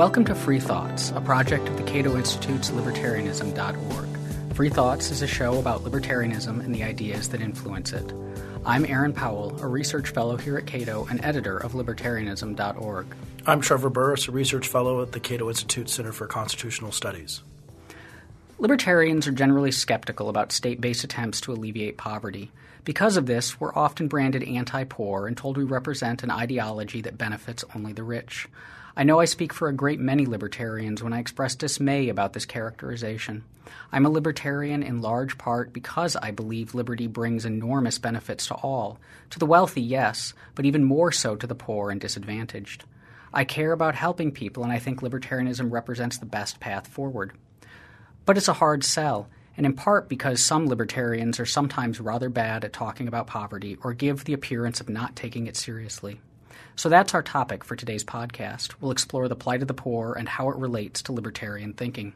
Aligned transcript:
Welcome 0.00 0.24
to 0.24 0.34
Free 0.34 0.60
Thoughts, 0.60 1.10
a 1.14 1.20
project 1.20 1.68
of 1.68 1.76
the 1.76 1.82
Cato 1.82 2.16
Institute's 2.16 2.70
libertarianism.org. 2.70 4.54
Free 4.54 4.70
Thoughts 4.70 5.10
is 5.10 5.20
a 5.20 5.26
show 5.26 5.58
about 5.58 5.84
libertarianism 5.84 6.64
and 6.64 6.74
the 6.74 6.84
ideas 6.84 7.28
that 7.28 7.42
influence 7.42 7.92
it. 7.92 8.10
I'm 8.64 8.86
Aaron 8.86 9.12
Powell, 9.12 9.60
a 9.60 9.68
research 9.68 10.08
fellow 10.08 10.38
here 10.38 10.56
at 10.56 10.64
Cato 10.64 11.06
and 11.10 11.22
editor 11.22 11.58
of 11.58 11.72
libertarianism.org. 11.72 13.14
I'm 13.46 13.60
Trevor 13.60 13.90
Burrus, 13.90 14.26
a 14.26 14.32
research 14.32 14.68
fellow 14.68 15.02
at 15.02 15.12
the 15.12 15.20
Cato 15.20 15.50
Institute 15.50 15.90
Center 15.90 16.12
for 16.12 16.26
Constitutional 16.26 16.92
Studies. 16.92 17.42
Libertarians 18.58 19.26
are 19.26 19.32
generally 19.32 19.70
skeptical 19.70 20.30
about 20.30 20.50
state 20.50 20.80
based 20.80 21.04
attempts 21.04 21.42
to 21.42 21.52
alleviate 21.52 21.98
poverty. 21.98 22.50
Because 22.84 23.18
of 23.18 23.26
this, 23.26 23.60
we're 23.60 23.74
often 23.74 24.08
branded 24.08 24.44
anti 24.44 24.84
poor 24.84 25.26
and 25.26 25.36
told 25.36 25.58
we 25.58 25.64
represent 25.64 26.22
an 26.22 26.30
ideology 26.30 27.02
that 27.02 27.18
benefits 27.18 27.66
only 27.74 27.92
the 27.92 28.02
rich. 28.02 28.48
I 28.96 29.04
know 29.04 29.20
I 29.20 29.24
speak 29.24 29.52
for 29.52 29.68
a 29.68 29.72
great 29.72 30.00
many 30.00 30.26
libertarians 30.26 31.02
when 31.02 31.12
I 31.12 31.20
express 31.20 31.54
dismay 31.54 32.08
about 32.08 32.32
this 32.32 32.44
characterization. 32.44 33.44
I'm 33.92 34.04
a 34.04 34.10
libertarian 34.10 34.82
in 34.82 35.00
large 35.00 35.38
part 35.38 35.72
because 35.72 36.16
I 36.16 36.32
believe 36.32 36.74
liberty 36.74 37.06
brings 37.06 37.44
enormous 37.44 37.98
benefits 37.98 38.46
to 38.48 38.54
all. 38.54 38.98
To 39.30 39.38
the 39.38 39.46
wealthy, 39.46 39.82
yes, 39.82 40.34
but 40.54 40.64
even 40.66 40.84
more 40.84 41.12
so 41.12 41.36
to 41.36 41.46
the 41.46 41.54
poor 41.54 41.90
and 41.90 42.00
disadvantaged. 42.00 42.84
I 43.32 43.44
care 43.44 43.70
about 43.70 43.94
helping 43.94 44.32
people, 44.32 44.64
and 44.64 44.72
I 44.72 44.80
think 44.80 45.02
libertarianism 45.02 45.70
represents 45.70 46.18
the 46.18 46.26
best 46.26 46.58
path 46.58 46.88
forward. 46.88 47.32
But 48.26 48.36
it's 48.36 48.48
a 48.48 48.54
hard 48.54 48.82
sell, 48.82 49.28
and 49.56 49.64
in 49.64 49.74
part 49.74 50.08
because 50.08 50.42
some 50.42 50.66
libertarians 50.66 51.38
are 51.38 51.46
sometimes 51.46 52.00
rather 52.00 52.28
bad 52.28 52.64
at 52.64 52.72
talking 52.72 53.06
about 53.06 53.28
poverty 53.28 53.76
or 53.84 53.94
give 53.94 54.24
the 54.24 54.32
appearance 54.32 54.80
of 54.80 54.88
not 54.88 55.14
taking 55.14 55.46
it 55.46 55.56
seriously. 55.56 56.20
So 56.80 56.88
that's 56.88 57.12
our 57.12 57.22
topic 57.22 57.62
for 57.62 57.76
today's 57.76 58.04
podcast. 58.04 58.72
We'll 58.80 58.90
explore 58.90 59.28
the 59.28 59.36
plight 59.36 59.60
of 59.60 59.68
the 59.68 59.74
poor 59.74 60.14
and 60.14 60.26
how 60.26 60.48
it 60.48 60.56
relates 60.56 61.02
to 61.02 61.12
libertarian 61.12 61.74
thinking. 61.74 62.14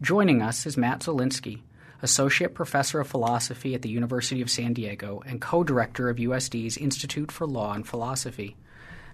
Joining 0.00 0.40
us 0.40 0.64
is 0.64 0.78
Matt 0.78 1.00
Zwolinski, 1.00 1.60
Associate 2.00 2.54
Professor 2.54 3.00
of 3.00 3.08
Philosophy 3.08 3.74
at 3.74 3.82
the 3.82 3.90
University 3.90 4.40
of 4.40 4.50
San 4.50 4.72
Diego 4.72 5.22
and 5.26 5.38
co 5.38 5.62
director 5.62 6.08
of 6.08 6.16
USD's 6.16 6.78
Institute 6.78 7.30
for 7.30 7.46
Law 7.46 7.74
and 7.74 7.86
Philosophy. 7.86 8.56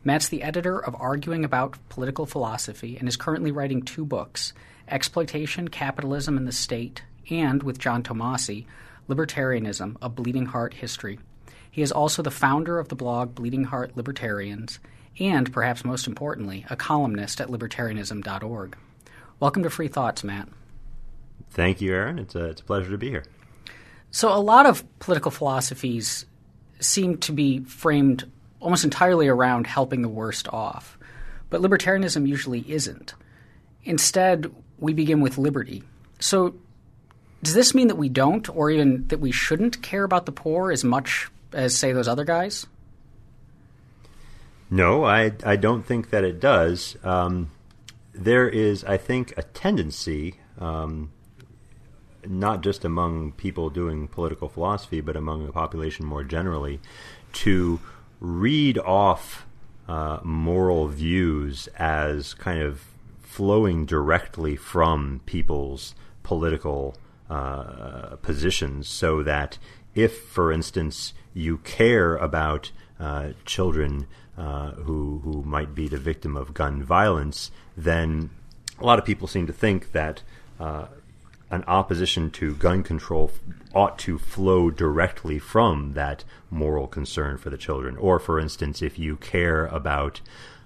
Matt's 0.04 0.28
the 0.28 0.44
editor 0.44 0.78
of 0.78 0.94
Arguing 1.00 1.44
About 1.44 1.76
Political 1.88 2.26
Philosophy 2.26 2.96
and 2.96 3.08
is 3.08 3.16
currently 3.16 3.50
writing 3.50 3.82
two 3.82 4.04
books 4.04 4.52
Exploitation, 4.86 5.66
Capitalism, 5.66 6.36
and 6.36 6.46
the 6.46 6.52
State, 6.52 7.02
and, 7.28 7.64
with 7.64 7.80
John 7.80 8.04
Tomasi, 8.04 8.66
Libertarianism, 9.08 9.96
A 10.00 10.08
Bleeding 10.08 10.46
Heart 10.46 10.74
History. 10.74 11.18
He 11.70 11.82
is 11.82 11.92
also 11.92 12.22
the 12.22 12.30
founder 12.30 12.78
of 12.78 12.88
the 12.88 12.96
blog 12.96 13.34
Bleeding 13.34 13.64
Heart 13.64 13.96
Libertarians, 13.96 14.80
and, 15.18 15.52
perhaps 15.52 15.84
most 15.84 16.06
importantly, 16.06 16.66
a 16.68 16.76
columnist 16.76 17.40
at 17.40 17.48
libertarianism.org. 17.48 18.76
Welcome 19.38 19.62
to 19.62 19.70
Free 19.70 19.88
Thoughts, 19.88 20.24
Matt. 20.24 20.48
Thank 21.50 21.80
you, 21.80 21.92
Aaron. 21.92 22.18
It's 22.18 22.34
a, 22.34 22.46
it's 22.46 22.60
a 22.60 22.64
pleasure 22.64 22.90
to 22.90 22.98
be 22.98 23.10
here. 23.10 23.24
So, 24.10 24.32
a 24.32 24.40
lot 24.40 24.66
of 24.66 24.84
political 24.98 25.30
philosophies 25.30 26.26
seem 26.80 27.18
to 27.18 27.32
be 27.32 27.60
framed 27.60 28.30
almost 28.58 28.84
entirely 28.84 29.28
around 29.28 29.66
helping 29.66 30.02
the 30.02 30.08
worst 30.08 30.48
off, 30.48 30.98
but 31.50 31.60
libertarianism 31.60 32.26
usually 32.26 32.64
isn't. 32.70 33.14
Instead, 33.84 34.52
we 34.78 34.92
begin 34.92 35.20
with 35.20 35.38
liberty. 35.38 35.84
So, 36.18 36.54
does 37.42 37.54
this 37.54 37.74
mean 37.74 37.88
that 37.88 37.96
we 37.96 38.08
don't, 38.08 38.48
or 38.54 38.70
even 38.70 39.06
that 39.08 39.20
we 39.20 39.30
shouldn't 39.30 39.82
care 39.82 40.02
about 40.04 40.26
the 40.26 40.32
poor 40.32 40.72
as 40.72 40.82
much 40.84 41.30
as, 41.52 41.76
say, 41.76 41.92
those 41.92 42.08
other 42.08 42.24
guys? 42.24 42.66
No, 44.70 45.04
I, 45.04 45.32
I 45.44 45.56
don't 45.56 45.84
think 45.84 46.10
that 46.10 46.22
it 46.22 46.38
does. 46.38 46.96
Um, 47.02 47.50
there 48.12 48.48
is, 48.48 48.84
I 48.84 48.96
think, 48.96 49.34
a 49.36 49.42
tendency, 49.42 50.36
um, 50.58 51.10
not 52.24 52.62
just 52.62 52.84
among 52.84 53.32
people 53.32 53.70
doing 53.70 54.06
political 54.06 54.48
philosophy, 54.48 55.00
but 55.00 55.16
among 55.16 55.46
the 55.46 55.52
population 55.52 56.06
more 56.06 56.22
generally, 56.22 56.80
to 57.32 57.80
read 58.20 58.78
off 58.78 59.46
uh, 59.88 60.20
moral 60.22 60.86
views 60.86 61.68
as 61.76 62.34
kind 62.34 62.62
of 62.62 62.84
flowing 63.22 63.86
directly 63.86 64.54
from 64.56 65.20
people's 65.26 65.94
political 66.22 66.94
uh, 67.28 68.16
positions, 68.22 68.86
so 68.88 69.22
that 69.22 69.58
if, 69.94 70.18
for 70.18 70.52
instance, 70.52 71.14
you 71.34 71.58
care 71.58 72.16
about 72.16 72.72
uh, 72.98 73.30
children 73.44 74.06
uh, 74.36 74.72
who 74.72 75.20
who 75.24 75.42
might 75.42 75.74
be 75.74 75.88
the 75.88 75.98
victim 75.98 76.36
of 76.36 76.54
gun 76.54 76.82
violence, 76.82 77.50
then 77.76 78.30
a 78.78 78.84
lot 78.84 78.98
of 78.98 79.04
people 79.04 79.28
seem 79.28 79.46
to 79.46 79.52
think 79.52 79.92
that 79.92 80.22
uh, 80.58 80.86
an 81.50 81.64
opposition 81.66 82.30
to 82.30 82.54
gun 82.54 82.82
control 82.82 83.30
ought 83.74 83.98
to 83.98 84.18
flow 84.18 84.70
directly 84.70 85.38
from 85.38 85.92
that 85.94 86.24
moral 86.50 86.86
concern 86.86 87.36
for 87.36 87.50
the 87.50 87.58
children. 87.58 87.96
Or, 87.96 88.18
for 88.18 88.38
instance, 88.38 88.82
if 88.82 88.98
you 88.98 89.16
care 89.16 89.66
about 89.66 90.20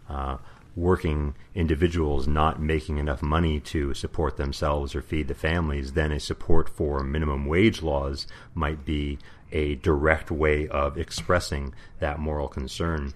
uh, 0.08 0.36
working 0.76 1.34
individuals 1.54 2.26
not 2.26 2.60
making 2.60 2.98
enough 2.98 3.22
money 3.22 3.60
to 3.60 3.94
support 3.94 4.36
themselves 4.36 4.94
or 4.94 5.02
feed 5.02 5.28
the 5.28 5.34
families, 5.34 5.92
then 5.92 6.12
a 6.12 6.20
support 6.20 6.68
for 6.68 7.02
minimum 7.02 7.46
wage 7.46 7.82
laws 7.82 8.26
might 8.54 8.84
be 8.84 9.18
a 9.52 9.76
direct 9.76 10.30
way 10.30 10.68
of 10.68 10.98
expressing 10.98 11.74
that 12.00 12.18
moral 12.18 12.48
concern. 12.48 13.12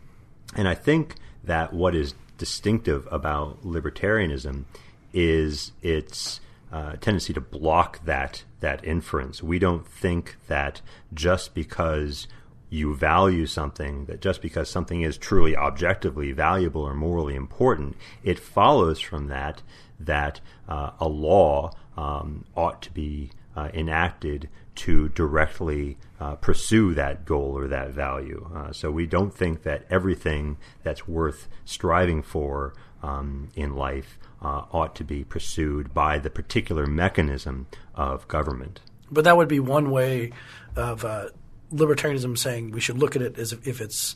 And 0.54 0.68
I 0.68 0.74
think 0.74 1.16
that 1.44 1.72
what 1.72 1.94
is 1.94 2.14
distinctive 2.36 3.06
about 3.10 3.62
libertarianism 3.62 4.64
is 5.12 5.72
its 5.82 6.40
uh, 6.72 6.92
tendency 6.96 7.32
to 7.32 7.40
block 7.40 8.04
that 8.04 8.44
that 8.60 8.84
inference. 8.84 9.42
We 9.42 9.58
don't 9.58 9.86
think 9.86 10.36
that 10.48 10.80
just 11.14 11.54
because 11.54 12.28
you 12.70 12.94
value 12.94 13.46
something, 13.46 14.04
that 14.06 14.20
just 14.20 14.42
because 14.42 14.68
something 14.68 15.02
is 15.02 15.16
truly 15.16 15.56
objectively 15.56 16.32
valuable 16.32 16.82
or 16.82 16.94
morally 16.94 17.34
important, 17.34 17.96
it 18.22 18.38
follows 18.38 19.00
from 19.00 19.28
that 19.28 19.62
that 19.98 20.40
uh, 20.68 20.90
a 21.00 21.08
law 21.08 21.72
um, 21.96 22.44
ought 22.54 22.82
to 22.82 22.92
be 22.92 23.30
uh, 23.56 23.70
enacted 23.72 24.48
to 24.78 25.08
directly 25.08 25.98
uh, 26.20 26.36
pursue 26.36 26.94
that 26.94 27.24
goal 27.24 27.58
or 27.58 27.66
that 27.66 27.90
value. 27.90 28.48
Uh, 28.54 28.72
so 28.72 28.90
we 28.90 29.06
don't 29.06 29.34
think 29.34 29.64
that 29.64 29.84
everything 29.90 30.56
that's 30.84 31.08
worth 31.08 31.48
striving 31.64 32.22
for 32.22 32.74
um, 33.02 33.48
in 33.56 33.74
life 33.74 34.18
uh, 34.40 34.62
ought 34.72 34.94
to 34.94 35.04
be 35.04 35.24
pursued 35.24 35.92
by 35.92 36.18
the 36.18 36.30
particular 36.30 36.86
mechanism 36.86 37.66
of 37.94 38.26
government. 38.28 38.80
But 39.10 39.24
that 39.24 39.36
would 39.36 39.48
be 39.48 39.58
one 39.58 39.90
way 39.90 40.32
of 40.76 41.04
uh, 41.04 41.30
libertarianism 41.72 42.38
saying 42.38 42.70
we 42.70 42.80
should 42.80 42.98
look 42.98 43.16
at 43.16 43.22
it 43.22 43.36
as 43.36 43.52
if, 43.52 43.66
if 43.66 43.80
it's 43.80 44.14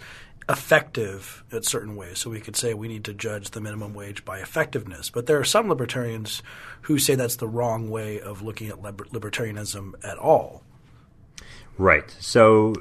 effective 0.49 1.45
in 1.51 1.63
certain 1.63 1.97
ways. 1.97 2.19
So 2.19 2.31
we 2.31 2.41
could 2.41 2.57
say 2.57 2.75
we 2.75 2.89
need 2.89 3.05
to 3.05 3.15
judge 3.15 3.51
the 3.51 3.61
minimum 3.61 3.95
wage 3.95 4.25
by 4.25 4.39
effectiveness. 4.39 5.11
But 5.11 5.27
there 5.27 5.39
are 5.39 5.45
some 5.45 5.69
libertarians 5.69 6.43
who 6.83 6.99
say 6.99 7.15
that's 7.15 7.37
the 7.37 7.49
wrong 7.49 7.91
way 7.91 8.21
of 8.21 8.43
looking 8.43 8.69
at 8.69 8.83
libertarianism 8.83 9.93
at 10.05 10.19
all. 10.19 10.63
Right. 11.79 12.15
So 12.21 12.75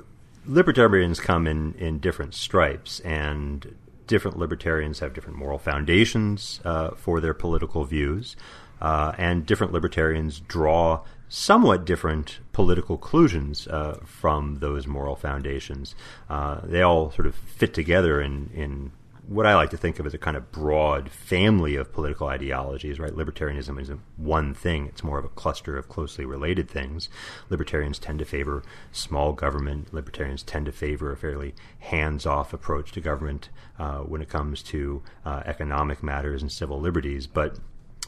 libertarians 0.46 1.20
come 1.20 1.48
in, 1.48 1.74
in 1.76 2.00
different 2.00 2.34
stripes, 2.34 3.00
and 3.02 3.76
different 4.08 4.38
libertarians 4.38 5.00
have 5.00 5.14
different 5.14 5.38
moral 5.38 5.60
foundations 5.60 6.60
uh, 6.66 6.92
for 6.92 7.22
their 7.22 7.34
political 7.34 7.86
views, 7.86 8.36
uh, 8.82 9.14
and 9.18 9.46
different 9.46 9.72
libertarians 9.72 10.40
draw 10.40 11.02
somewhat 11.34 11.86
different 11.86 12.40
political 12.52 12.98
conclusions 12.98 13.66
uh, 13.70 13.98
from 14.04 14.60
those 14.60 14.86
moral 14.86 15.16
foundations. 15.16 15.96
Uh, 16.30 16.60
they 16.66 16.82
all 16.82 17.10
sort 17.10 17.26
of 17.26 17.34
fit 17.34 17.74
together 17.74 18.22
in, 18.22 18.50
in 18.54 18.92
what 19.30 19.46
I 19.46 19.56
like 19.56 19.70
to 19.70 19.78
think 19.78 19.98
of 19.98 20.06
as 20.06 20.14
a 20.14 20.18
kind 20.18 20.36
of 20.36 20.52
broad 20.52 21.10
family 21.10 21.78
of 21.78 21.94
political 21.94 22.28
ideologies, 22.28 23.00
right? 23.00 23.14
Libertarianism 23.14 23.80
isn't 23.82 24.02
one 24.18 24.54
thing, 24.54 24.88
it's 24.88 25.06
more 25.06 25.20
of 25.20 25.24
a 25.24 25.30
cluster 25.30 25.78
of 25.78 25.88
closely 25.88 26.26
related 26.26 26.70
things. 26.70 27.08
Libertarians 27.50 27.98
tend 27.98 28.20
to 28.20 28.26
favor 28.26 28.62
small 28.92 29.32
government, 29.32 29.94
libertarians 29.94 30.44
tend 30.44 30.66
to 30.66 30.74
favor 30.74 31.14
a 31.14 31.18
fairly 31.18 31.56
hands 31.80 32.26
off 32.26 32.52
approach 32.52 32.92
to 32.92 33.00
government 33.00 33.48
uh, 33.80 34.00
when 34.00 34.22
it 34.22 34.28
comes 34.28 34.62
to 34.64 35.02
uh, 35.24 35.44
economic 35.46 36.04
matters 36.04 36.42
and 36.42 36.52
civil 36.52 36.82
liberties. 36.82 37.26
But 37.26 37.58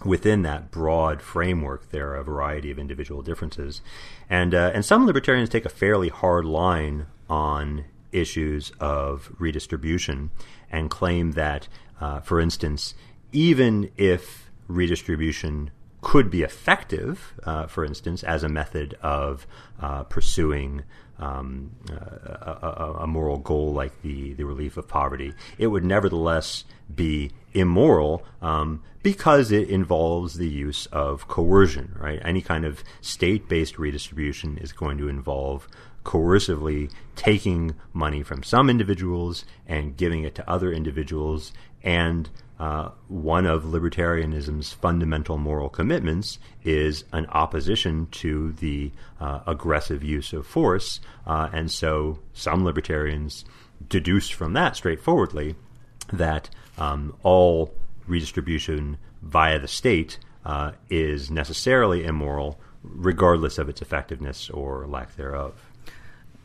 within 0.03 0.41
that 0.41 0.71
broad 0.71 1.21
framework, 1.21 1.89
there 1.91 2.09
are 2.11 2.17
a 2.17 2.23
variety 2.23 2.71
of 2.71 2.79
individual 2.79 3.21
differences, 3.21 3.81
and 4.29 4.53
uh, 4.53 4.71
and 4.73 4.83
some 4.83 5.05
libertarians 5.05 5.49
take 5.49 5.65
a 5.65 5.69
fairly 5.69 6.09
hard 6.09 6.45
line 6.45 7.07
on 7.29 7.85
issues 8.11 8.71
of 8.79 9.31
redistribution 9.39 10.29
and 10.71 10.89
claim 10.89 11.31
that, 11.31 11.67
uh, 11.99 12.19
for 12.19 12.39
instance, 12.39 12.93
even 13.31 13.89
if 13.97 14.51
redistribution 14.67 15.71
could 16.01 16.29
be 16.29 16.43
effective, 16.43 17.33
uh, 17.43 17.65
for 17.65 17.85
instance, 17.85 18.23
as 18.23 18.43
a 18.43 18.49
method 18.49 18.95
of 19.01 19.47
uh, 19.81 20.03
pursuing 20.03 20.83
um, 21.19 21.71
a, 21.89 22.95
a, 23.01 23.07
moral 23.07 23.37
goal 23.37 23.71
like 23.71 24.01
the, 24.01 24.33
the 24.33 24.43
relief 24.43 24.77
of 24.77 24.87
poverty. 24.87 25.33
It 25.57 25.67
would 25.67 25.85
nevertheless 25.85 26.63
be 26.93 27.31
immoral 27.53 28.23
um, 28.41 28.83
because 29.03 29.51
it 29.51 29.69
involves 29.69 30.35
the 30.35 30.49
use 30.49 30.87
of 30.87 31.27
coercion, 31.27 31.95
right? 31.99 32.19
Any 32.23 32.41
kind 32.41 32.65
of 32.65 32.83
state 33.01 33.47
based 33.47 33.77
redistribution 33.77 34.57
is 34.57 34.71
going 34.71 34.97
to 34.97 35.07
involve 35.07 35.67
coercively 36.03 36.91
taking 37.15 37.75
money 37.93 38.23
from 38.23 38.43
some 38.43 38.69
individuals 38.69 39.45
and 39.67 39.95
giving 39.95 40.23
it 40.23 40.35
to 40.35 40.49
other 40.49 40.73
individuals. 40.73 41.53
And 41.83 42.29
uh, 42.63 42.89
one 43.09 43.45
of 43.45 43.63
libertarianism's 43.65 44.71
fundamental 44.71 45.37
moral 45.37 45.67
commitments 45.67 46.39
is 46.63 47.03
an 47.11 47.25
opposition 47.25 48.07
to 48.09 48.53
the 48.53 48.89
uh, 49.19 49.41
aggressive 49.45 50.01
use 50.01 50.31
of 50.31 50.47
force. 50.47 51.01
Uh, 51.27 51.49
and 51.51 51.69
so 51.69 52.19
some 52.31 52.63
libertarians 52.63 53.43
deduce 53.89 54.29
from 54.29 54.53
that 54.53 54.77
straightforwardly 54.77 55.55
that 56.13 56.49
um, 56.77 57.13
all 57.21 57.73
redistribution 58.07 58.97
via 59.21 59.59
the 59.59 59.67
state 59.67 60.17
uh, 60.45 60.71
is 60.89 61.29
necessarily 61.29 62.05
immoral, 62.05 62.57
regardless 62.81 63.57
of 63.57 63.67
its 63.67 63.81
effectiveness 63.81 64.49
or 64.49 64.87
lack 64.87 65.17
thereof. 65.17 65.53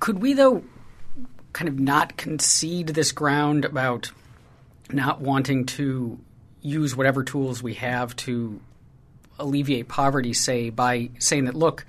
Could 0.01 0.21
we, 0.21 0.33
though, 0.33 0.65
kind 1.53 1.69
of 1.69 1.79
not 1.79 2.17
concede 2.17 2.89
this 2.89 3.13
ground 3.13 3.65
about 3.65 4.11
not 4.91 5.21
wanting 5.21 5.67
to 5.67 6.19
use 6.61 6.97
whatever 6.97 7.25
tools 7.25 7.63
we 7.63 7.75
have 7.75 8.15
to 8.17 8.61
alleviate 9.39 9.89
poverty, 9.89 10.33
say, 10.33 10.71
by 10.71 11.11
saying 11.19 11.45
that, 11.45 11.55
look, 11.55 11.85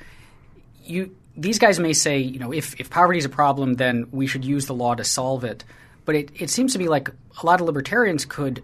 you 0.84 1.16
these 1.36 1.60
guys 1.60 1.80
may 1.80 1.94
say, 1.94 2.18
you 2.20 2.38
know, 2.38 2.52
if, 2.52 2.80
if 2.80 2.90
poverty 2.90 3.18
is 3.18 3.26
a 3.26 3.30
problem, 3.30 3.76
then 3.76 4.08
we 4.12 4.28
should 4.28 4.44
use 4.44 4.66
the 4.66 4.74
law 4.74 4.94
to 4.94 5.06
solve 5.06 5.46
it. 5.46 5.64
But 6.04 6.16
it, 6.16 6.32
it 6.36 6.50
seems 6.50 6.74
to 6.74 6.80
me 6.80 6.90
like 6.90 7.10
a 7.42 7.46
lot 7.46 7.62
of 7.62 7.68
libertarians 7.68 8.26
could 8.26 8.62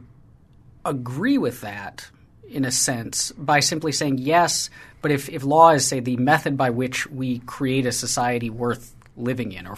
agree 0.84 1.38
with 1.38 1.62
that 1.62 2.10
in 2.50 2.66
a 2.66 2.72
sense 2.72 3.32
by 3.32 3.62
simply 3.62 3.94
saying 3.94 4.18
yes, 4.18 4.70
but 5.02 5.12
if, 5.12 5.30
if 5.30 5.44
law 5.44 5.70
is, 5.70 5.88
say, 5.88 6.02
the 6.02 6.18
method 6.18 6.58
by 6.58 6.70
which 6.70 7.08
we 7.08 7.40
create 7.40 7.86
a 7.86 7.92
society 7.92 8.50
worth 8.50 8.94
living 9.16 9.54
in 9.54 9.68
or 9.68 9.78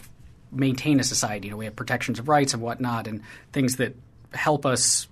maintain 0.52 1.00
a 1.00 1.04
society, 1.04 1.48
you 1.48 1.52
know, 1.52 1.58
we 1.58 1.66
have 1.66 1.76
protections 1.76 2.18
of 2.18 2.28
rights 2.28 2.54
and 2.54 2.64
whatnot 2.64 3.08
and 3.08 3.22
things 3.52 3.76
that 3.76 3.96
help 4.34 4.66
us 4.66 5.08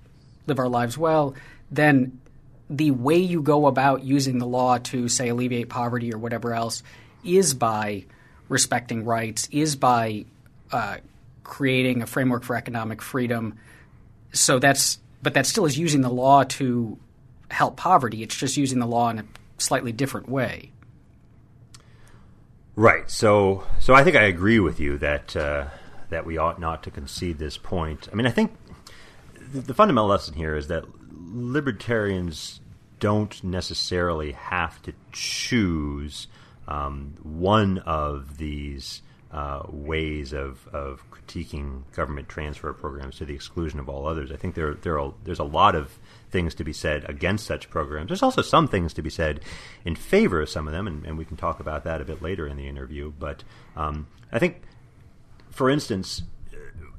live 0.48 0.60
our 0.60 0.70
lives 0.70 0.98
well, 0.98 1.36
then 1.72 2.20
the 2.70 2.92
way 2.92 3.18
you 3.18 3.42
go 3.42 3.68
about 3.68 4.04
using 4.04 4.40
the 4.40 4.46
law 4.48 4.78
to, 4.78 5.08
say, 5.08 5.30
alleviate 5.30 5.70
poverty 5.70 6.14
or 6.14 6.18
whatever 6.18 6.54
else 6.54 6.84
is 7.24 7.54
by 7.54 8.06
respecting 8.50 9.06
rights, 9.06 9.48
is 9.52 9.76
by 9.76 10.26
uh, 10.72 10.98
creating 11.44 12.02
a 12.02 12.08
framework 12.08 12.44
for 12.44 12.56
economic 12.56 13.02
freedom. 13.02 13.58
So 14.34 14.60
that's, 14.60 15.00
but 15.22 15.34
that 15.34 15.46
still 15.46 15.66
is 15.66 15.78
using 15.78 16.02
the 16.02 16.10
law 16.10 16.44
to 16.44 16.98
help 17.50 17.78
poverty. 17.78 18.24
It's 18.24 18.36
just 18.36 18.58
using 18.58 18.80
the 18.80 18.86
law 18.86 19.10
in 19.10 19.20
a 19.20 19.26
slightly 19.58 19.92
different 19.92 20.30
way. 20.30 20.72
Right. 22.76 23.10
So, 23.10 23.64
so 23.80 23.94
I 23.94 24.04
think 24.04 24.16
I 24.16 24.24
agree 24.24 24.60
with 24.60 24.80
you 24.80 24.98
that 24.98 25.36
uh, 25.36 25.68
that 26.10 26.26
we 26.26 26.38
ought 26.38 26.60
not 26.60 26.84
to 26.84 26.92
concede 26.92 27.38
this 27.38 27.58
point. 27.58 28.10
I 28.12 28.16
mean, 28.16 28.28
I 28.28 28.32
think 28.32 28.54
the, 29.62 29.74
fundamental 29.74 30.10
lesson 30.10 30.34
here 30.34 30.56
is 30.56 30.68
that 30.68 30.86
libertarians 31.34 32.62
don't 33.00 33.44
necessarily 33.44 34.31
have 34.34 34.81
to 34.84 34.94
choose 35.12 36.28
um, 36.68 37.16
one 37.24 37.80
of 37.80 38.38
these 38.38 39.02
uh, 39.31 39.63
ways 39.68 40.34
of, 40.34 40.68
of 40.69 41.04
critiquing 41.12 41.84
government 41.94 42.30
transfer 42.30 42.72
programs 42.74 43.18
to 43.18 43.25
the 43.25 43.34
exclusion 43.34 43.80
of 43.80 43.90
all 43.90 44.07
others. 44.07 44.31
I 44.31 44.38
think 44.38 44.56
there 44.56 44.75
there 44.75 45.00
are, 45.00 45.13
there's 45.24 45.40
a 45.40 45.44
lot 45.44 45.75
of 45.75 46.00
things 46.31 46.56
to 46.56 46.63
be 46.63 46.74
said 46.74 47.10
against 47.10 47.46
such 47.46 47.69
programs. 47.69 48.08
There's 48.08 48.24
also 48.24 48.42
some 48.42 48.68
things 48.68 48.94
to 48.94 49.01
be 49.01 49.10
said 49.10 49.42
in 49.84 49.96
favor 49.96 50.42
of 50.42 50.50
some 50.50 50.68
of 50.68 50.74
them, 50.74 50.88
and, 50.88 51.06
and 51.06 51.18
we 51.18 51.25
can 51.25 51.38
talk 51.38 51.60
about 51.60 51.84
that 51.84 52.01
a 52.01 52.06
bit 52.06 52.22
later 52.22 52.48
in 52.48 52.56
the 52.56 52.68
interview. 52.68 53.12
But 53.19 53.44
um, 53.75 54.08
I 54.31 54.40
think, 54.40 54.62
for 55.50 55.69
instance, 55.69 56.24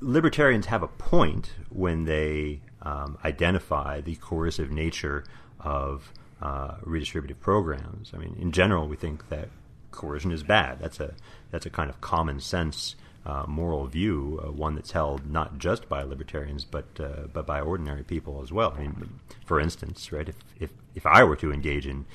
libertarians 0.00 0.66
have 0.66 0.82
a 0.82 0.88
point 0.88 1.52
when 1.70 2.04
they 2.04 2.60
um, 2.82 3.18
identify 3.24 4.00
the 4.00 4.16
coercive 4.16 4.70
nature 4.70 5.24
of 5.60 6.12
uh, 6.40 6.76
redistributive 6.84 7.40
programs. 7.40 8.12
I 8.14 8.18
mean, 8.18 8.36
in 8.40 8.52
general, 8.52 8.88
we 8.88 8.96
think 8.96 9.28
that 9.28 9.48
coercion 9.90 10.30
is 10.30 10.42
bad. 10.42 10.78
That's 10.78 11.00
a 11.00 11.14
that's 11.50 11.66
a 11.66 11.70
kind 11.70 11.88
of 11.88 12.00
common 12.00 12.40
sense 12.40 12.96
uh, 13.24 13.44
moral 13.48 13.86
view, 13.86 14.40
uh, 14.44 14.52
one 14.52 14.76
that's 14.76 14.92
held 14.92 15.28
not 15.28 15.58
just 15.58 15.88
by 15.88 16.02
libertarians 16.02 16.64
but 16.64 16.86
uh, 17.00 17.26
but 17.32 17.46
by 17.46 17.60
ordinary 17.60 18.04
people 18.04 18.40
as 18.42 18.52
well. 18.52 18.74
I 18.76 18.80
mean, 18.80 19.18
for 19.44 19.58
instance, 19.58 20.12
right, 20.12 20.28
if, 20.28 20.36
if 20.60 20.70
if 20.94 21.06
I 21.06 21.24
were 21.24 21.36
to 21.36 21.52
engage 21.52 21.86
in 21.86 22.06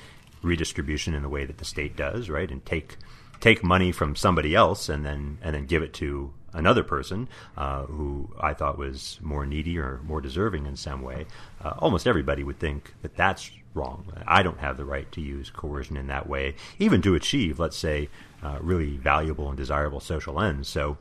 redistribution 0.42 1.14
in 1.14 1.22
the 1.22 1.28
way 1.28 1.44
that 1.44 1.58
the 1.58 1.64
state 1.64 1.96
does, 1.96 2.30
right, 2.30 2.50
and 2.50 2.64
take 2.64 2.96
take 3.40 3.62
money 3.62 3.92
from 3.92 4.16
somebody 4.16 4.54
else 4.54 4.88
and 4.88 5.04
then 5.04 5.38
and 5.42 5.54
then 5.54 5.66
give 5.66 5.82
it 5.82 5.92
to 5.94 6.32
another 6.52 6.82
person 6.82 7.28
uh, 7.56 7.84
who 7.84 8.30
I 8.40 8.54
thought 8.54 8.78
was 8.78 9.18
more 9.22 9.46
needy 9.46 9.78
or 9.78 10.00
more 10.04 10.20
deserving 10.20 10.66
in 10.66 10.76
some 10.76 11.02
way, 11.02 11.26
uh, 11.64 11.74
almost 11.78 12.06
everybody 12.06 12.44
would 12.44 12.58
think 12.58 12.94
that 13.02 13.16
that's 13.16 13.50
wrong. 13.74 14.12
I 14.26 14.42
don't 14.42 14.58
have 14.58 14.76
the 14.76 14.84
right 14.84 15.10
to 15.12 15.20
use 15.20 15.50
coercion 15.50 15.96
in 15.96 16.06
that 16.08 16.28
way, 16.28 16.54
even 16.78 17.02
to 17.02 17.14
achieve, 17.14 17.58
let's 17.58 17.76
say, 17.76 18.08
uh, 18.42 18.58
really 18.60 18.96
valuable 18.96 19.48
and 19.48 19.56
desirable 19.56 20.00
social 20.00 20.40
ends. 20.40 20.68
So 20.68 20.98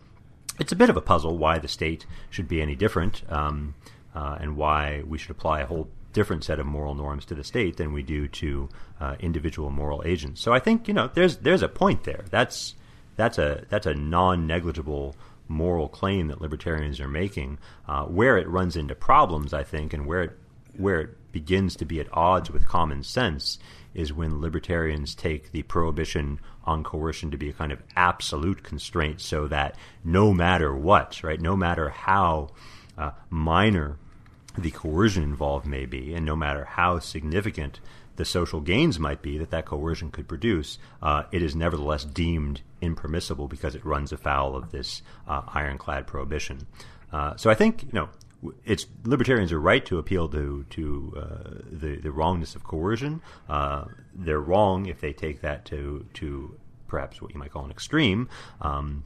it's 0.59 0.71
a 0.71 0.75
bit 0.75 0.89
of 0.89 0.97
a 0.97 1.01
puzzle 1.01 1.37
why 1.37 1.59
the 1.59 1.67
state 1.67 2.05
should 2.29 2.47
be 2.47 2.61
any 2.61 2.75
different 2.75 3.23
um, 3.29 3.75
uh, 4.15 4.37
and 4.39 4.55
why 4.55 5.03
we 5.05 5.17
should 5.17 5.31
apply 5.31 5.61
a 5.61 5.65
whole 5.65 5.89
different 6.13 6.43
set 6.43 6.59
of 6.59 6.65
moral 6.65 6.93
norms 6.93 7.25
to 7.25 7.35
the 7.35 7.43
state 7.43 7.77
than 7.77 7.93
we 7.93 8.03
do 8.03 8.27
to 8.27 8.69
uh, 8.99 9.15
individual 9.19 9.69
moral 9.69 10.03
agents. 10.05 10.41
So 10.41 10.53
I 10.53 10.59
think 10.59 10.87
you 10.87 10.93
know 10.93 11.09
there's 11.13 11.37
there's 11.37 11.61
a 11.61 11.67
point 11.67 12.03
there. 12.03 12.25
That's 12.29 12.75
that's 13.15 13.37
a 13.37 13.65
that's 13.69 13.85
a 13.85 13.93
non 13.93 14.47
negligible 14.47 15.15
moral 15.51 15.87
claim 15.87 16.27
that 16.27 16.41
libertarians 16.41 16.99
are 16.99 17.07
making. 17.07 17.59
Uh, 17.87 18.05
where 18.05 18.37
it 18.37 18.47
runs 18.47 18.75
into 18.75 18.95
problems, 18.95 19.53
I 19.53 19.63
think, 19.63 19.93
and 19.93 20.05
where 20.05 20.23
it 20.23 20.37
where 20.77 21.01
it 21.01 21.31
begins 21.31 21.75
to 21.75 21.85
be 21.85 21.99
at 21.99 22.07
odds 22.13 22.49
with 22.49 22.67
common 22.67 23.03
sense 23.03 23.59
is 23.93 24.13
when 24.13 24.41
libertarians 24.41 25.13
take 25.13 25.51
the 25.51 25.63
prohibition 25.63 26.39
on 26.63 26.83
coercion 26.83 27.29
to 27.31 27.37
be 27.37 27.49
a 27.49 27.53
kind 27.53 27.71
of 27.71 27.83
absolute 27.95 28.63
constraint 28.63 29.19
so 29.19 29.47
that 29.47 29.75
no 30.03 30.33
matter 30.33 30.73
what, 30.73 31.21
right, 31.23 31.41
no 31.41 31.57
matter 31.57 31.89
how 31.89 32.49
uh, 32.97 33.11
minor 33.29 33.97
the 34.57 34.71
coercion 34.71 35.23
involved 35.23 35.65
may 35.65 35.85
be, 35.85 36.13
and 36.13 36.25
no 36.25 36.35
matter 36.35 36.65
how 36.65 36.99
significant 36.99 37.79
the 38.21 38.25
social 38.25 38.61
gains 38.61 38.99
might 38.99 39.23
be 39.23 39.39
that 39.39 39.49
that 39.49 39.65
coercion 39.65 40.11
could 40.11 40.27
produce, 40.27 40.77
uh, 41.01 41.23
it 41.31 41.41
is 41.41 41.55
nevertheless 41.55 42.05
deemed 42.05 42.61
impermissible 42.79 43.47
because 43.47 43.73
it 43.73 43.83
runs 43.83 44.11
afoul 44.11 44.55
of 44.55 44.69
this 44.69 45.01
uh, 45.27 45.41
ironclad 45.55 46.05
prohibition. 46.05 46.67
Uh, 47.11 47.35
so 47.35 47.49
I 47.49 47.55
think 47.55 47.81
you 47.81 47.93
know 47.93 48.09
it's 48.63 48.85
libertarians 49.05 49.51
are 49.51 49.59
right 49.59 49.83
to 49.87 49.97
appeal 49.97 50.29
to 50.29 50.63
to 50.69 51.13
uh, 51.17 51.49
the 51.71 51.95
the 51.95 52.11
wrongness 52.11 52.53
of 52.55 52.63
coercion. 52.63 53.23
Uh, 53.49 53.85
they're 54.13 54.39
wrong 54.39 54.85
if 54.85 55.01
they 55.01 55.13
take 55.13 55.41
that 55.41 55.65
to 55.65 56.05
to 56.13 56.55
perhaps 56.87 57.23
what 57.23 57.33
you 57.33 57.39
might 57.39 57.51
call 57.51 57.65
an 57.65 57.71
extreme. 57.71 58.29
Um, 58.61 59.03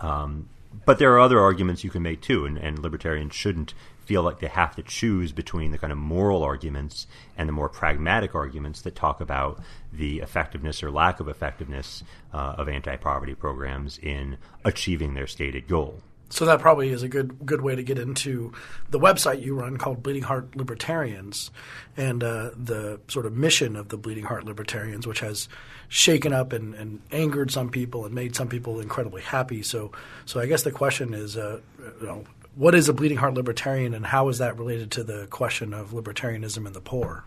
um, 0.00 0.48
but 0.84 0.98
there 0.98 1.12
are 1.12 1.20
other 1.20 1.38
arguments 1.38 1.84
you 1.84 1.90
can 1.90 2.02
make 2.02 2.22
too, 2.22 2.44
and, 2.44 2.58
and 2.58 2.80
libertarians 2.80 3.34
shouldn't 3.36 3.72
feel 4.08 4.22
like 4.22 4.38
they 4.38 4.48
have 4.48 4.74
to 4.74 4.82
choose 4.82 5.32
between 5.32 5.70
the 5.70 5.76
kind 5.76 5.92
of 5.92 5.98
moral 5.98 6.42
arguments 6.42 7.06
and 7.36 7.46
the 7.46 7.52
more 7.52 7.68
pragmatic 7.68 8.34
arguments 8.34 8.80
that 8.80 8.94
talk 8.94 9.20
about 9.20 9.60
the 9.92 10.20
effectiveness 10.20 10.82
or 10.82 10.90
lack 10.90 11.20
of 11.20 11.28
effectiveness 11.28 12.02
uh, 12.32 12.54
of 12.56 12.70
anti-poverty 12.70 13.34
programs 13.34 13.98
in 13.98 14.38
achieving 14.64 15.12
their 15.12 15.26
stated 15.26 15.68
goal. 15.68 16.00
So 16.30 16.46
that 16.46 16.58
probably 16.60 16.88
is 16.88 17.02
a 17.02 17.08
good 17.08 17.44
good 17.44 17.60
way 17.60 17.74
to 17.74 17.82
get 17.82 17.98
into 17.98 18.52
the 18.90 18.98
website 18.98 19.42
you 19.42 19.54
run 19.54 19.76
called 19.76 20.02
Bleeding 20.02 20.22
Heart 20.22 20.56
Libertarians, 20.56 21.50
and 21.96 22.22
uh, 22.22 22.50
the 22.54 23.00
sort 23.08 23.26
of 23.26 23.34
mission 23.34 23.76
of 23.76 23.88
the 23.88 23.96
Bleeding 23.96 24.24
Heart 24.24 24.44
Libertarians, 24.44 25.06
which 25.06 25.20
has 25.20 25.48
shaken 25.88 26.34
up 26.34 26.52
and, 26.52 26.74
and, 26.74 27.00
angered 27.12 27.50
some 27.50 27.70
people 27.70 28.04
and 28.04 28.14
made 28.14 28.36
some 28.36 28.46
people 28.46 28.78
incredibly 28.78 29.22
happy. 29.22 29.62
So, 29.62 29.90
so 30.26 30.38
I 30.38 30.44
guess 30.44 30.62
the 30.62 30.70
question 30.70 31.14
is, 31.14 31.34
uh, 31.34 31.60
you 32.00 32.06
know, 32.06 32.24
what 32.58 32.74
is 32.74 32.88
a 32.88 32.92
bleeding 32.92 33.18
heart 33.18 33.34
libertarian, 33.34 33.94
and 33.94 34.04
how 34.04 34.28
is 34.28 34.38
that 34.38 34.58
related 34.58 34.90
to 34.90 35.04
the 35.04 35.28
question 35.28 35.72
of 35.72 35.90
libertarianism 35.90 36.66
and 36.66 36.74
the 36.74 36.80
poor? 36.80 37.24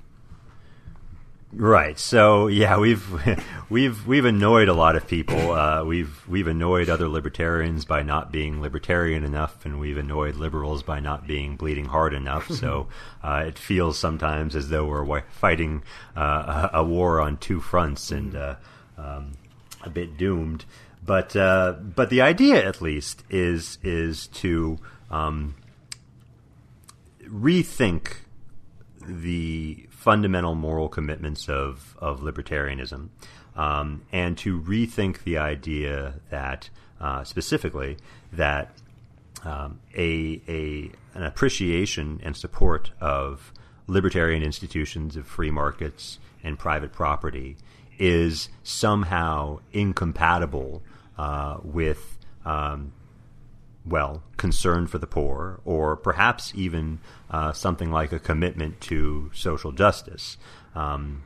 Right. 1.53 1.97
So 1.97 2.47
yeah, 2.47 2.77
we've 2.77 3.05
we've 3.69 4.05
we've 4.05 4.25
annoyed 4.25 4.67
a 4.67 4.73
lot 4.73 4.97
of 4.97 5.07
people. 5.07 5.51
Uh, 5.51 5.85
we've 5.85 6.27
we've 6.27 6.47
annoyed 6.47 6.89
other 6.89 7.07
libertarians 7.07 7.85
by 7.85 8.03
not 8.03 8.31
being 8.31 8.61
libertarian 8.61 9.23
enough, 9.23 9.65
and 9.65 9.79
we've 9.79 9.97
annoyed 9.97 10.35
liberals 10.35 10.83
by 10.83 10.99
not 10.99 11.25
being 11.25 11.55
bleeding 11.55 11.85
heart 11.85 12.13
enough. 12.13 12.49
so 12.49 12.87
uh, 13.23 13.45
it 13.47 13.57
feels 13.57 13.97
sometimes 13.97 14.55
as 14.55 14.67
though 14.67 14.85
we're 14.85 15.21
fighting 15.29 15.83
uh, 16.15 16.69
a, 16.73 16.79
a, 16.79 16.83
war 16.83 17.21
on 17.21 17.37
two 17.37 17.61
fronts 17.61 18.11
and 18.11 18.35
uh, 18.35 18.55
um, 18.97 19.31
a 19.81 19.89
bit 19.89 20.17
doomed. 20.17 20.65
But 21.05 21.35
uh, 21.35 21.73
but 21.73 22.09
the 22.09 22.21
idea, 22.21 22.65
at 22.65 22.81
least, 22.81 23.23
is 23.29 23.77
is 23.81 24.27
to 24.27 24.79
um, 25.11 25.55
rethink 27.27 28.15
the 29.05 29.87
fundamental 29.89 30.55
moral 30.55 30.89
commitments 30.89 31.47
of, 31.47 31.95
of 31.99 32.21
libertarianism 32.21 33.09
um, 33.55 34.01
and 34.11 34.37
to 34.37 34.59
rethink 34.61 35.23
the 35.23 35.37
idea 35.37 36.15
that, 36.29 36.69
uh, 36.99 37.23
specifically, 37.23 37.97
that 38.31 38.71
um, 39.43 39.79
a, 39.95 40.41
a, 40.47 40.91
an 41.13 41.23
appreciation 41.23 42.19
and 42.23 42.35
support 42.35 42.91
of 43.01 43.51
libertarian 43.87 44.43
institutions, 44.43 45.15
of 45.15 45.27
free 45.27 45.51
markets 45.51 46.19
and 46.43 46.57
private 46.57 46.93
property 46.93 47.57
is 47.99 48.49
somehow 48.63 49.59
incompatible 49.73 50.81
uh, 51.17 51.57
with 51.63 52.17
um, 52.45 52.93
well, 53.85 54.23
concern 54.37 54.87
for 54.87 54.97
the 54.97 55.07
poor, 55.07 55.59
or 55.65 55.95
perhaps 55.95 56.53
even 56.55 56.99
uh, 57.29 57.51
something 57.51 57.91
like 57.91 58.11
a 58.11 58.19
commitment 58.19 58.79
to 58.81 59.31
social 59.33 59.71
justice. 59.71 60.37
Um, 60.75 61.23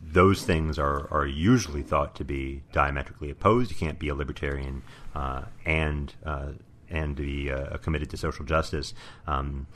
those 0.00 0.42
things 0.42 0.78
are, 0.78 1.06
are 1.12 1.26
usually 1.26 1.82
thought 1.82 2.14
to 2.16 2.24
be 2.24 2.62
diametrically 2.72 3.30
opposed. 3.30 3.70
You 3.70 3.76
can't 3.76 3.98
be 3.98 4.08
a 4.08 4.14
libertarian 4.14 4.82
uh, 5.14 5.42
and 5.64 6.12
uh, 6.24 6.52
and 6.90 7.16
be 7.16 7.50
uh, 7.50 7.76
committed 7.78 8.10
to 8.10 8.16
social 8.16 8.44
justice 8.44 8.94
um, 9.26 9.66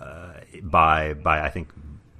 uh, 0.00 0.34
by 0.62 1.14
by 1.14 1.42
I 1.42 1.50
think 1.50 1.68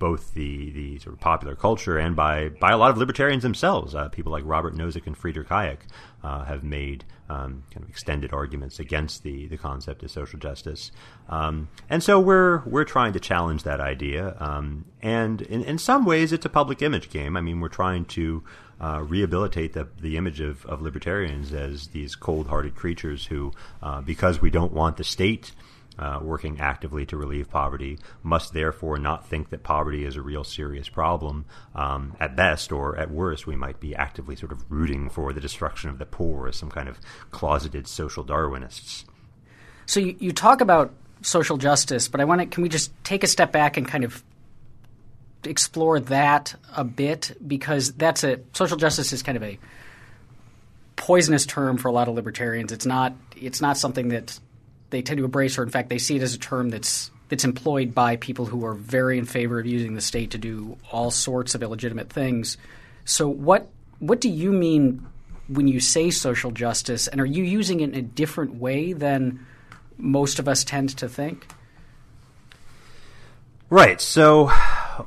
both 0.03 0.35
the, 0.35 0.73
the 0.73 0.99
sort 0.99 1.15
of 1.15 1.21
popular 1.21 1.55
culture 1.55 1.97
and 1.97 2.17
by, 2.17 2.49
by 2.49 2.73
a 2.73 2.77
lot 2.77 2.91
of 2.91 2.99
libertarians 2.99 3.45
themselves. 3.45 3.95
Uh, 3.95 4.09
people 4.09 4.33
like 4.33 4.43
Robert 4.45 4.75
Nozick 4.75 5.07
and 5.07 5.17
Friedrich 5.17 5.47
Hayek 5.47 5.79
uh, 6.25 6.43
have 6.43 6.65
made 6.65 7.05
um, 7.31 7.63
kind 7.71 7.85
of 7.85 7.89
extended 7.89 8.33
arguments 8.33 8.81
against 8.81 9.23
the, 9.23 9.47
the 9.47 9.57
concept 9.57 10.03
of 10.03 10.11
social 10.11 10.41
justice. 10.41 10.91
Um, 11.29 11.69
and 11.89 12.03
so 12.03 12.19
we're, 12.19 12.65
we're 12.67 12.83
trying 12.83 13.13
to 13.13 13.21
challenge 13.21 13.63
that 13.63 13.79
idea. 13.79 14.37
Um, 14.41 14.87
and 15.03 15.41
in, 15.43 15.63
in 15.63 15.79
some 15.79 16.05
ways, 16.05 16.33
it's 16.33 16.45
a 16.45 16.51
public 16.51 16.83
image 16.83 17.09
game. 17.09 17.37
I 17.37 17.41
mean, 17.41 17.61
we're 17.61 17.69
trying 17.69 18.07
to 18.07 18.43
uh, 18.81 19.05
rehabilitate 19.07 19.73
the, 19.73 19.87
the 20.01 20.17
image 20.17 20.41
of, 20.41 20.67
of 20.67 20.83
libertarians 20.83 21.53
as 21.53 21.87
these 21.89 22.17
cold 22.17 22.49
hearted 22.49 22.75
creatures 22.75 23.27
who, 23.27 23.53
uh, 23.85 24.01
because 24.01 24.43
we 24.43 24.51
don't 24.51 24.73
want 24.73 24.97
the 24.97 25.05
state 25.05 25.53
uh, 26.03 26.19
working 26.21 26.59
actively 26.59 27.07
to 27.07 27.17
relieve 27.17 27.49
poverty 27.49 27.97
must 28.25 28.53
therefore 28.53 28.99
not 28.99 29.29
think 29.29 29.51
that 29.51 29.63
poverty 29.63 30.05
is 30.05 30.17
a 30.17 30.21
real 30.21 30.43
serious 30.43 30.89
problem. 30.89 31.45
Um, 31.77 32.17
at 32.19 32.35
best, 32.35 32.73
or 32.73 32.99
at 32.99 33.09
worst, 33.09 33.47
we 33.47 33.55
might 33.55 33.79
be 33.79 33.95
actively 33.95 34.35
sort 34.35 34.51
of 34.51 34.69
rooting 34.69 35.09
for 35.09 35.33
the 35.33 35.41
destruction 35.41 35.91
of 35.91 35.99
the 35.99 36.07
poor 36.07 36.49
as 36.49 36.57
some 36.57 36.71
kind 36.71 36.89
of 36.89 36.99
closeted 37.31 37.87
social 37.87 38.25
Darwinists. 38.25 39.05
So 39.87 40.01
you, 40.01 40.17
you 40.19 40.33
talk 40.33 40.61
about 40.61 40.93
social 41.21 41.57
justice, 41.57 42.09
but 42.09 42.21
I 42.21 42.25
want 42.25 42.41
to 42.41 42.49
can 42.49 42.65
we 42.65 42.69
just 42.69 42.93
take 43.05 43.23
a 43.23 43.29
step 43.29 43.53
back 43.53 43.77
and 43.77 43.87
kind 43.87 44.03
of 44.03 44.25
explore 45.45 46.01
that 46.01 46.57
a 46.77 46.83
bit 46.83 47.37
because 47.47 47.93
that's 47.93 48.25
a 48.25 48.41
social 48.55 48.77
justice 48.77 49.13
is 49.13 49.23
kind 49.23 49.37
of 49.37 49.45
a 49.45 49.57
poisonous 50.97 51.47
term 51.47 51.77
for 51.77 51.87
a 51.87 51.93
lot 51.93 52.09
of 52.09 52.17
libertarians. 52.17 52.73
It's 52.73 52.87
not 52.87 53.15
it's 53.37 53.61
not 53.61 53.77
something 53.79 54.09
that 54.09 54.41
they 54.93 55.03
tend 55.03 55.19
to 55.19 55.25
embrace 55.25 55.59
or 55.59 55.65
in 55.65 55.71
fact 55.71 55.89
they 55.89 55.99
see 55.99 56.17
it 56.17 56.23
as 56.23 56.35
a 56.35 56.39
term 56.39 56.71
that's 56.71 57.11
that's 57.29 57.45
employed 57.45 57.95
by 57.95 58.17
people 58.17 58.45
who 58.45 58.65
are 58.65 58.75
very 58.75 59.19
in 59.19 59.25
favor 59.25 59.59
of 59.59 59.67
using 59.67 59.95
the 59.95 60.01
state 60.01 60.31
to 60.33 60.39
do 60.39 60.77
all 60.91 61.11
sorts 61.11 61.55
of 61.55 61.63
illegitimate 61.63 62.11
things. 62.11 62.59
So 63.05 63.29
what 63.29 63.69
what 63.99 64.21
do 64.21 64.29
you 64.29 64.53
mean 64.53 65.07
when 65.49 65.67
you 65.67 65.81
say 65.81 66.11
social 66.11 66.51
justice 66.51 67.09
and 67.09 67.21
are 67.21 67.27
you 67.27 67.43
using 67.43 67.81
it 67.81 67.91
in 67.91 67.95
a 67.95 68.03
different 68.03 68.57
way 68.57 68.93
than 68.93 69.45
most 69.97 70.39
of 70.39 70.47
us 70.47 70.63
tend 70.63 70.97
to 70.99 71.09
think? 71.09 71.47
Right. 73.71 74.01
So 74.01 74.49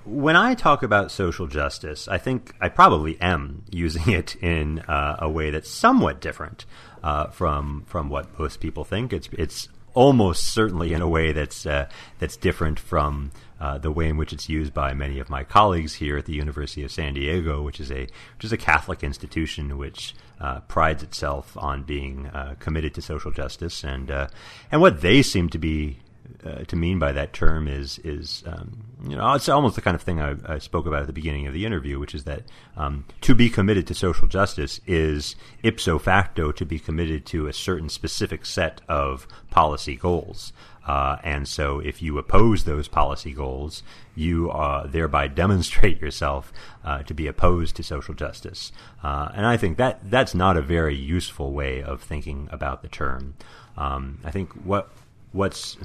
when 0.03 0.35
I 0.35 0.55
talk 0.55 0.81
about 0.81 1.11
social 1.11 1.45
justice, 1.45 2.07
I 2.07 2.17
think 2.17 2.55
I 2.59 2.69
probably 2.69 3.21
am 3.21 3.63
using 3.69 4.11
it 4.11 4.35
in 4.37 4.79
uh, 4.79 5.17
a 5.19 5.29
way 5.29 5.51
that's 5.51 5.69
somewhat 5.69 6.21
different 6.21 6.65
uh, 7.03 7.27
from 7.27 7.83
from 7.85 8.09
what 8.09 8.39
most 8.39 8.59
people 8.59 8.83
think. 8.83 9.13
It's 9.13 9.29
it's 9.33 9.69
almost 9.95 10.47
certainly 10.47 10.93
in 10.93 11.01
a 11.01 11.07
way 11.07 11.31
that's 11.31 11.65
uh, 11.65 11.87
that's 12.19 12.37
different 12.37 12.79
from 12.79 13.31
uh, 13.59 13.77
the 13.77 13.91
way 13.91 14.09
in 14.09 14.17
which 14.17 14.33
it's 14.33 14.49
used 14.49 14.73
by 14.73 14.93
many 14.93 15.17
of 15.17 15.29
my 15.29 15.43
colleagues 15.43 15.95
here 15.95 16.17
at 16.17 16.25
the 16.25 16.33
University 16.33 16.83
of 16.83 16.91
San 16.91 17.13
Diego, 17.13 17.63
which 17.63 17.79
is 17.79 17.91
a 17.91 18.01
which 18.35 18.43
is 18.43 18.51
a 18.51 18.57
Catholic 18.57 19.03
institution 19.03 19.77
which 19.77 20.13
uh, 20.39 20.59
prides 20.61 21.01
itself 21.01 21.57
on 21.57 21.83
being 21.83 22.27
uh, 22.27 22.55
committed 22.59 22.93
to 22.93 23.01
social 23.01 23.31
justice, 23.31 23.83
and 23.83 24.11
uh, 24.11 24.27
and 24.71 24.81
what 24.81 25.01
they 25.01 25.21
seem 25.21 25.49
to 25.49 25.57
be 25.57 25.97
uh, 26.45 26.63
to 26.65 26.75
mean 26.75 26.99
by 26.99 27.11
that 27.11 27.33
term 27.33 27.67
is 27.67 27.99
is 27.99 28.43
um, 28.45 28.85
you 29.07 29.15
know 29.15 29.33
it's 29.33 29.49
almost 29.49 29.75
the 29.75 29.81
kind 29.81 29.95
of 29.95 30.01
thing 30.01 30.21
I, 30.21 30.35
I, 30.45 30.57
spoke 30.59 30.85
about 30.85 31.01
at 31.01 31.07
the 31.07 31.13
beginning 31.13 31.47
of 31.47 31.53
the 31.53 31.65
interview, 31.65 31.99
which 31.99 32.13
is 32.13 32.23
that 32.25 32.43
um, 32.77 33.05
to 33.21 33.33
be 33.33 33.49
committed 33.49 33.87
to 33.87 33.93
social 33.95 34.27
justice 34.27 34.79
is 34.85 35.35
ipso 35.63 35.97
facto 35.97 36.51
to 36.51 36.65
be 36.65 36.79
committed 36.79 37.25
to 37.27 37.47
a 37.47 37.53
certain 37.53 37.89
specific 37.89 38.45
set 38.45 38.81
of 38.87 39.27
policy 39.49 39.95
goals. 39.95 40.53
Uh, 40.85 41.17
and 41.23 41.47
so, 41.47 41.79
if 41.79 42.01
you 42.01 42.17
oppose 42.19 42.63
those 42.63 42.87
policy 42.87 43.33
goals, 43.33 43.81
you 44.13 44.51
uh, 44.51 44.85
thereby 44.85 45.27
demonstrate 45.43 45.99
yourself 45.99 46.53
uh, 46.83 47.01
to 47.03 47.13
be 47.13 47.25
opposed 47.25 47.75
to 47.75 47.83
social 47.83 48.13
justice. 48.13 48.71
Uh, 49.03 49.29
and 49.33 49.45
I 49.47 49.57
think 49.57 49.77
that 49.77 50.11
that's 50.11 50.35
not 50.35 50.57
a 50.57 50.61
very 50.61 50.95
useful 50.95 51.51
way 51.51 51.81
of 51.81 52.01
thinking 52.01 52.47
about 52.51 52.83
the 52.83 52.87
term. 52.87 53.33
Um, 53.77 54.19
I 54.23 54.31
think 54.31 54.53
what 54.53 54.89
what's 55.35 55.77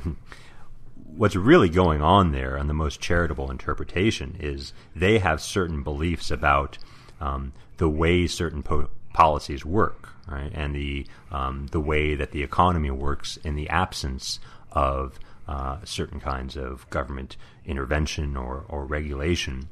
what's 1.17 1.37
really 1.37 1.69
going 1.69 2.01
on 2.01 2.33
there, 2.33 2.57
and 2.57 2.71
the 2.71 2.75
most 2.75 3.01
charitable 3.01 3.51
interpretation 3.51 4.37
is 4.39 4.73
they 4.95 5.19
have 5.19 5.43
certain 5.43 5.83
beliefs 5.83 6.31
about 6.31 6.79
um, 7.21 7.53
the 7.77 7.89
way 7.89 8.27
certain 8.27 8.63
po- 8.63 8.89
policies 9.13 9.65
work, 9.65 10.11
right, 10.29 10.53
and 10.55 10.75
the 10.75 11.07
um, 11.31 11.67
the 11.73 11.81
way 11.81 12.15
that 12.15 12.31
the 12.31 12.43
economy 12.43 12.91
works 12.91 13.37
in 13.39 13.57
the 13.57 13.69
absence 13.69 14.39
of 14.73 15.19
uh, 15.49 15.79
certain 15.85 16.21
kinds 16.21 16.57
of 16.57 16.89
government 16.91 17.37
intervention 17.67 18.37
or, 18.37 18.65
or 18.69 18.85
regulation. 18.85 19.69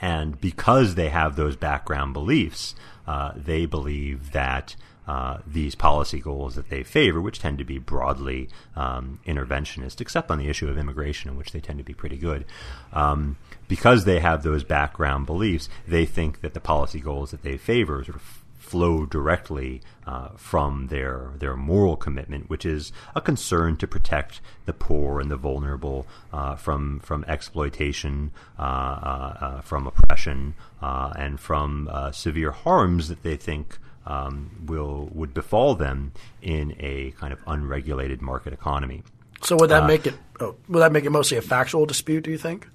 And 0.00 0.40
because 0.40 0.94
they 0.94 1.08
have 1.08 1.34
those 1.34 1.56
background 1.56 2.12
beliefs, 2.12 2.74
uh, 3.06 3.32
they 3.34 3.66
believe 3.66 4.32
that 4.32 4.76
uh, 5.06 5.38
these 5.46 5.74
policy 5.74 6.20
goals 6.20 6.54
that 6.56 6.68
they 6.68 6.82
favor, 6.82 7.20
which 7.20 7.38
tend 7.38 7.58
to 7.58 7.64
be 7.64 7.78
broadly 7.78 8.48
um, 8.74 9.20
interventionist, 9.26 10.00
except 10.00 10.30
on 10.30 10.38
the 10.38 10.48
issue 10.48 10.68
of 10.68 10.76
immigration, 10.76 11.30
in 11.30 11.36
which 11.36 11.52
they 11.52 11.60
tend 11.60 11.78
to 11.78 11.84
be 11.84 11.94
pretty 11.94 12.16
good. 12.16 12.44
Um, 12.92 13.36
because 13.68 14.04
they 14.04 14.20
have 14.20 14.42
those 14.42 14.64
background 14.64 15.26
beliefs, 15.26 15.68
they 15.86 16.06
think 16.06 16.40
that 16.40 16.54
the 16.54 16.60
policy 16.60 17.00
goals 17.00 17.30
that 17.30 17.42
they 17.42 17.56
favor 17.56 18.02
sort 18.04 18.16
of 18.16 18.42
flow 18.66 19.06
directly 19.06 19.80
uh, 20.08 20.30
from 20.36 20.88
their 20.88 21.30
their 21.38 21.56
moral 21.56 21.96
commitment, 21.96 22.50
which 22.50 22.66
is 22.66 22.90
a 23.14 23.20
concern 23.20 23.76
to 23.76 23.86
protect 23.86 24.40
the 24.64 24.72
poor 24.72 25.20
and 25.20 25.30
the 25.30 25.36
vulnerable 25.36 26.04
uh, 26.32 26.56
from 26.56 26.98
from 26.98 27.24
exploitation, 27.28 28.32
uh, 28.58 28.62
uh, 28.62 29.36
uh 29.40 29.60
from 29.60 29.86
oppression, 29.86 30.54
and 30.82 31.38
from 31.38 31.88
severe 32.12 32.50
harms 32.50 33.08
that 33.08 33.22
they 33.22 33.36
think 33.36 33.78
um, 34.06 34.50
will 34.66 35.10
would 35.12 35.34
befall 35.34 35.74
them 35.74 36.12
in 36.40 36.74
a 36.78 37.12
kind 37.12 37.32
of 37.32 37.40
unregulated 37.46 38.22
market 38.22 38.52
economy. 38.52 39.02
So 39.42 39.56
would 39.56 39.70
that 39.70 39.84
uh, 39.84 39.86
make 39.86 40.06
it? 40.06 40.14
Oh, 40.40 40.56
would 40.68 40.80
that 40.80 40.92
make 40.92 41.04
it 41.04 41.10
mostly 41.10 41.36
a 41.36 41.42
factual 41.42 41.86
dispute? 41.86 42.24
Do 42.24 42.30
you 42.30 42.38
think? 42.38 42.68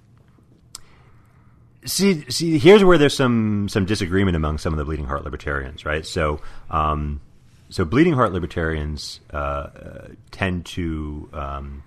See, 1.85 2.29
see, 2.29 2.59
here's 2.59 2.83
where 2.83 2.97
there's 2.97 3.15
some 3.15 3.67
some 3.69 3.85
disagreement 3.85 4.35
among 4.35 4.59
some 4.59 4.73
of 4.73 4.77
the 4.77 4.85
bleeding 4.85 5.05
heart 5.05 5.23
libertarians, 5.23 5.85
right? 5.85 6.05
So, 6.05 6.41
um, 6.69 7.21
so 7.69 7.85
bleeding 7.85 8.13
heart 8.13 8.33
libertarians 8.33 9.19
uh, 9.33 9.37
uh, 9.37 10.07
tend 10.29 10.65
to 10.67 11.29
um, 11.33 11.83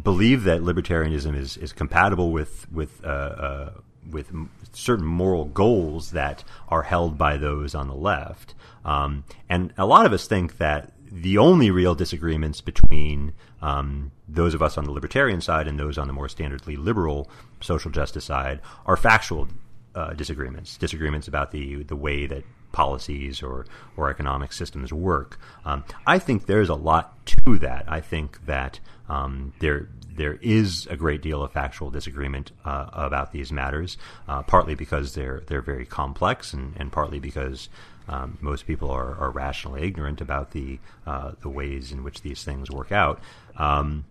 believe 0.00 0.44
that 0.44 0.60
libertarianism 0.60 1.36
is 1.36 1.56
is 1.56 1.72
compatible 1.72 2.30
with 2.30 2.70
with 2.70 3.04
uh, 3.04 3.08
uh 3.08 3.70
with 4.08 4.30
certain 4.72 5.04
moral 5.04 5.46
goals 5.46 6.12
that 6.12 6.44
are 6.68 6.82
held 6.82 7.18
by 7.18 7.36
those 7.36 7.74
on 7.74 7.88
the 7.88 7.94
left. 7.94 8.54
Um, 8.88 9.24
and 9.50 9.74
a 9.76 9.84
lot 9.84 10.06
of 10.06 10.14
us 10.14 10.26
think 10.26 10.56
that 10.56 10.92
the 11.12 11.36
only 11.36 11.70
real 11.70 11.94
disagreements 11.94 12.62
between 12.62 13.34
um, 13.60 14.12
those 14.26 14.54
of 14.54 14.62
us 14.62 14.78
on 14.78 14.84
the 14.84 14.92
libertarian 14.92 15.42
side 15.42 15.68
and 15.68 15.78
those 15.78 15.98
on 15.98 16.06
the 16.06 16.12
more 16.14 16.26
standardly 16.26 16.82
liberal 16.82 17.28
social 17.60 17.90
justice 17.90 18.24
side 18.24 18.60
are 18.86 18.96
factual 18.96 19.46
uh, 19.94 20.14
disagreements, 20.14 20.78
disagreements 20.78 21.28
about 21.28 21.50
the 21.50 21.82
the 21.82 21.96
way 21.96 22.26
that 22.26 22.44
policies 22.72 23.42
or 23.42 23.66
or 23.96 24.08
economic 24.08 24.52
systems 24.52 24.90
work. 24.90 25.38
Um, 25.66 25.84
I 26.06 26.18
think 26.18 26.46
there's 26.46 26.70
a 26.70 26.74
lot 26.74 27.26
to 27.26 27.58
that. 27.58 27.84
I 27.88 28.00
think 28.00 28.46
that 28.46 28.80
um, 29.08 29.52
there 29.58 29.88
there 30.18 30.38
is 30.42 30.86
a 30.90 30.96
great 30.96 31.22
deal 31.22 31.42
of 31.42 31.52
factual 31.52 31.90
disagreement 31.90 32.52
uh, 32.64 32.90
about 32.92 33.32
these 33.32 33.50
matters, 33.50 33.96
uh, 34.28 34.42
partly 34.42 34.74
because 34.74 35.14
they're 35.14 35.42
they're 35.46 35.62
very 35.62 35.86
complex, 35.86 36.52
and, 36.52 36.74
and 36.76 36.92
partly 36.92 37.18
because 37.18 37.68
um, 38.08 38.38
most 38.40 38.66
people 38.66 38.90
are, 38.90 39.16
are 39.16 39.30
rationally 39.30 39.82
ignorant 39.82 40.20
about 40.20 40.50
the 40.50 40.78
uh, 41.06 41.32
the 41.40 41.48
ways 41.48 41.92
in 41.92 42.04
which 42.04 42.22
these 42.22 42.44
things 42.44 42.70
work 42.70 42.92
out. 42.92 43.20
Um, 43.56 44.04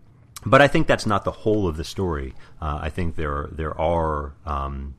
but 0.45 0.61
I 0.61 0.67
think 0.67 0.87
that's 0.87 1.05
not 1.05 1.23
the 1.23 1.31
whole 1.31 1.67
of 1.67 1.77
the 1.77 1.83
story. 1.83 2.33
Uh, 2.61 2.79
I 2.81 2.89
think 2.89 3.15
there 3.15 3.49
there 3.51 3.79
are 3.79 4.33
um, 4.45 4.95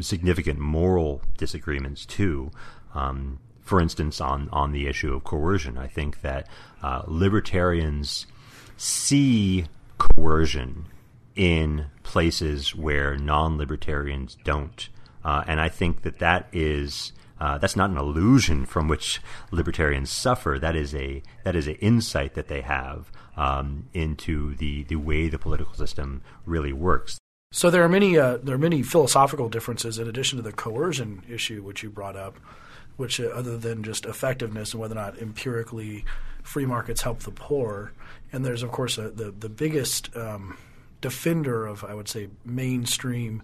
significant 0.00 0.58
moral 0.58 1.22
disagreements 1.36 2.04
too. 2.06 2.50
Um, 2.94 3.38
for 3.62 3.80
instance, 3.80 4.20
on 4.20 4.48
on 4.50 4.72
the 4.72 4.86
issue 4.86 5.14
of 5.14 5.24
coercion, 5.24 5.78
I 5.78 5.86
think 5.86 6.20
that 6.22 6.48
uh, 6.82 7.02
libertarians 7.06 8.26
see 8.76 9.66
coercion 10.14 10.86
in 11.34 11.86
places 12.02 12.74
where 12.74 13.16
non-libertarians 13.16 14.36
don't, 14.44 14.88
uh, 15.24 15.44
and 15.46 15.60
I 15.60 15.68
think 15.68 16.02
that 16.02 16.18
that 16.18 16.48
is. 16.52 17.12
Uh, 17.40 17.58
that's 17.58 17.74
not 17.74 17.90
an 17.90 17.96
illusion 17.96 18.64
from 18.64 18.86
which 18.86 19.20
libertarians 19.50 20.12
suffer. 20.12 20.60
That 20.60 20.76
is 20.76 20.94
a 20.94 21.24
that 21.42 21.56
is 21.56 21.66
an 21.66 21.74
insight 21.80 22.34
that 22.34 22.46
they 22.46 22.60
have 22.60 23.10
um, 23.36 23.88
into 23.92 24.54
the 24.54 24.84
the 24.84 24.94
way 24.94 25.28
the 25.28 25.40
political 25.40 25.74
system 25.74 26.22
really 26.46 26.72
works. 26.72 27.18
So 27.52 27.68
there 27.68 27.82
are 27.82 27.88
many 27.88 28.16
uh, 28.16 28.38
there 28.38 28.54
are 28.54 28.58
many 28.58 28.82
philosophical 28.82 29.50
differences 29.50 29.98
in 29.98 30.08
addition 30.08 30.38
to 30.38 30.42
the 30.42 30.52
coercion 30.52 31.22
issue 31.28 31.62
which 31.62 31.82
you 31.82 31.90
brought 31.90 32.16
up, 32.16 32.38
which 32.96 33.20
uh, 33.20 33.24
other 33.24 33.58
than 33.58 33.82
just 33.82 34.06
effectiveness 34.06 34.72
and 34.72 34.80
whether 34.80 34.94
or 34.94 35.02
not 35.02 35.18
empirically 35.18 36.04
free 36.42 36.64
markets 36.64 37.02
help 37.02 37.20
the 37.20 37.30
poor. 37.30 37.92
And 38.32 38.44
there's 38.44 38.62
of 38.62 38.70
course 38.72 38.98
a, 38.98 39.10
the 39.10 39.30
the 39.30 39.48
biggest 39.48 40.14
um, 40.16 40.56
defender 41.00 41.66
of 41.66 41.84
I 41.84 41.94
would 41.94 42.08
say 42.08 42.28
mainstream 42.44 43.42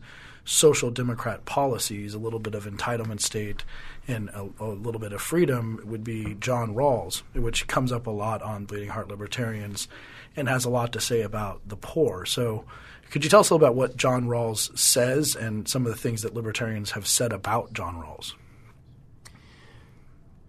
social 0.49 0.91
democrat 0.91 1.45
policies, 1.45 2.15
a 2.15 2.19
little 2.19 2.39
bit 2.39 2.55
of 2.55 2.65
entitlement 2.65 3.21
state 3.21 3.65
and 4.09 4.31
a, 4.31 4.49
a, 4.59 4.65
little 4.65 4.99
bit 4.99 5.13
of 5.13 5.21
freedom 5.21 5.79
would 5.85 6.03
be 6.03 6.35
John 6.41 6.75
Rawls, 6.75 7.23
which 7.35 7.67
comes 7.67 7.93
up 7.93 8.07
a 8.07 8.11
lot 8.11 8.41
on 8.41 8.65
Bleeding 8.65 8.89
Heart 8.89 9.09
Libertarians 9.09 9.89
and 10.35 10.49
has 10.49 10.65
a 10.65 10.71
lot 10.71 10.93
to 10.95 11.01
say 11.01 11.21
about 11.21 11.61
the 11.69 11.77
poor. 11.77 12.25
So, 12.25 12.65
could 13.11 13.25
you 13.25 13.31
tell 13.31 13.41
us 13.41 13.51
a 13.51 13.55
little 13.55 13.67
about 13.67 13.77
what 13.77 13.97
John 13.97 14.25
Rawls 14.27 14.77
says 14.77 15.37
and 15.37 15.69
some 15.69 15.85
of 15.85 15.93
the 15.93 15.99
things 15.99 16.23
that 16.23 16.35
libertarians 16.35 16.93
have 16.93 17.07
said 17.07 17.33
about 17.33 17.75
John 17.75 17.97
Rawls? 17.97 18.33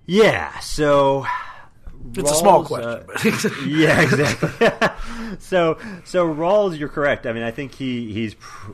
Yeah, 0.05 0.57
so 0.59 1.25
it's 2.15 2.31
a 2.31 2.35
small 2.35 2.65
question. 2.65 2.89
Uh, 2.89 3.49
yeah, 3.67 4.01
exactly. 4.01 5.37
so, 5.39 5.77
so 6.05 6.33
Rawls, 6.33 6.77
you're 6.77 6.89
correct. 6.89 7.25
I 7.25 7.33
mean, 7.33 7.43
I 7.43 7.51
think 7.51 7.75
he 7.75 8.11
he's 8.13 8.35
pr- 8.35 8.71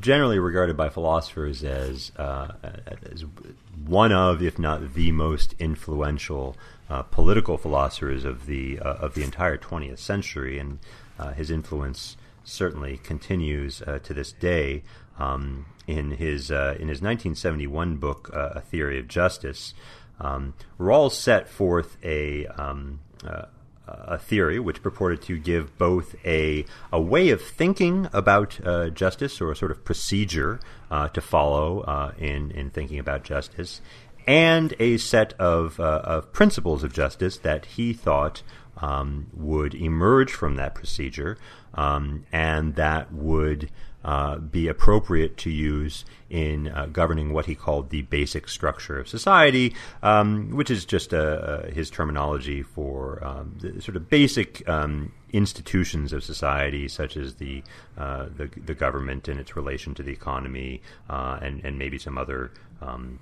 generally 0.00 0.38
regarded 0.38 0.76
by 0.76 0.88
philosophers 0.88 1.62
as 1.64 2.12
uh, 2.16 2.52
as 3.10 3.24
one 3.84 4.12
of, 4.12 4.42
if 4.42 4.58
not 4.58 4.94
the 4.94 5.12
most 5.12 5.54
influential 5.58 6.56
uh, 6.90 7.02
political 7.02 7.56
philosophers 7.56 8.24
of 8.24 8.46
the 8.46 8.78
uh, 8.80 8.94
of 8.94 9.14
the 9.14 9.22
entire 9.22 9.56
20th 9.56 9.98
century, 9.98 10.58
and 10.58 10.78
uh, 11.18 11.32
his 11.32 11.50
influence 11.50 12.16
certainly 12.44 12.98
continues 12.98 13.82
uh, 13.82 13.98
to 14.00 14.12
this 14.14 14.32
day. 14.32 14.82
Um, 15.18 15.66
in 15.86 16.12
his 16.12 16.50
in 16.50 16.88
his 16.88 17.02
1971 17.02 17.96
book, 17.96 18.30
A 18.32 18.60
Theory 18.60 19.00
of 19.00 19.08
Justice. 19.08 19.74
Um, 20.22 20.54
Rawls 20.78 21.12
set 21.12 21.48
forth 21.48 21.98
a 22.02 22.46
um, 22.46 23.00
uh, 23.26 23.46
a 23.86 24.18
theory 24.18 24.58
which 24.58 24.82
purported 24.82 25.20
to 25.22 25.38
give 25.38 25.76
both 25.76 26.14
a 26.24 26.64
a 26.92 27.00
way 27.00 27.30
of 27.30 27.42
thinking 27.42 28.08
about 28.12 28.64
uh, 28.64 28.88
justice 28.90 29.40
or 29.40 29.50
a 29.50 29.56
sort 29.56 29.70
of 29.72 29.84
procedure 29.84 30.60
uh, 30.90 31.08
to 31.08 31.20
follow 31.20 31.80
uh, 31.80 32.12
in 32.18 32.52
in 32.52 32.70
thinking 32.70 32.98
about 32.98 33.24
justice, 33.24 33.80
and 34.26 34.74
a 34.78 34.96
set 34.98 35.32
of 35.34 35.80
uh, 35.80 36.02
of 36.04 36.32
principles 36.32 36.84
of 36.84 36.92
justice 36.92 37.36
that 37.38 37.66
he 37.66 37.92
thought 37.92 38.42
um, 38.78 39.26
would 39.34 39.74
emerge 39.74 40.32
from 40.32 40.54
that 40.56 40.74
procedure, 40.74 41.36
um, 41.74 42.24
and 42.32 42.76
that 42.76 43.12
would 43.12 43.68
uh, 44.04 44.38
be 44.38 44.68
appropriate 44.68 45.36
to 45.38 45.50
use 45.50 46.04
in 46.30 46.68
uh, 46.68 46.86
governing 46.86 47.32
what 47.32 47.46
he 47.46 47.54
called 47.54 47.90
the 47.90 48.02
basic 48.02 48.48
structure 48.48 48.98
of 48.98 49.06
society, 49.08 49.74
um, 50.02 50.50
which 50.50 50.70
is 50.70 50.84
just 50.84 51.12
uh, 51.12 51.16
uh 51.16 51.70
his 51.70 51.90
terminology 51.90 52.62
for 52.62 53.22
um, 53.24 53.54
the 53.60 53.80
sort 53.80 53.96
of 53.96 54.08
basic 54.08 54.66
um, 54.68 55.12
institutions 55.32 56.12
of 56.12 56.22
society, 56.24 56.88
such 56.88 57.16
as 57.16 57.34
the, 57.34 57.62
uh, 57.96 58.26
the, 58.36 58.50
the 58.66 58.74
government 58.74 59.28
and 59.28 59.38
its 59.40 59.56
relation 59.56 59.94
to 59.94 60.02
the 60.02 60.12
economy, 60.12 60.82
and 61.08 61.64
and 61.64 61.78
maybe 61.78 61.98
some 61.98 62.18
other 62.18 62.50
um, 62.80 63.18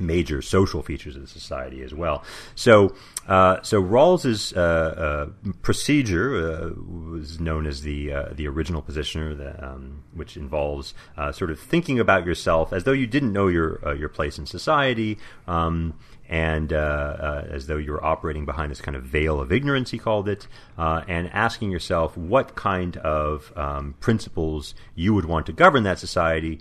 major 0.00 0.42
social 0.42 0.82
features 0.82 1.16
of 1.16 1.22
the 1.22 1.28
society 1.28 1.82
as 1.82 1.94
well. 1.94 2.22
So, 2.54 2.94
uh, 3.28 3.62
so 3.62 3.80
Rawls's 3.80 4.52
uh, 4.52 4.60
uh, 4.60 5.50
procedure 5.62 6.36
uh, 6.36 6.70
was 7.10 7.40
known 7.40 7.66
as 7.66 7.82
the 7.82 8.12
uh, 8.12 8.28
the 8.32 8.46
original 8.48 8.82
positioner, 8.82 9.36
the, 9.36 9.64
um, 9.64 10.04
which 10.12 10.36
involves 10.36 10.94
uh, 11.16 11.32
sort 11.32 11.50
of 11.50 11.58
thinking 11.58 11.98
about 11.98 12.26
yourself 12.26 12.72
as 12.72 12.84
though 12.84 12.92
you 12.92 13.06
didn't 13.06 13.32
know 13.32 13.48
your 13.48 13.94
your 13.94 14.08
place 14.08 14.38
in 14.38 14.46
society. 14.46 15.18
Um, 15.46 15.94
and 16.26 16.72
as 16.72 17.66
though 17.66 17.76
you 17.76 17.92
were 17.92 18.02
operating 18.02 18.46
behind 18.46 18.70
this 18.70 18.80
kind 18.80 18.96
of 18.96 19.04
veil 19.04 19.40
of 19.40 19.52
ignorance, 19.52 19.90
he 19.90 19.98
called 19.98 20.26
it, 20.26 20.48
and 20.76 21.30
asking 21.32 21.70
yourself 21.70 22.16
what 22.16 22.54
kind 22.54 22.96
of 22.96 23.52
um, 23.56 23.94
principles 24.00 24.74
you 24.94 25.12
would 25.12 25.26
want 25.26 25.46
to 25.46 25.52
govern 25.52 25.82
that 25.82 25.98
society, 25.98 26.60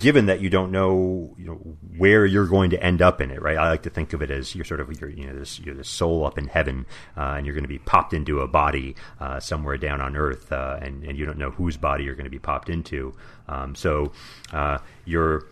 given 0.00 0.26
that 0.26 0.40
you 0.40 0.50
don't 0.50 0.72
know, 0.72 1.34
you 1.38 1.44
know 1.44 1.54
where 1.96 2.26
you're 2.26 2.46
going 2.46 2.70
to 2.70 2.82
end 2.82 3.02
up 3.02 3.20
in 3.20 3.30
it, 3.30 3.40
right? 3.40 3.56
I 3.56 3.68
like 3.68 3.82
to 3.82 3.90
think 3.90 4.12
of 4.12 4.22
it 4.22 4.30
as 4.30 4.54
you're 4.54 4.64
sort 4.64 4.80
of 4.80 5.00
you're, 5.00 5.10
you 5.10 5.26
know 5.26 5.38
this 5.38 5.60
you're 5.60 5.74
the 5.74 5.84
soul 5.84 6.26
up 6.26 6.38
in 6.38 6.48
heaven, 6.48 6.86
uh, 7.16 7.34
and 7.36 7.46
you're 7.46 7.54
going 7.54 7.64
to 7.64 7.68
be 7.68 7.78
popped 7.78 8.12
into 8.12 8.40
a 8.40 8.48
body 8.48 8.96
uh, 9.20 9.38
somewhere 9.38 9.76
down 9.76 10.00
on 10.00 10.16
earth, 10.16 10.50
uh, 10.50 10.78
and 10.80 11.04
and 11.04 11.18
you 11.18 11.26
don't 11.26 11.38
know 11.38 11.50
whose 11.50 11.76
body 11.76 12.04
you're 12.04 12.16
going 12.16 12.24
to 12.24 12.30
be 12.30 12.38
popped 12.38 12.68
into. 12.68 13.14
Um, 13.46 13.74
so 13.74 14.12
uh, 14.52 14.78
you're 15.04 15.44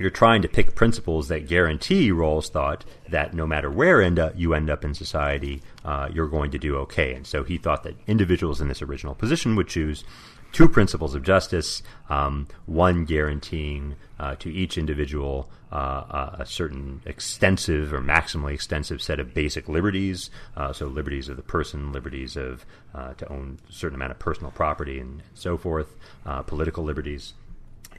you're 0.00 0.10
trying 0.10 0.42
to 0.42 0.48
pick 0.48 0.74
principles 0.74 1.28
that 1.28 1.46
guarantee 1.46 2.10
Rawls 2.10 2.50
thought 2.50 2.84
that 3.08 3.34
no 3.34 3.46
matter 3.46 3.70
where 3.70 4.02
end 4.02 4.18
up, 4.18 4.32
you 4.36 4.54
end 4.54 4.70
up 4.70 4.84
in 4.84 4.94
society, 4.94 5.62
uh, 5.84 6.08
you're 6.12 6.28
going 6.28 6.50
to 6.52 6.58
do 6.58 6.76
okay. 6.78 7.14
And 7.14 7.26
so 7.26 7.44
he 7.44 7.58
thought 7.58 7.82
that 7.84 7.96
individuals 8.06 8.60
in 8.60 8.68
this 8.68 8.82
original 8.82 9.14
position 9.14 9.54
would 9.56 9.68
choose 9.68 10.04
two 10.52 10.68
principles 10.68 11.14
of 11.14 11.22
justice, 11.22 11.82
um, 12.08 12.46
one 12.66 13.04
guaranteeing 13.04 13.96
uh, 14.18 14.36
to 14.36 14.52
each 14.52 14.78
individual 14.78 15.50
uh, 15.72 16.36
a 16.38 16.46
certain 16.46 17.00
extensive 17.06 17.94
or 17.94 18.00
maximally 18.00 18.52
extensive 18.52 19.00
set 19.00 19.18
of 19.18 19.32
basic 19.32 19.68
liberties. 19.68 20.30
Uh, 20.56 20.72
so, 20.72 20.86
liberties 20.86 21.28
of 21.28 21.36
the 21.36 21.42
person, 21.42 21.92
liberties 21.92 22.36
of 22.36 22.66
uh, 22.94 23.14
to 23.14 23.26
own 23.32 23.58
a 23.68 23.72
certain 23.72 23.96
amount 23.96 24.10
of 24.10 24.18
personal 24.18 24.50
property, 24.50 25.00
and 25.00 25.22
so 25.34 25.56
forth, 25.56 25.96
uh, 26.26 26.42
political 26.42 26.84
liberties. 26.84 27.32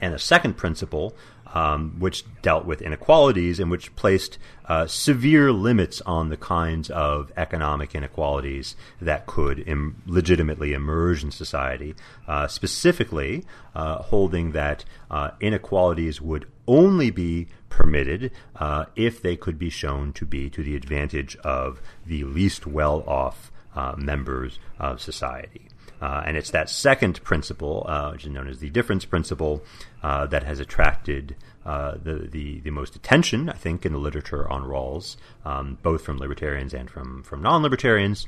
And 0.00 0.14
a 0.14 0.18
second 0.18 0.54
principle 0.54 1.16
um, 1.54 1.94
which 1.98 2.24
dealt 2.42 2.66
with 2.66 2.82
inequalities 2.82 3.60
and 3.60 3.70
which 3.70 3.94
placed 3.96 4.38
uh, 4.66 4.86
severe 4.86 5.52
limits 5.52 6.00
on 6.02 6.28
the 6.28 6.36
kinds 6.36 6.90
of 6.90 7.32
economic 7.36 7.94
inequalities 7.94 8.76
that 9.00 9.26
could 9.26 9.66
Im- 9.66 10.02
legitimately 10.04 10.72
emerge 10.72 11.22
in 11.22 11.30
society, 11.30 11.94
uh, 12.26 12.48
specifically 12.48 13.44
uh, 13.74 13.98
holding 14.02 14.52
that 14.52 14.84
uh, 15.10 15.30
inequalities 15.40 16.20
would 16.20 16.46
only 16.66 17.10
be 17.10 17.46
permitted 17.68 18.32
uh, 18.56 18.86
if 18.96 19.22
they 19.22 19.36
could 19.36 19.58
be 19.58 19.70
shown 19.70 20.12
to 20.12 20.26
be 20.26 20.50
to 20.50 20.62
the 20.62 20.74
advantage 20.74 21.36
of 21.38 21.80
the 22.04 22.24
least 22.24 22.66
well 22.66 23.02
off 23.06 23.52
uh, 23.76 23.94
members 23.96 24.58
of 24.78 25.00
society. 25.00 25.68
Uh, 26.00 26.22
and 26.26 26.36
it's 26.36 26.50
that 26.50 26.68
second 26.68 27.22
principle, 27.22 27.84
uh, 27.88 28.10
which 28.10 28.24
is 28.24 28.30
known 28.30 28.48
as 28.48 28.58
the 28.58 28.70
difference 28.70 29.04
principle, 29.04 29.62
uh, 30.02 30.26
that 30.26 30.42
has 30.42 30.60
attracted 30.60 31.36
uh, 31.64 31.96
the, 32.02 32.28
the, 32.30 32.60
the 32.60 32.70
most 32.70 32.94
attention, 32.94 33.48
I 33.48 33.54
think, 33.54 33.86
in 33.86 33.92
the 33.92 33.98
literature 33.98 34.50
on 34.50 34.64
Rawls, 34.64 35.16
um, 35.44 35.78
both 35.82 36.02
from 36.02 36.18
libertarians 36.18 36.74
and 36.74 36.90
from, 36.90 37.22
from 37.22 37.42
non 37.42 37.62
libertarians. 37.62 38.26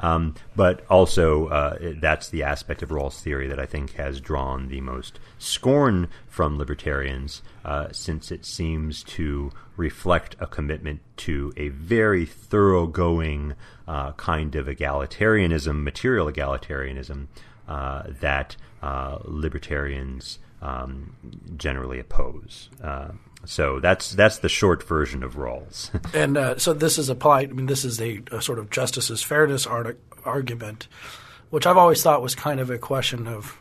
Um, 0.00 0.34
but 0.56 0.84
also, 0.88 1.48
uh, 1.48 1.92
that's 2.00 2.30
the 2.30 2.42
aspect 2.42 2.82
of 2.82 2.88
Rawls' 2.88 3.20
theory 3.20 3.46
that 3.48 3.60
I 3.60 3.66
think 3.66 3.92
has 3.94 4.20
drawn 4.20 4.68
the 4.68 4.80
most 4.80 5.20
scorn 5.38 6.08
from 6.26 6.58
libertarians, 6.58 7.42
uh, 7.64 7.88
since 7.92 8.32
it 8.32 8.44
seems 8.46 9.02
to 9.04 9.52
reflect 9.76 10.36
a 10.40 10.46
commitment 10.46 11.00
to 11.18 11.52
a 11.56 11.68
very 11.68 12.24
thoroughgoing 12.24 13.54
uh, 13.86 14.12
kind 14.12 14.56
of 14.56 14.66
egalitarianism, 14.66 15.82
material 15.82 16.30
egalitarianism, 16.32 17.26
uh, 17.68 18.04
that 18.20 18.56
uh, 18.82 19.18
libertarians 19.24 20.38
um, 20.62 21.14
generally 21.56 21.98
oppose. 21.98 22.70
So 23.44 23.80
that's 23.80 24.12
that's 24.12 24.38
the 24.38 24.48
short 24.48 24.82
version 24.82 25.22
of 25.22 25.34
Rawls. 25.34 25.90
and 26.14 26.36
uh, 26.36 26.58
so 26.58 26.72
this 26.74 26.98
is 26.98 27.08
applied. 27.08 27.50
I 27.50 27.52
mean, 27.52 27.66
this 27.66 27.84
is 27.84 28.00
a, 28.00 28.22
a 28.30 28.42
sort 28.42 28.58
of 28.58 28.70
justice 28.70 29.10
as 29.10 29.22
fairness 29.22 29.66
argument, 30.24 30.88
which 31.50 31.66
I've 31.66 31.78
always 31.78 32.02
thought 32.02 32.22
was 32.22 32.34
kind 32.34 32.60
of 32.60 32.70
a 32.70 32.78
question 32.78 33.26
of 33.26 33.58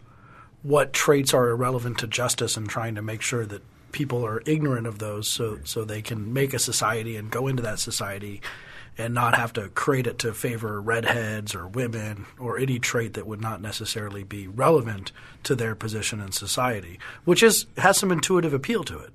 what 0.61 0.91
traits 0.91 1.33
are 1.33 1.49
irrelevant 1.49 1.99
to 1.99 2.07
justice 2.07 2.57
and 2.57 2.67
trying 2.67 2.95
to 2.95 3.01
make 3.01 3.21
sure 3.21 3.45
that 3.45 3.63
people 3.91 4.25
are 4.25 4.43
ignorant 4.45 4.85
of 4.85 4.99
those 4.99 5.27
so 5.27 5.59
so 5.63 5.83
they 5.83 6.01
can 6.01 6.31
make 6.33 6.53
a 6.53 6.59
society 6.59 7.15
and 7.15 7.31
go 7.31 7.47
into 7.47 7.63
that 7.63 7.79
society 7.79 8.41
and 8.99 9.13
not 9.13 9.35
have 9.35 9.53
to 9.53 9.69
create 9.69 10.05
it 10.05 10.19
to 10.19 10.33
favor 10.33 10.81
redheads 10.81 11.55
or 11.55 11.65
women 11.65 12.25
or 12.37 12.59
any 12.59 12.77
trait 12.77 13.13
that 13.13 13.25
would 13.25 13.39
not 13.39 13.61
necessarily 13.61 14.23
be 14.23 14.45
relevant 14.45 15.13
to 15.41 15.55
their 15.55 15.73
position 15.73 16.19
in 16.19 16.33
society, 16.33 16.99
which 17.23 17.41
is 17.41 17.65
has 17.77 17.97
some 17.97 18.11
intuitive 18.11 18.53
appeal 18.53 18.83
to 18.83 18.99
it. 18.99 19.11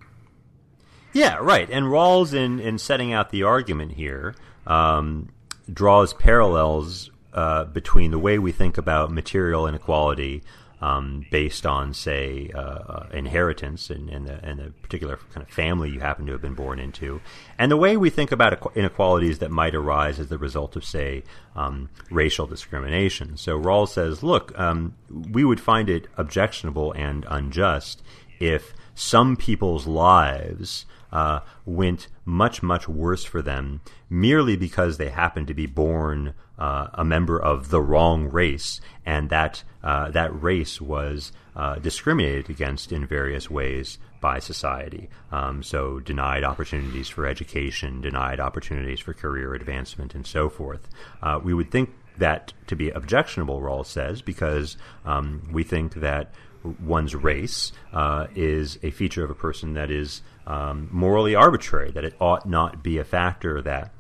Yeah, 1.15 1.39
right. 1.41 1.71
And 1.71 1.87
Rawls, 1.87 2.35
in 2.35 2.61
in 2.61 2.77
setting 2.79 3.13
out 3.13 3.31
the 3.31 3.45
argument 3.45 3.93
here, 3.93 4.35
um, 4.67 5.31
draws 5.73 6.13
parallels 6.13 7.11
uh, 7.33 7.65
between 7.65 8.11
the 8.11 8.19
way 8.19 8.39
we 8.39 8.53
think 8.53 8.77
about 8.77 9.11
material 9.11 9.67
inequality 9.67 10.43
um, 10.81 11.25
based 11.31 11.65
on, 11.65 11.95
say, 11.95 12.51
uh, 12.55 12.59
uh, 12.59 13.07
inheritance 13.13 13.89
and, 13.89 14.11
and, 14.11 14.27
the, 14.27 14.45
and 14.45 14.59
the 14.59 14.71
particular 14.83 15.19
kind 15.33 15.47
of 15.47 15.49
family 15.49 15.89
you 15.89 16.01
happen 16.01 16.27
to 16.27 16.33
have 16.33 16.43
been 16.43 16.55
born 16.55 16.79
into, 16.79 17.23
and 17.59 17.71
the 17.71 17.77
way 17.77 17.97
we 17.97 18.11
think 18.11 18.31
about 18.33 18.77
inequalities 18.77 19.39
that 19.39 19.51
might 19.51 19.75
arise 19.75 20.21
as 20.21 20.29
the 20.29 20.37
result 20.37 20.77
of, 20.77 20.85
say, 20.85 21.23
um, 21.57 21.89
racial 22.11 22.47
discrimination. 22.47 23.37
So 23.37 23.59
Rawls 23.59 23.91
says, 23.91 24.23
look, 24.23 24.53
um, 24.59 24.95
we 25.09 25.43
would 25.43 25.61
find 25.61 25.89
it 25.89 26.07
objectionable 26.19 26.93
and 26.93 27.25
unjust 27.31 28.03
if 28.39 28.75
some 28.95 29.37
people's 29.37 29.87
lives 29.87 30.85
uh, 31.15 31.41
went 31.65 32.09
much, 32.27 32.63
much 32.63 32.89
worse 32.89 33.25
for 33.25 33.41
them 33.41 33.81
merely 34.11 34.57
because 34.57 34.99
they 34.99 35.09
happened 35.09 35.47
to 35.49 35.55
be 35.55 35.67
born 35.67 36.35
uh, 36.59 36.89
a 36.95 37.05
member 37.05 37.41
of 37.41 37.71
the 37.71 37.81
wrong 37.81 38.29
race, 38.29 38.81
and 39.07 39.31
that 39.31 39.63
uh, 39.83 40.11
that 40.11 40.31
race 40.43 40.81
was 40.81 41.33
uh, 41.57 41.77
discriminated 41.77 42.51
against 42.51 42.93
in 42.93 43.07
various 43.07 43.51
ways 43.51 43.99
by 44.21 44.39
society. 44.39 45.09
Um, 45.33 45.63
so, 45.63 46.01
denied 46.01 46.45
opportunities 46.45 47.09
for 47.09 47.27
education, 47.27 48.01
denied 48.01 48.41
opportunities 48.41 49.01
for 49.01 49.15
career 49.15 49.55
advancement, 49.55 50.15
and 50.15 50.27
so 50.27 50.49
forth. 50.49 50.89
Uh, 51.23 51.41
we 51.43 51.55
would 51.55 51.71
think 51.71 51.91
that 52.19 52.53
to 52.69 52.77
be 52.77 52.91
objectionable, 52.91 53.61
Rawls 53.61 53.87
says, 53.87 54.23
because 54.23 54.77
um, 55.05 55.49
we 55.53 55.65
think 55.65 55.95
that 55.95 56.33
one's 56.81 57.15
race 57.15 57.73
uh, 57.93 58.27
is 58.35 58.79
a 58.83 58.91
feature 58.91 59.25
of 59.25 59.31
a 59.31 59.35
person 59.35 59.75
that 59.75 59.91
is 59.91 60.23
um, 60.47 60.89
morally 60.91 61.35
arbitrary, 61.35 61.91
that 61.93 62.05
it 62.05 62.15
ought 62.21 62.49
not 62.49 62.83
be 62.83 62.99
a 62.99 63.05
factor 63.05 63.63
that 63.63 63.91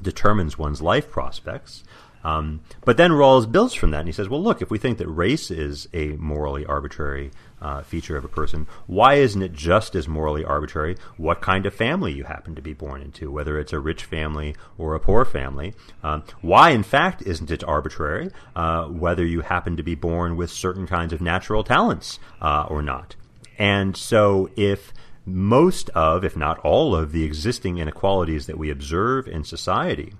determines 0.00 0.58
one's 0.58 0.80
life 0.80 1.10
prospects. 1.10 1.84
Um, 2.22 2.60
but 2.84 2.96
then 2.96 3.12
Rawls 3.12 3.50
builds 3.50 3.74
from 3.74 3.92
that, 3.92 4.00
and 4.00 4.08
he 4.08 4.12
says, 4.12 4.28
"Well, 4.28 4.42
look, 4.42 4.60
if 4.60 4.70
we 4.70 4.78
think 4.78 4.98
that 4.98 5.08
race 5.08 5.50
is 5.50 5.88
a 5.94 6.08
morally 6.18 6.66
arbitrary 6.66 7.30
uh, 7.62 7.82
feature 7.82 8.16
of 8.16 8.24
a 8.24 8.28
person, 8.28 8.66
why 8.86 9.14
isn't 9.14 9.42
it 9.42 9.52
just 9.52 9.94
as 9.94 10.06
morally 10.06 10.44
arbitrary 10.44 10.96
what 11.16 11.40
kind 11.40 11.64
of 11.64 11.74
family 11.74 12.12
you 12.12 12.24
happen 12.24 12.54
to 12.54 12.62
be 12.62 12.74
born 12.74 13.00
into, 13.00 13.30
whether 13.30 13.58
it's 13.58 13.72
a 13.72 13.78
rich 13.78 14.04
family 14.04 14.54
or 14.76 14.94
a 14.94 15.00
poor 15.00 15.24
family? 15.24 15.74
Um, 16.02 16.22
why, 16.42 16.70
in 16.70 16.82
fact, 16.82 17.22
isn't 17.22 17.50
it 17.50 17.64
arbitrary 17.64 18.30
uh, 18.54 18.84
whether 18.84 19.24
you 19.24 19.40
happen 19.40 19.76
to 19.78 19.82
be 19.82 19.94
born 19.94 20.36
with 20.36 20.50
certain 20.50 20.86
kinds 20.86 21.12
of 21.14 21.22
natural 21.22 21.64
talents 21.64 22.18
uh, 22.42 22.66
or 22.68 22.82
not? 22.82 23.16
And 23.58 23.96
so, 23.96 24.50
if 24.56 24.92
most 25.26 25.90
of, 25.90 26.24
if 26.24 26.36
not 26.36 26.58
all 26.60 26.94
of, 26.94 27.12
the 27.12 27.24
existing 27.24 27.78
inequalities 27.78 28.46
that 28.46 28.58
we 28.58 28.70
observe 28.70 29.28
in 29.28 29.44
society 29.44 30.14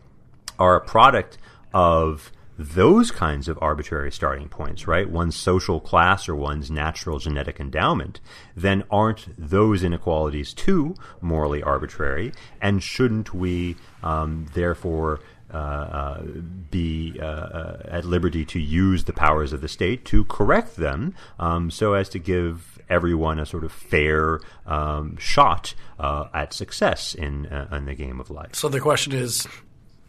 are 0.58 0.76
a 0.76 0.80
product 0.80 1.38
of 1.72 2.30
those 2.60 3.10
kinds 3.10 3.48
of 3.48 3.58
arbitrary 3.62 4.12
starting 4.12 4.46
points, 4.46 4.86
right? 4.86 5.08
One's 5.08 5.34
social 5.34 5.80
class 5.80 6.28
or 6.28 6.36
one's 6.36 6.70
natural 6.70 7.18
genetic 7.18 7.58
endowment, 7.58 8.20
then 8.54 8.84
aren't 8.90 9.28
those 9.38 9.82
inequalities 9.82 10.52
too 10.52 10.94
morally 11.22 11.62
arbitrary? 11.62 12.32
And 12.60 12.82
shouldn't 12.82 13.32
we, 13.32 13.76
um, 14.02 14.46
therefore, 14.52 15.20
uh, 15.52 15.56
uh, 15.56 16.22
be 16.70 17.18
uh, 17.20 17.24
uh 17.24 17.82
at 17.86 18.04
liberty 18.04 18.44
to 18.44 18.60
use 18.60 19.04
the 19.04 19.12
powers 19.12 19.52
of 19.52 19.60
the 19.60 19.66
state 19.66 20.04
to 20.04 20.24
correct 20.26 20.76
them 20.76 21.12
um, 21.40 21.72
so 21.72 21.94
as 21.94 22.08
to 22.08 22.20
give 22.20 22.69
everyone 22.90 23.38
a 23.38 23.46
sort 23.46 23.64
of 23.64 23.72
fair 23.72 24.40
um, 24.66 25.16
shot 25.16 25.74
uh, 25.98 26.28
at 26.34 26.52
success 26.52 27.14
in, 27.14 27.46
uh, 27.46 27.68
in 27.72 27.86
the 27.86 27.94
game 27.94 28.20
of 28.20 28.30
life? 28.30 28.54
So 28.54 28.68
the 28.68 28.80
question 28.80 29.12
is, 29.12 29.46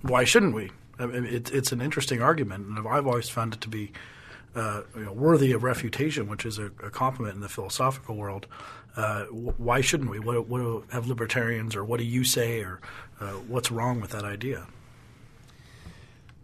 why 0.02 0.24
shouldn't 0.24 0.54
we? 0.54 0.72
I 1.00 1.06
mean, 1.06 1.26
it, 1.26 1.52
it's 1.52 1.72
an 1.72 1.82
interesting 1.82 2.22
argument, 2.22 2.68
and 2.68 2.88
I've 2.88 3.08
always 3.08 3.30
found 3.30 3.54
it 3.54 3.62
to 3.62 3.70
be 3.70 3.92
uh, 4.56 4.82
you 4.96 5.06
know, 5.06 5.14
worthy 5.14 5.52
of 5.54 5.64
refutation, 5.64 6.28
which 6.28 6.46
is 6.46 6.60
a, 6.60 6.66
a, 6.84 6.90
compliment 6.90 7.36
in 7.36 7.42
the 7.42 7.50
philosophical 7.50 8.16
world. 8.16 8.48
Uh, 8.96 9.24
why 9.26 9.80
shouldn't 9.80 10.10
we? 10.10 10.20
What, 10.20 10.48
what 10.48 10.58
do, 10.60 10.84
have 10.92 11.08
libertarians, 11.08 11.76
or 11.76 11.86
what 11.86 12.00
do 12.00 12.06
you 12.06 12.24
say, 12.24 12.60
or 12.62 12.82
uh, 13.20 13.32
what's 13.48 13.72
wrong 13.72 14.02
with 14.02 14.12
that 14.12 14.26
idea? 14.26 14.68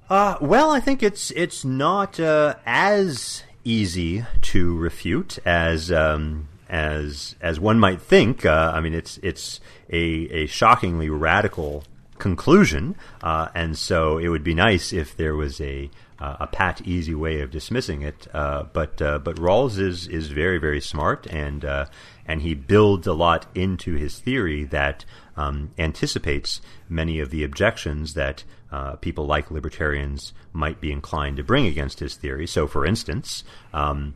Uh, 0.10 0.38
well, 0.39 0.71
I 0.71 0.80
think 0.80 1.04
it's 1.04 1.32
it's 1.32 1.65
not 1.65 2.17
uh, 2.19 2.56
as 2.65 3.43
easy 3.67 4.25
to 4.41 4.75
refute 4.77 5.38
as 5.45 5.91
um, 5.91 6.47
as 6.69 7.36
as 7.41 7.60
one 7.60 7.80
might 7.80 8.01
think. 8.01 8.45
Uh, 8.45 8.71
I 8.73 8.80
mean, 8.80 8.93
it's 8.93 9.19
it's 9.21 9.60
a, 9.89 9.99
a 9.99 10.45
shockingly 10.47 11.10
radical 11.10 11.84
conclusion, 12.17 12.95
uh, 13.21 13.49
and 13.53 13.77
so 13.77 14.17
it 14.17 14.30
would 14.30 14.43
be 14.43 14.53
nice 14.53 14.93
if 14.93 15.15
there 15.15 15.36
was 15.36 15.62
a 15.62 15.89
uh, 16.19 16.38
a 16.39 16.47
pat, 16.47 16.82
easy 16.82 17.13
way 17.13 17.41
of 17.41 17.51
dismissing 17.51 18.01
it. 18.01 18.27
Uh, 18.34 18.63
but 18.73 19.01
uh, 19.01 19.19
but 19.19 19.36
Rawls 19.36 19.77
is 19.80 20.08
is 20.08 20.30
very 20.30 20.58
very 20.58 20.82
smart, 20.82 21.27
and 21.27 21.63
uh, 21.63 21.86
and 22.25 22.41
he 22.41 22.53
builds 22.53 23.06
a 23.08 23.13
lot 23.13 23.45
into 23.53 23.95
his 23.95 24.19
theory 24.19 24.63
that 24.65 25.06
um, 25.36 25.71
anticipates 25.77 26.62
many 26.89 27.19
of 27.19 27.30
the 27.30 27.43
objections 27.43 28.15
that 28.15 28.43
uh, 28.71 28.95
people 28.97 29.25
like 29.25 29.51
libertarians 29.51 30.34
might 30.53 30.82
be 30.82 30.91
inclined 30.91 31.38
to 31.38 31.43
bring 31.43 31.65
against 31.65 31.99
his 31.99 32.15
theory. 32.15 32.47
So, 32.47 32.67
for 32.67 32.86
instance. 32.86 33.43
Um, 33.73 34.15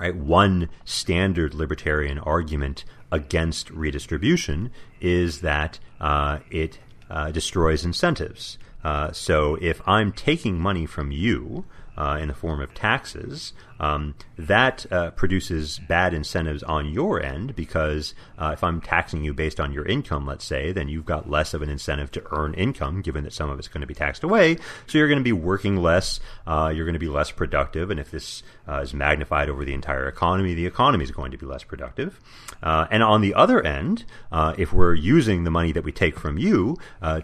Right, 0.00 0.16
one 0.16 0.68
standard 0.84 1.54
libertarian 1.54 2.18
argument 2.18 2.84
against 3.12 3.70
redistribution 3.70 4.72
is 5.00 5.42
that 5.42 5.78
uh, 6.00 6.38
it 6.50 6.78
uh, 7.10 7.30
destroys 7.30 7.84
incentives. 7.84 8.58
Uh, 8.82 9.12
so 9.12 9.56
if 9.60 9.86
I'm 9.86 10.10
taking 10.10 10.58
money 10.58 10.86
from 10.86 11.12
you 11.12 11.66
uh, 11.96 12.18
in 12.20 12.28
the 12.28 12.34
form 12.34 12.60
of 12.60 12.74
taxes, 12.74 13.52
um, 13.82 14.14
that 14.38 14.90
uh, 14.92 15.10
produces 15.10 15.80
bad 15.80 16.14
incentives 16.14 16.62
on 16.62 16.88
your 16.88 17.20
end 17.20 17.54
because 17.56 18.14
uh, 18.38 18.50
if 18.54 18.62
I'm 18.62 18.80
taxing 18.80 19.24
you 19.24 19.34
based 19.34 19.58
on 19.58 19.72
your 19.72 19.84
income, 19.84 20.24
let's 20.24 20.44
say, 20.44 20.70
then 20.72 20.88
you've 20.88 21.04
got 21.04 21.28
less 21.28 21.52
of 21.52 21.62
an 21.62 21.68
incentive 21.68 22.10
to 22.12 22.22
earn 22.30 22.54
income, 22.54 23.02
given 23.02 23.24
that 23.24 23.32
some 23.32 23.50
of 23.50 23.58
it's 23.58 23.68
going 23.68 23.80
to 23.80 23.86
be 23.86 23.94
taxed 23.94 24.22
away. 24.22 24.56
So 24.86 24.98
you're 24.98 25.08
going 25.08 25.18
to 25.18 25.24
be 25.24 25.32
working 25.32 25.76
less, 25.76 26.20
uh, 26.46 26.72
you're 26.74 26.86
going 26.86 26.94
to 26.94 27.00
be 27.00 27.08
less 27.08 27.32
productive, 27.32 27.90
and 27.90 27.98
if 27.98 28.12
this 28.12 28.44
uh, 28.68 28.80
is 28.80 28.94
magnified 28.94 29.50
over 29.50 29.64
the 29.64 29.74
entire 29.74 30.06
economy, 30.06 30.54
the 30.54 30.66
economy 30.66 31.02
is 31.02 31.10
going 31.10 31.32
to 31.32 31.38
be 31.38 31.46
less 31.46 31.64
productive. 31.64 32.20
Uh, 32.62 32.86
and 32.92 33.02
on 33.02 33.20
the 33.20 33.34
other 33.34 33.60
end, 33.60 34.04
uh, 34.30 34.54
if 34.56 34.72
we're 34.72 34.94
using 34.94 35.42
the 35.42 35.50
money 35.50 35.72
that 35.72 35.82
we 35.82 35.90
take 35.90 36.16
from 36.16 36.38
you 36.38 36.76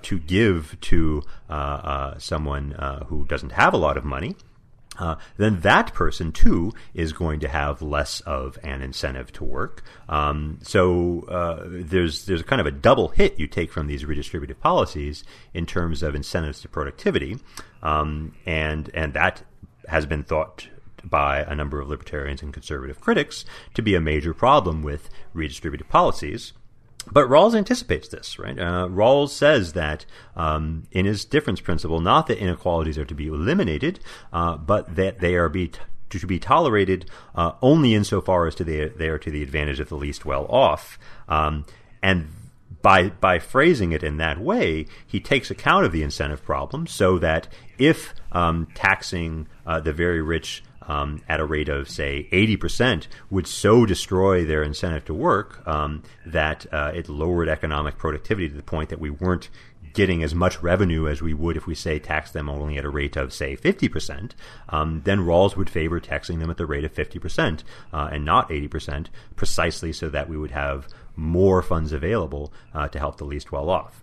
to 0.02 0.18
give 0.18 0.76
to 0.80 1.22
someone 2.18 2.72
who 3.06 3.24
doesn't 3.26 3.52
have 3.52 3.72
a 3.72 3.76
lot 3.76 3.96
of 3.96 4.04
money, 4.04 4.34
uh, 4.98 5.16
then 5.36 5.60
that 5.60 5.94
person 5.94 6.32
too 6.32 6.72
is 6.94 7.12
going 7.12 7.40
to 7.40 7.48
have 7.48 7.82
less 7.82 8.20
of 8.20 8.58
an 8.62 8.82
incentive 8.82 9.32
to 9.32 9.44
work. 9.44 9.82
Um, 10.08 10.58
so 10.62 11.22
uh, 11.28 11.64
there's 11.66 12.26
there's 12.26 12.42
kind 12.42 12.60
of 12.60 12.66
a 12.66 12.70
double 12.70 13.08
hit 13.08 13.38
you 13.38 13.46
take 13.46 13.72
from 13.72 13.86
these 13.86 14.04
redistributive 14.04 14.60
policies 14.60 15.24
in 15.54 15.66
terms 15.66 16.02
of 16.02 16.14
incentives 16.14 16.60
to 16.62 16.68
productivity, 16.68 17.38
um, 17.82 18.34
and 18.46 18.90
and 18.94 19.14
that 19.14 19.42
has 19.88 20.06
been 20.06 20.22
thought 20.22 20.68
by 21.04 21.40
a 21.40 21.54
number 21.54 21.80
of 21.80 21.88
libertarians 21.88 22.42
and 22.42 22.52
conservative 22.52 23.00
critics 23.00 23.44
to 23.74 23.82
be 23.82 23.94
a 23.94 24.00
major 24.00 24.34
problem 24.34 24.82
with 24.82 25.08
redistributive 25.34 25.88
policies. 25.88 26.52
But 27.10 27.28
Rawls 27.28 27.54
anticipates 27.54 28.08
this, 28.08 28.38
right? 28.38 28.58
Uh, 28.58 28.88
Rawls 28.88 29.30
says 29.30 29.72
that 29.72 30.04
um, 30.36 30.84
in 30.92 31.06
his 31.06 31.24
difference 31.24 31.60
principle, 31.60 32.00
not 32.00 32.26
that 32.26 32.38
inequalities 32.38 32.98
are 32.98 33.04
to 33.04 33.14
be 33.14 33.28
eliminated, 33.28 34.00
uh, 34.32 34.56
but 34.56 34.96
that 34.96 35.20
they 35.20 35.34
are 35.34 35.48
be 35.48 35.68
t- 35.68 35.80
to 36.10 36.26
be 36.26 36.38
tolerated 36.38 37.10
uh, 37.34 37.52
only 37.60 37.94
insofar 37.94 38.46
as 38.46 38.54
to 38.54 38.64
the, 38.64 38.88
they 38.96 39.08
are 39.08 39.18
to 39.18 39.30
the 39.30 39.42
advantage 39.42 39.80
of 39.80 39.88
the 39.88 39.96
least 39.96 40.24
well 40.24 40.46
off. 40.46 40.98
Um, 41.28 41.66
and 42.02 42.28
by 42.82 43.08
by 43.08 43.38
phrasing 43.38 43.92
it 43.92 44.02
in 44.02 44.18
that 44.18 44.38
way, 44.38 44.86
he 45.06 45.20
takes 45.20 45.50
account 45.50 45.84
of 45.84 45.92
the 45.92 46.02
incentive 46.02 46.44
problem, 46.44 46.86
so 46.86 47.18
that 47.18 47.48
if 47.78 48.14
um, 48.32 48.68
taxing 48.74 49.48
uh, 49.66 49.80
the 49.80 49.92
very 49.92 50.22
rich 50.22 50.62
um, 50.88 51.22
at 51.28 51.40
a 51.40 51.44
rate 51.44 51.68
of 51.68 51.88
say 51.88 52.28
80% 52.32 53.06
would 53.30 53.46
so 53.46 53.86
destroy 53.86 54.44
their 54.44 54.62
incentive 54.62 55.04
to 55.04 55.14
work 55.14 55.66
um, 55.66 56.02
that 56.26 56.66
uh, 56.72 56.90
it 56.94 57.08
lowered 57.08 57.48
economic 57.48 57.98
productivity 57.98 58.48
to 58.48 58.54
the 58.54 58.62
point 58.62 58.88
that 58.88 59.00
we 59.00 59.10
weren't 59.10 59.48
getting 59.92 60.22
as 60.22 60.34
much 60.34 60.62
revenue 60.62 61.08
as 61.08 61.22
we 61.22 61.34
would 61.34 61.56
if 61.56 61.66
we 61.66 61.74
say 61.74 61.98
tax 61.98 62.30
them 62.30 62.48
only 62.48 62.76
at 62.76 62.84
a 62.84 62.90
rate 62.90 63.16
of 63.16 63.32
say 63.32 63.56
50%, 63.56 64.32
um, 64.68 65.02
then 65.04 65.20
Rawls 65.20 65.56
would 65.56 65.70
favor 65.70 65.98
taxing 65.98 66.38
them 66.38 66.50
at 66.50 66.56
the 66.56 66.66
rate 66.66 66.84
of 66.84 66.94
50% 66.94 67.62
uh, 67.92 68.08
and 68.12 68.24
not 68.24 68.48
80%, 68.48 69.06
precisely 69.36 69.92
so 69.92 70.08
that 70.08 70.28
we 70.28 70.36
would 70.36 70.52
have 70.52 70.88
more 71.16 71.62
funds 71.62 71.92
available 71.92 72.52
uh, 72.74 72.88
to 72.88 72.98
help 72.98 73.16
the 73.16 73.24
least 73.24 73.50
well 73.50 73.70
off. 73.70 74.02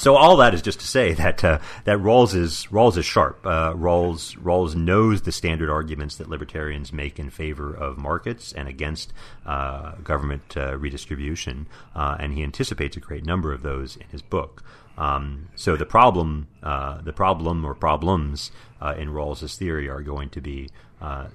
So 0.00 0.16
all 0.16 0.38
that 0.38 0.54
is 0.54 0.62
just 0.62 0.80
to 0.80 0.86
say 0.86 1.12
that 1.12 1.44
uh, 1.44 1.58
that 1.84 1.98
Rawls 1.98 2.34
is 2.34 2.66
Rawls 2.70 2.96
is 2.96 3.04
sharp. 3.04 3.44
Uh, 3.44 3.74
Rawls 3.74 4.34
Rawls 4.38 4.74
knows 4.74 5.20
the 5.20 5.30
standard 5.30 5.68
arguments 5.68 6.16
that 6.16 6.30
libertarians 6.30 6.90
make 6.90 7.18
in 7.18 7.28
favor 7.28 7.74
of 7.74 7.98
markets 7.98 8.50
and 8.54 8.66
against 8.66 9.12
uh, 9.44 9.96
government 9.96 10.56
uh, 10.56 10.78
redistribution, 10.78 11.66
uh, 11.94 12.16
and 12.18 12.32
he 12.32 12.42
anticipates 12.42 12.96
a 12.96 13.00
great 13.00 13.26
number 13.26 13.52
of 13.52 13.60
those 13.60 13.96
in 13.96 14.06
his 14.08 14.22
book. 14.22 14.62
Um, 14.96 15.50
so 15.54 15.76
the 15.76 15.84
problem, 15.84 16.48
uh, 16.62 17.02
the 17.02 17.12
problem 17.12 17.62
or 17.62 17.74
problems 17.74 18.52
in 18.96 19.10
Rawls's 19.10 19.56
theory 19.56 19.90
are 19.90 20.00
going 20.00 20.30
to 20.30 20.40
be 20.40 20.70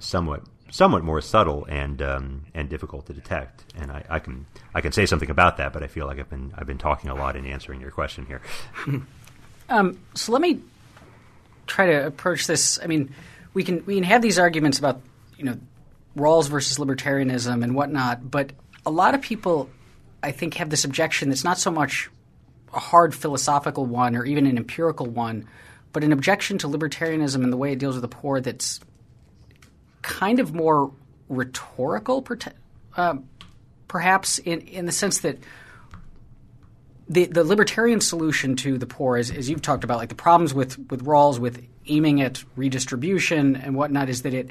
somewhat 0.00 0.42
somewhat 0.70 1.04
more 1.04 1.20
subtle 1.20 1.64
and 1.68 2.02
um, 2.02 2.46
and 2.54 2.68
difficult 2.68 3.06
to 3.06 3.12
detect. 3.12 3.64
And 3.76 3.90
I, 3.90 4.04
I, 4.08 4.18
can 4.18 4.46
I 4.74 4.80
can 4.80 4.92
say 4.92 5.06
something 5.06 5.30
about 5.30 5.58
that, 5.58 5.72
but 5.72 5.82
I 5.82 5.86
feel 5.86 6.06
like 6.06 6.18
I've 6.18 6.30
been 6.30 6.52
I've 6.56 6.66
been 6.66 6.78
talking 6.78 7.10
a 7.10 7.14
lot 7.14 7.36
in 7.36 7.46
answering 7.46 7.80
your 7.80 7.90
question 7.90 8.26
here. 8.26 8.40
um, 9.68 9.98
so 10.14 10.32
let 10.32 10.42
me 10.42 10.60
try 11.66 11.86
to 11.86 12.06
approach 12.06 12.46
this. 12.46 12.78
I 12.82 12.86
mean, 12.86 13.14
we 13.54 13.64
can 13.64 13.84
we 13.86 13.94
can 13.94 14.04
have 14.04 14.22
these 14.22 14.38
arguments 14.38 14.78
about 14.78 15.00
you 15.36 15.44
know 15.44 15.58
Rawls 16.16 16.48
versus 16.48 16.78
libertarianism 16.78 17.62
and 17.62 17.74
whatnot, 17.74 18.30
but 18.30 18.52
a 18.84 18.90
lot 18.90 19.14
of 19.14 19.20
people 19.20 19.68
I 20.22 20.32
think 20.32 20.54
have 20.54 20.70
this 20.70 20.84
objection 20.84 21.28
that's 21.28 21.44
not 21.44 21.58
so 21.58 21.70
much 21.70 22.10
a 22.72 22.80
hard 22.80 23.14
philosophical 23.14 23.86
one 23.86 24.16
or 24.16 24.24
even 24.24 24.46
an 24.46 24.56
empirical 24.56 25.06
one, 25.06 25.46
but 25.92 26.04
an 26.04 26.12
objection 26.12 26.58
to 26.58 26.68
libertarianism 26.68 27.42
and 27.42 27.52
the 27.52 27.56
way 27.56 27.72
it 27.72 27.78
deals 27.78 27.94
with 27.94 28.02
the 28.02 28.08
poor 28.08 28.40
that's 28.40 28.80
kind 30.06 30.38
of 30.38 30.54
more 30.54 30.92
rhetorical, 31.28 32.24
uh, 32.96 33.16
perhaps 33.88 34.38
in, 34.38 34.60
in 34.60 34.86
the 34.86 34.92
sense 34.92 35.18
that 35.18 35.36
the, 37.08 37.26
the 37.26 37.42
libertarian 37.42 38.00
solution 38.00 38.54
to 38.56 38.78
the 38.78 38.86
poor, 38.86 39.16
is, 39.16 39.30
as 39.30 39.50
you've 39.50 39.62
talked 39.62 39.82
about, 39.84 39.98
like 39.98 40.08
the 40.08 40.14
problems 40.14 40.54
with, 40.54 40.78
with 40.90 41.04
Rawls 41.04 41.38
with 41.40 41.66
aiming 41.88 42.20
at 42.22 42.42
redistribution 42.54 43.56
and 43.56 43.74
whatnot, 43.74 44.08
is 44.08 44.22
that 44.22 44.32
it 44.32 44.50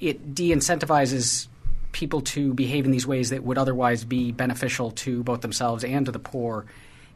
it 0.00 0.34
de-incentivizes 0.34 1.46
people 1.92 2.20
to 2.20 2.52
behave 2.52 2.84
in 2.84 2.90
these 2.90 3.06
ways 3.06 3.30
that 3.30 3.44
would 3.44 3.56
otherwise 3.56 4.04
be 4.04 4.32
beneficial 4.32 4.90
to 4.90 5.22
both 5.22 5.40
themselves 5.40 5.84
and 5.84 6.06
to 6.06 6.12
the 6.12 6.18
poor. 6.18 6.66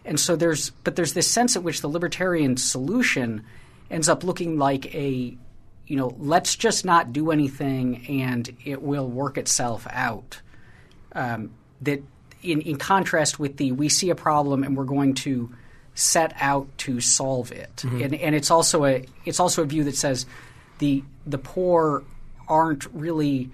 And 0.05 0.19
so 0.19 0.37
there's 0.37 0.71
but 0.71 0.95
there's 0.95 1.13
this 1.13 1.29
sense 1.29 1.57
at 1.57 1.65
which 1.65 1.81
the 1.81 1.89
libertarian 1.89 2.57
solution 2.57 3.45
ends 3.91 4.09
up 4.09 4.23
looking 4.23 4.59
like 4.59 4.95
a 4.95 5.37
you 5.89 5.97
know, 5.97 6.15
let's 6.19 6.55
just 6.55 6.85
not 6.85 7.13
do 7.13 7.31
anything 7.31 8.07
and 8.23 8.55
it 8.65 8.83
will 8.83 9.09
work 9.09 9.39
itself 9.39 9.87
out. 9.91 10.41
Um, 11.13 11.51
that 11.81 12.03
in, 12.43 12.61
in 12.61 12.77
contrast 12.77 13.39
with 13.39 13.57
the 13.57 13.73
we 13.73 13.89
see 13.89 14.11
a 14.11 14.15
problem 14.15 14.63
and 14.63 14.77
we're 14.77 14.85
going 14.85 15.15
to 15.15 15.51
set 15.95 16.33
out 16.41 16.69
to 16.79 17.01
solve 17.01 17.51
it. 17.51 17.75
Mm-hmm. 17.77 18.03
And, 18.03 18.15
and 18.15 18.35
it's 18.35 18.51
also 18.51 18.85
a 18.85 19.05
it's 19.25 19.41
also 19.41 19.63
a 19.63 19.65
view 19.65 19.85
that 19.85 19.97
says 19.97 20.27
the 20.79 21.03
the 21.27 21.39
poor 21.39 22.05
aren't 22.47 22.87
really 22.93 23.51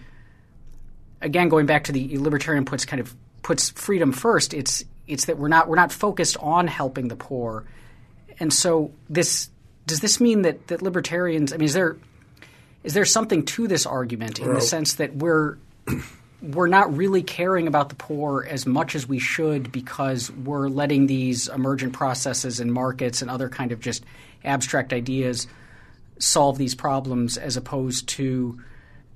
again 1.23 1.49
going 1.49 1.66
back 1.66 1.85
to 1.85 1.92
the 1.92 2.18
libertarian 2.18 2.64
puts 2.64 2.85
kind 2.85 3.01
of 3.01 3.14
puts 3.42 3.70
freedom 3.70 4.12
first. 4.12 4.53
It's 4.53 4.85
it's 5.07 5.27
that 5.27 5.38
we're 5.38 5.49
not 5.49 5.68
we're 5.68 5.77
not 5.77 5.92
focused 5.92 6.37
on 6.38 6.66
helping 6.66 7.07
the 7.09 7.16
poor. 7.16 7.64
And 8.40 8.53
so 8.53 8.90
this 9.09 9.51
does 9.87 10.01
this 10.01 10.20
mean 10.20 10.42
that, 10.42 10.66
that 10.66 10.83
libertarians 10.83 11.53
I 11.53 11.59
mean 11.59 11.66
is 11.66 11.75
there 11.75 11.97
is 12.85 12.92
there 12.92 13.07
something 13.07 13.44
to 13.44 13.66
this 13.66 13.87
argument 13.87 14.38
in 14.38 14.53
the 14.53 14.61
sense 14.61 14.94
that 14.94 15.16
we're 15.16 15.57
we're 16.42 16.68
not 16.68 16.94
really 16.94 17.23
caring 17.23 17.66
about 17.66 17.88
the 17.88 17.94
poor 17.94 18.47
as 18.49 18.66
much 18.66 18.94
as 18.94 19.09
we 19.09 19.18
should 19.18 19.73
because 19.73 20.31
we're 20.31 20.68
letting 20.68 21.07
these 21.07 21.49
emergent 21.49 21.94
processes 21.94 22.61
and 22.61 22.73
markets 22.73 23.23
and 23.23 23.31
other 23.31 23.49
kind 23.49 23.73
of 23.73 23.81
just 23.81 24.05
abstract 24.44 24.92
ideas 24.92 25.47
solve 26.18 26.59
these 26.59 26.75
problems 26.75 27.38
as 27.38 27.57
opposed 27.57 28.07
to 28.09 28.61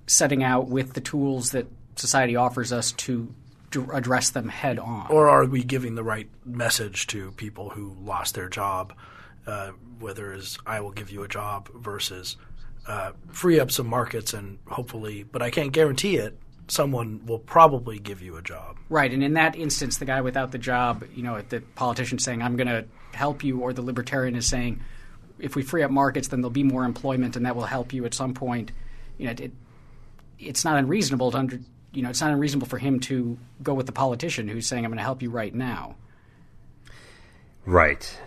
setting 0.06 0.42
out 0.42 0.68
with 0.68 0.94
the 0.94 1.00
tools 1.02 1.50
that 1.50 1.66
society 1.96 2.34
offers 2.34 2.72
us 2.72 2.92
to 2.92 3.32
address 3.92 4.30
them 4.30 4.48
head 4.48 4.78
on. 4.78 5.06
Or 5.10 5.28
are 5.28 5.44
we 5.44 5.62
giving 5.62 5.94
the 5.94 6.02
right 6.02 6.28
message 6.46 7.06
to 7.08 7.32
people 7.32 7.68
who 7.68 7.94
lost 8.02 8.34
their 8.34 8.48
job, 8.48 8.94
uh, 9.46 9.72
whether 9.98 10.32
it's 10.32 10.56
I 10.66 10.80
will 10.80 10.92
give 10.92 11.10
you 11.10 11.22
a 11.22 11.28
job 11.28 11.68
versus– 11.74 12.38
uh, 12.88 13.12
free 13.30 13.60
up 13.60 13.70
some 13.70 13.86
markets 13.86 14.32
and 14.32 14.58
hopefully, 14.66 15.22
but 15.22 15.42
I 15.42 15.50
can't 15.50 15.72
guarantee 15.72 16.16
it. 16.16 16.38
Someone 16.68 17.24
will 17.26 17.38
probably 17.38 17.98
give 17.98 18.20
you 18.22 18.36
a 18.36 18.42
job. 18.42 18.76
Right, 18.88 19.12
and 19.12 19.22
in 19.22 19.34
that 19.34 19.56
instance, 19.56 19.98
the 19.98 20.04
guy 20.04 20.20
without 20.22 20.52
the 20.52 20.58
job, 20.58 21.04
you 21.14 21.22
know, 21.22 21.40
the 21.42 21.60
politician 21.60 22.18
saying, 22.18 22.42
"I'm 22.42 22.56
going 22.56 22.66
to 22.66 22.84
help 23.12 23.44
you," 23.44 23.60
or 23.60 23.72
the 23.72 23.82
libertarian 23.82 24.34
is 24.34 24.46
saying, 24.46 24.80
"If 25.38 25.54
we 25.54 25.62
free 25.62 25.82
up 25.82 25.90
markets, 25.90 26.28
then 26.28 26.40
there'll 26.40 26.50
be 26.50 26.64
more 26.64 26.84
employment, 26.84 27.36
and 27.36 27.46
that 27.46 27.56
will 27.56 27.64
help 27.64 27.92
you 27.92 28.04
at 28.04 28.14
some 28.14 28.34
point." 28.34 28.72
You 29.18 29.26
know, 29.26 29.32
it, 29.32 29.52
it's 30.38 30.64
not 30.64 30.78
unreasonable 30.78 31.30
to 31.30 31.38
under, 31.38 31.60
you 31.92 32.02
know, 32.02 32.10
it's 32.10 32.20
not 32.20 32.30
unreasonable 32.30 32.68
for 32.68 32.78
him 32.78 33.00
to 33.00 33.38
go 33.62 33.74
with 33.74 33.86
the 33.86 33.92
politician 33.92 34.48
who's 34.48 34.66
saying, 34.66 34.84
"I'm 34.84 34.90
going 34.90 34.98
to 34.98 35.04
help 35.04 35.22
you 35.22 35.30
right 35.30 35.54
now." 35.54 35.96
Right. 37.64 38.18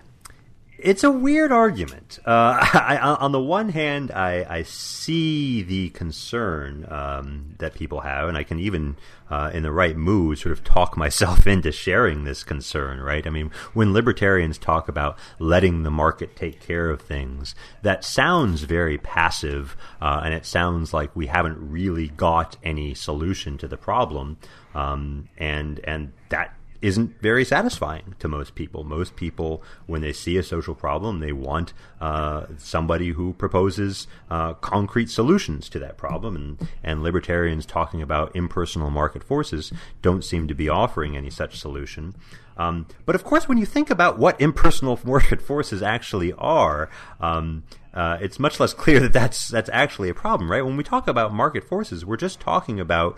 It's 0.82 1.04
a 1.04 1.12
weird 1.12 1.52
argument. 1.52 2.18
Uh, 2.26 2.58
I, 2.74 2.98
on 2.98 3.32
the 3.32 3.40
one 3.40 3.70
hand, 3.70 4.12
I, 4.12 4.46
I 4.50 4.64
see 4.64 5.62
the 5.62 5.90
concern 5.90 6.88
um, 6.90 7.56
that 7.60 7.76
people 7.76 8.02
have, 8.02 8.28
and 8.28 8.36
I 8.36 8.44
can 8.44 8.60
even, 8.60 8.98
uh, 9.30 9.52
in 9.54 9.62
the 9.62 9.72
right 9.72 9.96
mood, 9.96 10.40
sort 10.40 10.54
of 10.54 10.64
talk 10.64 10.98
myself 11.06 11.46
into 11.46 11.72
sharing 11.72 12.24
this 12.24 12.44
concern. 12.44 13.00
Right? 13.00 13.26
I 13.28 13.30
mean, 13.30 13.52
when 13.74 13.94
libertarians 13.94 14.58
talk 14.58 14.90
about 14.90 15.18
letting 15.38 15.84
the 15.84 15.92
market 15.92 16.36
take 16.36 16.60
care 16.60 16.90
of 16.90 17.02
things, 17.02 17.54
that 17.84 18.04
sounds 18.04 18.64
very 18.64 18.98
passive, 18.98 19.78
uh, 20.02 20.22
and 20.24 20.34
it 20.34 20.48
sounds 20.48 20.94
like 20.94 21.16
we 21.16 21.28
haven't 21.28 21.58
really 21.60 22.08
got 22.08 22.58
any 22.64 22.96
solution 22.96 23.58
to 23.60 23.68
the 23.68 23.78
problem, 23.78 24.38
um, 24.74 25.30
and 25.38 25.80
and 25.84 26.12
that 26.30 26.56
isn't 26.82 27.22
very 27.22 27.46
satisfying 27.46 28.16
to 28.20 28.28
most 28.28 28.56
people. 28.56 28.84
Most 28.84 29.16
people, 29.16 29.62
when 29.86 30.02
they 30.02 30.14
see 30.14 30.38
a 30.38 30.44
social 30.44 30.74
problem, 30.74 31.20
they 31.20 31.32
want 31.32 31.74
uh, 32.00 32.48
somebody 32.58 33.10
who 33.10 33.34
proposes 33.34 34.08
uh, 34.30 34.54
concrete 34.56 35.10
solutions 35.10 35.70
to 35.70 35.80
that 35.80 35.98
problem. 35.98 36.36
And, 36.36 36.70
and 36.84 37.04
libertarians 37.04 37.66
talking 37.66 38.02
about 38.02 38.36
impersonal 38.36 38.90
market 38.90 39.24
forces 39.24 39.72
don't 40.02 40.24
seem 40.24 40.48
to 40.48 40.56
be 40.56 40.70
offering 40.70 41.16
any 41.16 41.30
such 41.30 41.60
solution. 41.60 42.16
Um, 42.58 42.88
but 43.06 43.16
of 43.16 43.24
course, 43.24 43.48
when 43.48 43.58
you 43.58 43.66
think 43.66 43.90
about 43.90 44.18
what 44.18 44.40
impersonal 44.42 45.00
market 45.06 45.42
forces 45.42 45.82
actually 45.82 46.34
are, 46.34 46.90
um, 47.20 47.64
uh, 47.94 48.18
it's 48.22 48.40
much 48.40 48.60
less 48.60 48.74
clear 48.74 49.00
that 49.00 49.14
that's 49.14 49.50
that's 49.50 49.70
actually 49.74 50.10
a 50.10 50.14
problem, 50.14 50.50
right? 50.50 50.66
When 50.66 50.78
we 50.78 50.84
talk 50.84 51.08
about 51.08 51.34
market 51.34 51.64
forces, 51.64 52.06
we're 52.06 52.18
just 52.18 52.40
talking 52.40 52.80
about 52.80 53.18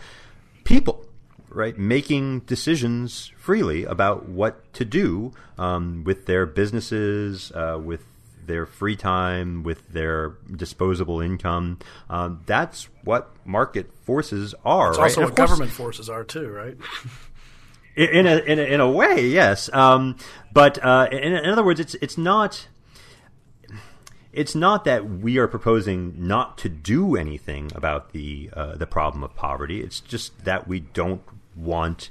people 0.63 1.05
right, 1.53 1.77
making 1.77 2.41
decisions 2.41 3.31
freely 3.37 3.83
about 3.85 4.27
what 4.27 4.73
to 4.73 4.85
do 4.85 5.31
um, 5.57 6.03
with 6.03 6.25
their 6.25 6.45
businesses, 6.45 7.51
uh, 7.51 7.79
with 7.81 8.03
their 8.45 8.65
free 8.65 8.95
time, 8.95 9.63
with 9.63 9.87
their 9.89 10.37
disposable 10.51 11.21
income. 11.21 11.79
Um, 12.09 12.41
that's 12.45 12.89
what 13.03 13.31
market 13.45 13.93
forces 14.03 14.53
are. 14.65 14.89
It's 14.89 14.97
right? 14.97 15.05
also 15.05 15.21
what 15.21 15.35
course, 15.35 15.49
government 15.49 15.71
forces 15.71 16.09
are 16.09 16.23
too, 16.23 16.49
right? 16.49 16.77
in 17.95 18.27
a 18.27 18.37
in 18.39 18.59
a, 18.59 18.63
in 18.63 18.79
a 18.81 18.89
way, 18.89 19.27
yes. 19.27 19.71
Um, 19.73 20.17
but 20.51 20.83
uh, 20.83 21.07
in, 21.11 21.33
in 21.33 21.49
other 21.49 21.63
words, 21.63 21.79
it's 21.79 21.95
it's 21.95 22.17
not 22.17 22.67
it's 24.31 24.55
not 24.55 24.83
that 24.85 25.07
we 25.07 25.37
are 25.37 25.47
proposing 25.47 26.15
not 26.17 26.57
to 26.57 26.69
do 26.69 27.15
anything 27.15 27.71
about 27.75 28.11
the 28.11 28.49
uh, 28.53 28.75
the 28.75 28.87
problem 28.87 29.23
of 29.23 29.35
poverty. 29.35 29.81
It's 29.81 29.99
just 29.99 30.45
that 30.45 30.67
we 30.67 30.79
don't 30.81 31.21
want 31.55 32.09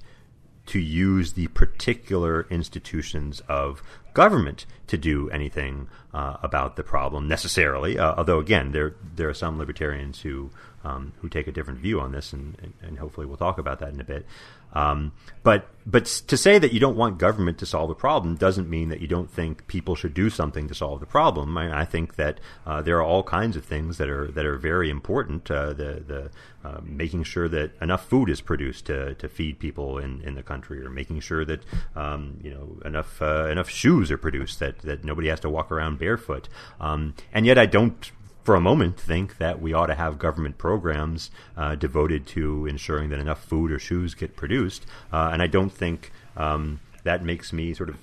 to 0.66 0.78
use 0.78 1.32
the 1.32 1.48
particular 1.48 2.46
institutions 2.50 3.42
of 3.48 3.82
government 4.14 4.66
to 4.86 4.96
do 4.96 5.28
anything 5.30 5.88
uh, 6.14 6.36
about 6.42 6.76
the 6.76 6.82
problem 6.82 7.26
necessarily. 7.26 7.98
Uh, 7.98 8.14
although 8.16 8.38
again, 8.38 8.72
there 8.72 8.94
there 9.16 9.28
are 9.28 9.34
some 9.34 9.58
libertarians 9.58 10.20
who 10.20 10.50
um, 10.84 11.12
who 11.20 11.28
take 11.28 11.46
a 11.46 11.52
different 11.52 11.80
view 11.80 12.00
on 12.00 12.12
this, 12.12 12.32
and, 12.32 12.56
and, 12.62 12.72
and, 12.82 12.98
hopefully 12.98 13.26
we'll 13.26 13.36
talk 13.36 13.58
about 13.58 13.78
that 13.80 13.92
in 13.92 14.00
a 14.00 14.04
bit. 14.04 14.26
Um, 14.74 15.12
but 15.42 15.68
but 15.84 16.06
to 16.06 16.36
say 16.36 16.58
that 16.58 16.72
you 16.72 16.80
don't 16.80 16.96
want 16.96 17.18
government 17.18 17.58
to 17.58 17.66
solve 17.66 17.88
the 17.88 17.94
problem 17.94 18.36
doesn't 18.36 18.70
mean 18.70 18.88
that 18.88 19.00
you 19.00 19.06
don't 19.06 19.30
think 19.30 19.66
people 19.66 19.94
should 19.94 20.14
do 20.14 20.30
something 20.30 20.66
to 20.68 20.74
solve 20.74 21.00
the 21.00 21.06
problem. 21.06 21.58
I, 21.58 21.82
I 21.82 21.84
think 21.84 22.16
that 22.16 22.40
uh, 22.66 22.80
there 22.80 22.96
are 22.96 23.02
all 23.02 23.22
kinds 23.22 23.56
of 23.56 23.64
things 23.64 23.98
that 23.98 24.08
are 24.08 24.28
that 24.28 24.46
are 24.46 24.56
very 24.56 24.88
important. 24.88 25.50
Uh, 25.50 25.74
the 25.74 26.02
the 26.06 26.30
uh, 26.64 26.80
making 26.84 27.24
sure 27.24 27.48
that 27.48 27.72
enough 27.82 28.06
food 28.06 28.30
is 28.30 28.40
produced 28.40 28.86
to, 28.86 29.14
to 29.16 29.28
feed 29.28 29.58
people 29.58 29.98
in, 29.98 30.22
in 30.22 30.36
the 30.36 30.42
country, 30.42 30.80
or 30.84 30.90
making 30.90 31.18
sure 31.20 31.44
that 31.44 31.60
um, 31.96 32.38
you 32.42 32.50
know 32.50 32.78
enough 32.84 33.20
uh, 33.20 33.46
enough 33.46 33.68
shoes 33.68 34.10
are 34.10 34.18
produced 34.18 34.60
that, 34.60 34.78
that 34.78 35.04
nobody 35.04 35.28
has 35.28 35.40
to 35.40 35.50
walk 35.50 35.70
around 35.70 35.98
barefoot. 35.98 36.48
Um, 36.80 37.14
and 37.32 37.44
yet, 37.44 37.58
I 37.58 37.66
don't 37.66 38.10
for 38.42 38.54
a 38.54 38.60
moment 38.60 38.98
think 38.98 39.38
that 39.38 39.60
we 39.60 39.72
ought 39.72 39.86
to 39.86 39.94
have 39.94 40.18
government 40.18 40.58
programs 40.58 41.30
uh, 41.56 41.74
devoted 41.74 42.26
to 42.28 42.66
ensuring 42.66 43.10
that 43.10 43.18
enough 43.18 43.44
food 43.44 43.70
or 43.70 43.78
shoes 43.78 44.14
get 44.14 44.36
produced. 44.36 44.86
Uh, 45.12 45.30
and 45.32 45.42
I 45.42 45.46
don't 45.46 45.72
think 45.72 46.12
um, 46.36 46.80
that 47.04 47.24
makes 47.24 47.52
me 47.52 47.74
sort 47.74 47.88
of 47.88 47.96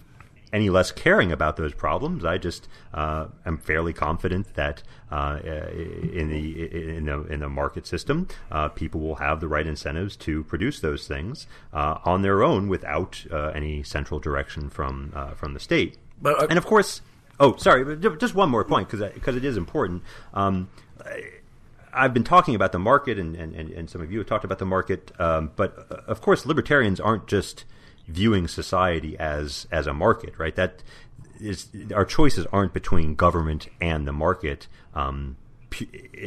any 0.52 0.70
less 0.70 0.92
caring 0.92 1.32
about 1.32 1.58
those 1.58 1.74
problems. 1.74 2.26
I 2.26 2.38
just 2.38 2.68
uh, 2.94 3.28
am 3.46 3.58
fairly 3.58 3.94
confident 3.94 4.56
that 4.56 4.84
uh, 5.12 5.40
in 5.44 6.30
the 6.30 6.96
in 6.98 7.06
the 7.06 7.22
in 7.26 7.40
the 7.40 7.50
market 7.50 7.86
system, 7.86 8.28
uh, 8.52 8.70
people 8.70 9.02
will 9.02 9.16
have 9.16 9.42
the 9.42 9.48
right 9.48 9.68
incentives 9.68 10.16
to 10.18 10.44
produce 10.46 10.80
those 10.80 11.08
things 11.08 11.48
uh, 11.74 12.00
on 12.04 12.22
their 12.22 12.44
own 12.44 12.68
without 12.68 13.26
uh, 13.32 13.52
any 13.56 13.84
central 13.84 14.20
direction 14.20 14.70
from 14.70 15.12
uh, 15.16 15.34
from 15.34 15.54
the 15.54 15.60
state. 15.60 15.98
But, 16.22 16.50
and 16.50 16.58
of 16.58 16.66
course, 16.66 17.02
Oh, 17.40 17.56
sorry, 17.56 17.98
just 18.18 18.36
one 18.36 18.50
more 18.50 18.66
point 18.66 18.90
because 18.90 19.14
because 19.14 19.36
it 19.36 19.46
is 19.46 19.56
important. 19.56 20.04
Um, 20.34 20.70
I've 21.94 22.14
been 22.14 22.24
talking 22.24 22.54
about 22.54 22.72
the 22.72 22.80
market, 22.80 23.18
and, 23.18 23.36
and, 23.36 23.56
and 23.56 23.90
some 23.90 24.02
of 24.02 24.12
you 24.12 24.20
have 24.20 24.28
talked 24.28 24.44
about 24.44 24.60
the 24.60 24.66
market, 24.66 25.12
um, 25.20 25.52
but 25.56 25.88
uh, 25.90 25.96
of 26.08 26.22
course, 26.22 26.46
libertarians 26.46 27.00
aren't 27.00 27.28
just 27.28 27.66
viewing 28.08 28.48
society 28.48 29.18
as 29.18 29.68
as 29.72 29.88
a 29.88 29.94
market, 29.94 30.34
right? 30.38 30.56
That 30.56 30.84
is 31.40 31.70
our 31.96 32.06
choices 32.06 32.46
aren't 32.52 32.74
between 32.74 33.16
government 33.16 33.68
and 33.80 34.08
the 34.08 34.14
market. 34.14 34.68
Um, 34.94 35.38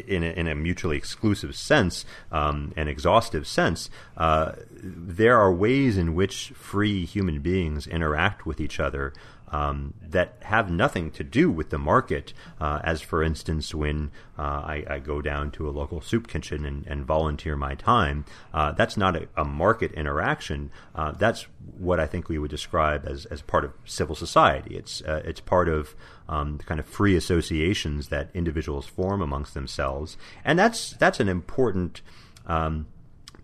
in 0.07 0.23
a, 0.23 0.27
in 0.29 0.47
a, 0.47 0.55
mutually 0.55 0.97
exclusive 0.97 1.57
sense, 1.57 2.05
um, 2.31 2.73
an 2.77 2.87
exhaustive 2.87 3.45
sense, 3.45 3.91
uh, 4.17 4.53
there 4.71 5.37
are 5.37 5.53
ways 5.53 5.97
in 5.97 6.15
which 6.15 6.53
free 6.55 7.05
human 7.05 7.41
beings 7.41 7.89
interact 7.89 8.47
with 8.47 8.61
each 8.61 8.79
other 8.79 9.13
um, 9.53 9.95
that 10.03 10.35
have 10.41 10.71
nothing 10.71 11.11
to 11.13 11.23
do 11.23 11.51
with 11.51 11.71
the 11.71 11.79
market. 11.79 12.33
Uh, 12.61 12.81
as 12.83 13.01
for 13.03 13.23
instance, 13.23 13.75
when 13.75 14.11
uh, 14.39 14.43
I, 14.43 14.85
I, 14.89 14.99
go 14.99 15.21
down 15.21 15.51
to 15.53 15.69
a 15.69 15.71
local 15.71 16.01
soup 16.01 16.27
kitchen 16.27 16.65
and, 16.65 16.87
and 16.87 17.05
volunteer 17.05 17.55
my 17.55 17.75
time, 17.75 18.25
uh, 18.55 18.73
that's 18.73 18.97
not 18.97 19.15
a, 19.15 19.29
a 19.37 19.45
market 19.45 19.93
interaction. 19.93 20.71
Uh, 20.95 21.13
that's 21.13 21.47
what 21.79 22.01
I 22.01 22.07
think 22.07 22.29
we 22.29 22.39
would 22.39 22.51
describe 22.51 23.07
as, 23.07 23.27
as 23.27 23.43
part 23.43 23.65
of 23.65 23.73
civil 23.85 24.17
society. 24.17 24.75
It's 24.75 25.03
uh, 25.03 25.23
it's 25.25 25.41
part 25.41 25.69
of 25.69 25.95
um, 26.29 26.57
the 26.57 26.65
kind 26.65 26.81
of 26.81 26.87
free 26.87 27.15
associations 27.15 28.09
that 28.09 28.31
individuals 28.33 28.87
form 28.87 29.21
amongst 29.21 29.53
themselves, 29.55 30.17
and 30.45 30.59
that's 30.59 30.93
that's 30.93 31.21
an 31.21 31.29
important. 31.29 32.01
Um, 32.47 32.87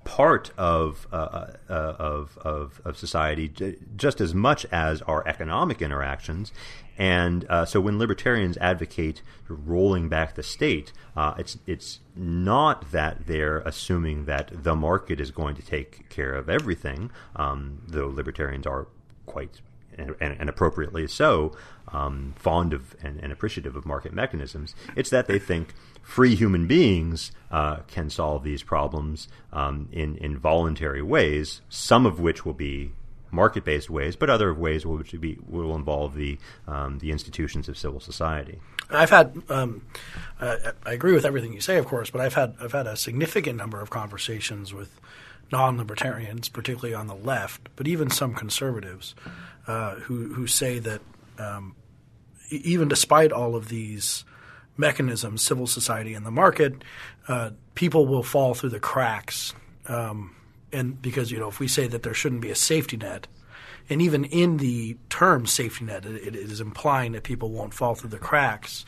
part 0.09 0.51
of, 0.57 1.07
uh, 1.13 1.17
uh, 1.17 1.53
uh, 1.69 1.73
of, 1.99 2.39
of, 2.39 2.81
of 2.83 2.97
society 2.97 3.77
just 3.95 4.23
as 4.23 4.35
much 4.35 4.65
as 4.73 5.03
our 5.03 5.23
economic 5.29 5.83
interactions. 5.83 6.51
And 6.97 7.45
uh, 7.51 7.67
so 7.67 7.79
when 7.79 7.99
libertarians 7.99 8.57
advocate 8.57 9.21
rolling 9.49 10.09
back 10.09 10.35
the 10.35 10.43
state, 10.43 10.95
uh, 11.15 11.35
it's, 11.37 11.59
it's 11.67 12.01
not 12.17 12.91
that 12.91 13.27
they're 13.27 13.59
assuming 13.59 14.25
that 14.25 14.51
the 14.65 14.75
market 14.75 15.21
is 15.21 15.31
going 15.31 15.55
to 15.57 15.63
take 15.63 16.09
care 16.09 16.35
of 16.35 16.49
everything, 16.49 17.11
um, 17.37 17.83
though 17.87 18.09
libertarians 18.09 18.67
are 18.67 18.89
quite 19.27 19.61
and, 19.99 20.17
and, 20.21 20.49
appropriately 20.49 21.07
so, 21.07 21.57
um, 21.93 22.35
fond 22.37 22.73
of 22.73 22.97
and, 23.03 23.19
and, 23.21 23.33
appreciative 23.33 23.77
of 23.77 23.85
market 23.85 24.13
mechanisms. 24.13 24.75
It's 24.97 25.11
that 25.11 25.27
they 25.27 25.39
think 25.39 25.75
free 26.03 26.35
human 26.35 26.67
beings 26.67 27.33
uh, 27.51 27.79
can 27.89 28.11
solve 28.11 28.45
these 28.45 28.63
problems 28.63 29.29
um, 29.53 29.89
in 29.93 30.17
in 30.17 30.39
voluntary 30.39 31.03
ways. 31.03 31.61
Some 31.69 32.07
of 32.07 32.21
which 32.21 32.45
will 32.45 32.55
be 32.55 32.93
market 33.31 33.65
based 33.65 33.91
ways, 33.91 34.17
but 34.17 34.31
other 34.31 34.55
ways 34.55 34.87
will 34.87 35.03
be 35.21 35.39
will 35.47 35.75
involve 35.75 36.15
the 36.15 36.39
um, 36.67 36.99
the 36.99 37.11
institutions 37.11 37.69
of 37.69 37.77
civil 37.77 38.01
society. 38.01 38.59
I've 38.91 39.11
had 39.11 39.43
um, 39.49 39.83
I, 40.41 40.73
I 40.85 40.93
agree 40.93 41.13
with 41.13 41.25
everything 41.25 41.53
you 41.53 41.61
say, 41.61 41.77
of 41.77 41.87
course, 41.87 42.11
but 42.11 42.21
I've 42.21 42.35
had 42.35 42.57
I've 42.61 42.73
had 42.73 42.87
a 42.87 42.97
significant 42.97 43.57
number 43.57 43.81
of 43.81 43.91
conversations 43.91 44.73
with 44.73 45.01
non-libertarians, 45.51 46.49
particularly 46.49 46.95
on 46.95 47.07
the 47.07 47.15
left, 47.15 47.69
but 47.77 47.87
even 47.87 48.11
some 48.11 48.35
conservatives 48.35 49.15
uh, 49.67 49.97
who 49.97 50.33
who 50.35 50.47
say 50.47 50.79
that 50.79 51.01
um, 51.39 51.75
even 52.51 52.89
despite 52.89 53.33
all 53.33 53.55
of 53.55 53.69
these 53.69 54.25
mechanisms, 54.77 55.43
civil 55.43 55.67
society 55.67 56.15
and 56.15 56.25
the 56.25 56.31
market, 56.31 56.83
uh, 57.27 57.51
people 57.75 58.07
will 58.07 58.23
fall 58.23 58.55
through 58.55 58.71
the 58.71 58.81
cracks. 58.81 59.55
Um, 59.87 60.35
and 60.73 61.01
because 61.01 61.31
you 61.31 61.39
know, 61.39 61.49
if 61.49 61.61
we 61.61 61.69
say 61.69 61.87
that 61.89 62.03
there 62.03 62.15
shouldn't 62.15 62.41
be 62.41 62.51
a 62.51 62.55
safety 62.55 62.97
net, 62.97 63.27
and 63.91 64.03
even 64.03 64.25
in 64.25 64.59
the 64.59 64.97
term 65.09 65.47
safety 65.47 65.85
net, 65.87 66.05
it, 66.05 66.35
it 66.35 66.37
is 66.37 66.61
implying 66.61 67.13
that 67.13 67.23
people 67.23 67.51
won't 67.51 67.75
fall 67.75 67.95
through 67.95 68.11
the 68.11 68.19
cracks, 68.19 68.85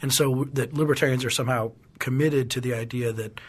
and 0.00 0.12
so 0.12 0.46
that 0.52 0.72
libertarians 0.72 1.24
are 1.24 1.30
somehow 1.30 1.72
committed 1.98 2.50
to 2.50 2.60
the 2.60 2.74
idea 2.74 3.12
that 3.12 3.40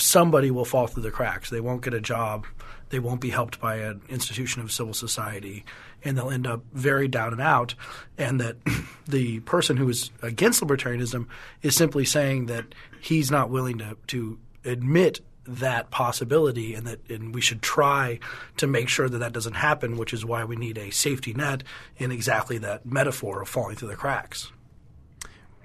somebody 0.00 0.50
will 0.50 0.64
fall 0.64 0.86
through 0.86 1.02
the 1.02 1.10
cracks. 1.10 1.50
They 1.50 1.60
won't 1.60 1.82
get 1.82 1.94
a 1.94 2.00
job. 2.00 2.46
They 2.90 2.98
won't 2.98 3.20
be 3.20 3.30
helped 3.30 3.60
by 3.60 3.76
an 3.76 4.02
institution 4.08 4.62
of 4.62 4.72
civil 4.72 4.94
society, 4.94 5.64
and 6.04 6.18
they'll 6.18 6.30
end 6.30 6.46
up 6.46 6.62
very 6.72 7.06
down 7.06 7.32
and 7.32 7.40
out. 7.40 7.74
And 8.18 8.40
that 8.40 8.56
the 9.06 9.40
person 9.40 9.76
who 9.76 9.88
is 9.88 10.10
against 10.22 10.62
libertarianism 10.62 11.26
is 11.62 11.76
simply 11.76 12.04
saying 12.04 12.46
that 12.46 12.66
he's 13.00 13.30
not 13.30 13.50
willing 13.50 13.78
to, 13.78 13.96
to 14.08 14.38
admit 14.64 15.20
that 15.46 15.90
possibility 15.90 16.74
and 16.74 16.86
that 16.86 17.00
and 17.10 17.34
we 17.34 17.40
should 17.40 17.62
try 17.62 18.18
to 18.56 18.66
make 18.66 18.88
sure 18.88 19.08
that 19.08 19.18
that 19.18 19.32
doesn't 19.32 19.54
happen, 19.54 19.96
which 19.96 20.12
is 20.12 20.24
why 20.24 20.44
we 20.44 20.56
need 20.56 20.78
a 20.78 20.90
safety 20.90 21.32
net 21.32 21.62
in 21.96 22.12
exactly 22.12 22.58
that 22.58 22.84
metaphor 22.84 23.42
of 23.42 23.48
falling 23.48 23.76
through 23.76 23.88
the 23.88 23.96
cracks. 23.96 24.52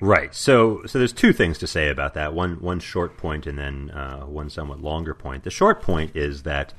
Right. 0.02 0.36
So, 0.36 0.86
so 0.86 1.00
there's 1.00 1.14
two 1.14 1.32
things 1.32 1.58
to 1.60 1.68
say 1.68 1.90
about 1.90 2.14
that. 2.16 2.34
One, 2.34 2.62
one 2.62 2.80
short 2.80 3.18
point, 3.18 3.48
and 3.48 3.58
then 3.58 3.92
uh, 3.92 4.22
one 4.26 4.50
somewhat 4.50 4.82
longer 4.82 5.14
point. 5.14 5.44
The 5.44 5.50
short 5.50 5.82
point 5.82 6.16
is 6.16 6.44
that 6.44 6.74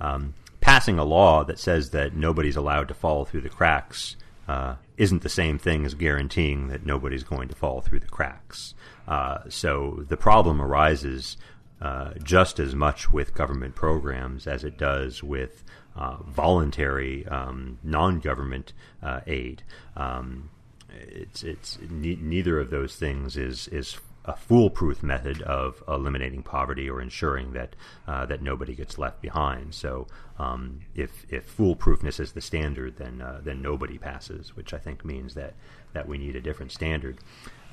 um, 0.00 0.34
passing 0.60 0.98
a 0.98 1.04
law 1.04 1.44
that 1.44 1.58
says 1.58 1.90
that 1.90 2.14
nobody's 2.14 2.56
allowed 2.56 2.88
to 2.88 2.94
fall 2.94 3.24
through 3.24 3.40
the 3.40 3.48
cracks 3.48 4.16
uh, 4.46 4.76
isn't 4.96 5.22
the 5.22 5.28
same 5.28 5.58
thing 5.58 5.84
as 5.84 5.94
guaranteeing 5.94 6.68
that 6.68 6.84
nobody's 6.84 7.24
going 7.24 7.48
to 7.48 7.54
fall 7.54 7.80
through 7.80 8.00
the 8.00 8.06
cracks. 8.08 8.74
Uh, 9.06 9.38
so 9.48 10.04
the 10.08 10.16
problem 10.16 10.60
arises 10.60 11.36
uh, 11.80 12.10
just 12.22 12.58
as 12.58 12.74
much 12.74 13.12
with 13.12 13.34
government 13.34 13.74
programs 13.74 14.46
as 14.46 14.64
it 14.64 14.76
does 14.76 15.22
with 15.22 15.64
uh, 15.96 16.16
voluntary 16.26 17.26
um, 17.28 17.78
non-government 17.82 18.72
uh, 19.02 19.20
aid. 19.26 19.62
Um, 19.96 20.50
it's 20.90 21.42
it's 21.42 21.78
ne- 21.88 22.18
neither 22.20 22.58
of 22.58 22.70
those 22.70 22.96
things 22.96 23.36
is 23.36 23.68
is 23.68 23.98
a 24.24 24.36
foolproof 24.36 25.02
method 25.02 25.40
of 25.42 25.82
eliminating 25.88 26.42
poverty 26.42 26.88
or 26.88 27.00
ensuring 27.00 27.54
that 27.54 27.74
uh, 28.06 28.26
that 28.26 28.42
nobody 28.42 28.74
gets 28.74 28.98
left 28.98 29.22
behind. 29.22 29.74
So 29.74 30.06
um, 30.38 30.80
if 30.94 31.24
if 31.30 31.56
foolproofness 31.56 32.20
is 32.20 32.32
the 32.32 32.42
standard, 32.42 32.96
then 32.98 33.22
uh, 33.22 33.40
then 33.42 33.62
nobody 33.62 33.96
passes, 33.96 34.54
which 34.54 34.74
I 34.74 34.78
think 34.78 35.04
means 35.04 35.34
that 35.34 35.54
that 35.94 36.06
we 36.06 36.18
need 36.18 36.36
a 36.36 36.40
different 36.40 36.72
standard. 36.72 37.18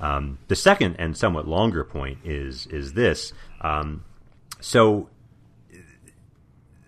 Um, 0.00 0.38
the 0.48 0.56
second 0.56 0.96
and 0.98 1.16
somewhat 1.16 1.46
longer 1.46 1.84
point 1.84 2.18
is 2.24 2.66
is 2.68 2.94
this. 2.94 3.32
Um, 3.60 4.04
so 4.60 5.10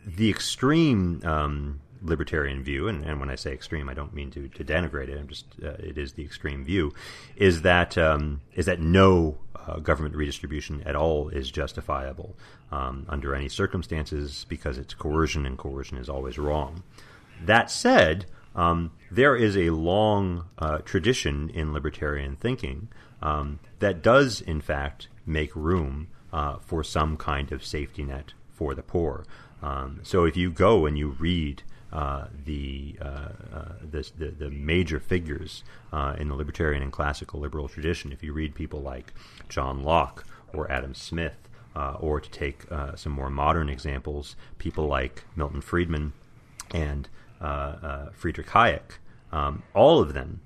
the 0.07 0.31
extreme 0.31 1.21
um, 1.25 1.81
libertarian 2.03 2.63
view, 2.63 2.89
and, 2.89 3.05
and, 3.05 3.21
when 3.21 3.31
I 3.31 3.35
say 3.35 3.53
extreme, 3.53 3.89
I 3.89 3.95
don't 3.95 4.15
mean 4.15 4.31
to, 4.33 4.49
to 4.49 4.65
denigrate 4.65 5.09
it. 5.09 5.19
I'm 5.19 5.29
just 5.29 5.47
uh, 5.63 5.71
it 5.79 5.99
is 5.99 6.13
the 6.13 6.25
extreme 6.25 6.65
view, 6.65 6.93
is 7.37 7.63
that 7.63 7.99
um, 7.99 8.41
is 8.55 8.67
that 8.67 8.81
no 8.81 9.39
uh, 9.57 9.79
government 9.79 10.15
redistribution 10.15 10.83
at 10.85 10.97
all 10.97 11.29
is 11.29 11.51
justifiable 11.51 12.37
um, 12.71 13.07
under 13.09 13.35
any 13.35 13.49
circumstances 13.49 14.47
because 14.49 14.79
it's 14.79 14.95
coercion, 14.95 15.47
and 15.47 15.59
coercion 15.59 15.99
is 15.99 16.09
always 16.09 16.39
wrong. 16.39 16.83
That 17.45 17.71
said, 17.71 18.27
um, 18.55 18.93
there 19.11 19.37
is 19.37 19.57
a 19.57 19.71
long 19.71 20.47
uh, 20.59 20.79
tradition 20.79 21.51
in 21.51 21.73
libertarian 21.73 22.37
thinking 22.37 22.89
um, 23.23 23.61
that 23.79 24.03
does, 24.03 24.41
in 24.41 24.61
fact, 24.61 25.09
make 25.27 25.55
room 25.55 26.09
uh, 26.33 26.57
for 26.61 26.83
some 26.83 27.17
kind 27.17 27.53
of 27.53 27.65
safety 27.65 28.03
net 28.03 28.33
for 28.53 28.75
the 28.75 28.83
poor. 28.83 29.25
Um, 29.63 30.01
so 30.03 30.25
if 30.25 30.37
you 30.37 30.51
go 30.51 30.87
and 30.87 30.99
you 30.99 31.09
read 31.09 31.63
uh, 31.93 32.27
the, 32.45 32.97
uh, 33.01 33.05
uh, 33.05 33.73
the, 33.91 34.11
the, 34.19 34.27
the 34.31 34.51
major 34.51 35.01
figures 35.01 35.65
uh, 35.93 36.15
in 36.19 36.29
the 36.29 36.35
libertarian 36.35 36.83
and 36.83 36.93
classical 36.93 37.41
liberal 37.41 37.69
tradition. 37.69 38.13
If 38.13 38.23
you 38.23 38.33
read 38.33 38.55
people 38.55 38.81
like 38.81 39.13
John 39.49 39.83
Locke 39.83 40.25
or 40.53 40.71
Adam 40.71 40.95
Smith, 40.95 41.37
or 42.01 42.21
to 42.21 42.29
take 42.31 42.65
some 42.97 43.13
more 43.13 43.31
modern 43.31 43.69
examples, 43.69 44.35
people 44.59 44.89
like 44.89 45.23
Milton 45.37 45.61
Friedman 45.61 46.13
and 46.73 47.09
Friedrich 48.13 48.49
Hayek, 48.49 48.99
um, 49.31 49.63
all 49.75 50.01
of 50.01 50.13
them 50.13 50.41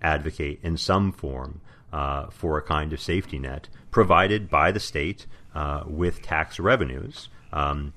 advocate 0.00 0.60
in 0.62 0.76
some 0.76 1.12
form 1.12 1.60
uh, 1.92 2.26
for 2.30 2.58
a 2.58 2.62
kind 2.62 2.92
of 2.92 3.00
safety 3.00 3.38
net 3.38 3.68
provided 3.90 4.48
by 4.48 4.72
the 4.72 4.80
state 4.80 5.26
uh, 5.54 5.84
with 5.86 6.22
tax 6.22 6.58
revenues. 6.58 7.28
Um, 7.52 7.92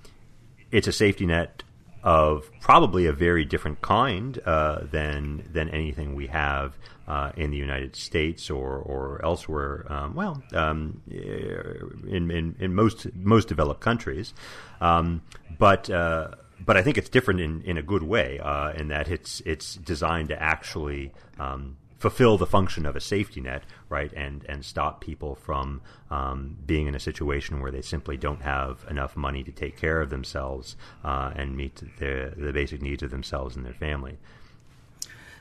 it's 0.72 0.88
a 0.88 0.92
safety 0.92 1.26
net 1.26 1.64
of 2.06 2.52
probably 2.62 3.08
a 3.08 3.12
very 3.12 3.44
different 3.44 3.82
kind 3.82 4.40
uh, 4.46 4.84
than 4.92 5.44
than 5.52 5.68
anything 5.70 6.14
we 6.14 6.28
have 6.28 6.78
uh, 7.08 7.32
in 7.36 7.50
the 7.50 7.58
United 7.58 7.96
States 7.96 8.50
or 8.50 8.78
or 8.78 9.20
elsewhere. 9.26 9.86
Um, 9.90 10.14
well, 10.14 10.42
um, 10.54 11.02
in, 11.10 12.30
in, 12.32 12.56
in 12.60 12.76
most 12.76 13.08
most 13.16 13.48
developed 13.50 13.82
countries, 13.82 14.34
um, 14.80 15.22
but. 15.60 15.90
Uh, 15.90 16.30
but 16.58 16.78
I 16.78 16.84
think 16.84 16.98
it's 16.98 17.10
different 17.10 17.42
in, 17.42 17.62
in 17.64 17.78
a 17.78 17.82
good 17.82 18.02
way, 18.02 18.40
uh, 18.40 18.72
in 18.72 18.88
that 18.88 19.10
it's 19.10 19.42
it's 19.46 19.76
designed 19.76 20.30
to 20.30 20.42
actually 20.42 21.12
um, 21.38 21.76
fulfill 21.98 22.38
the 22.38 22.46
function 22.46 22.86
of 22.86 22.96
a 22.96 23.00
safety 23.00 23.42
net, 23.42 23.64
right, 23.90 24.12
and 24.14 24.46
and 24.48 24.64
stop 24.64 25.02
people 25.02 25.36
from 25.36 25.82
um, 26.10 26.58
being 26.66 26.88
in 26.88 26.96
a 26.96 27.00
situation 27.00 27.62
where 27.62 27.72
they 27.72 27.82
simply 27.82 28.18
don't 28.18 28.42
have 28.42 28.86
enough 28.90 29.16
money 29.16 29.44
to 29.44 29.52
take 29.52 29.78
care 29.78 30.02
of 30.02 30.10
themselves 30.10 30.76
uh, 31.04 31.32
and 31.36 31.56
meet 31.56 31.76
the 32.00 32.34
the 32.36 32.54
basic 32.54 32.82
needs 32.82 33.04
of 33.04 33.12
themselves 33.12 33.56
and 33.56 33.66
their 33.66 33.74
family. 33.74 34.18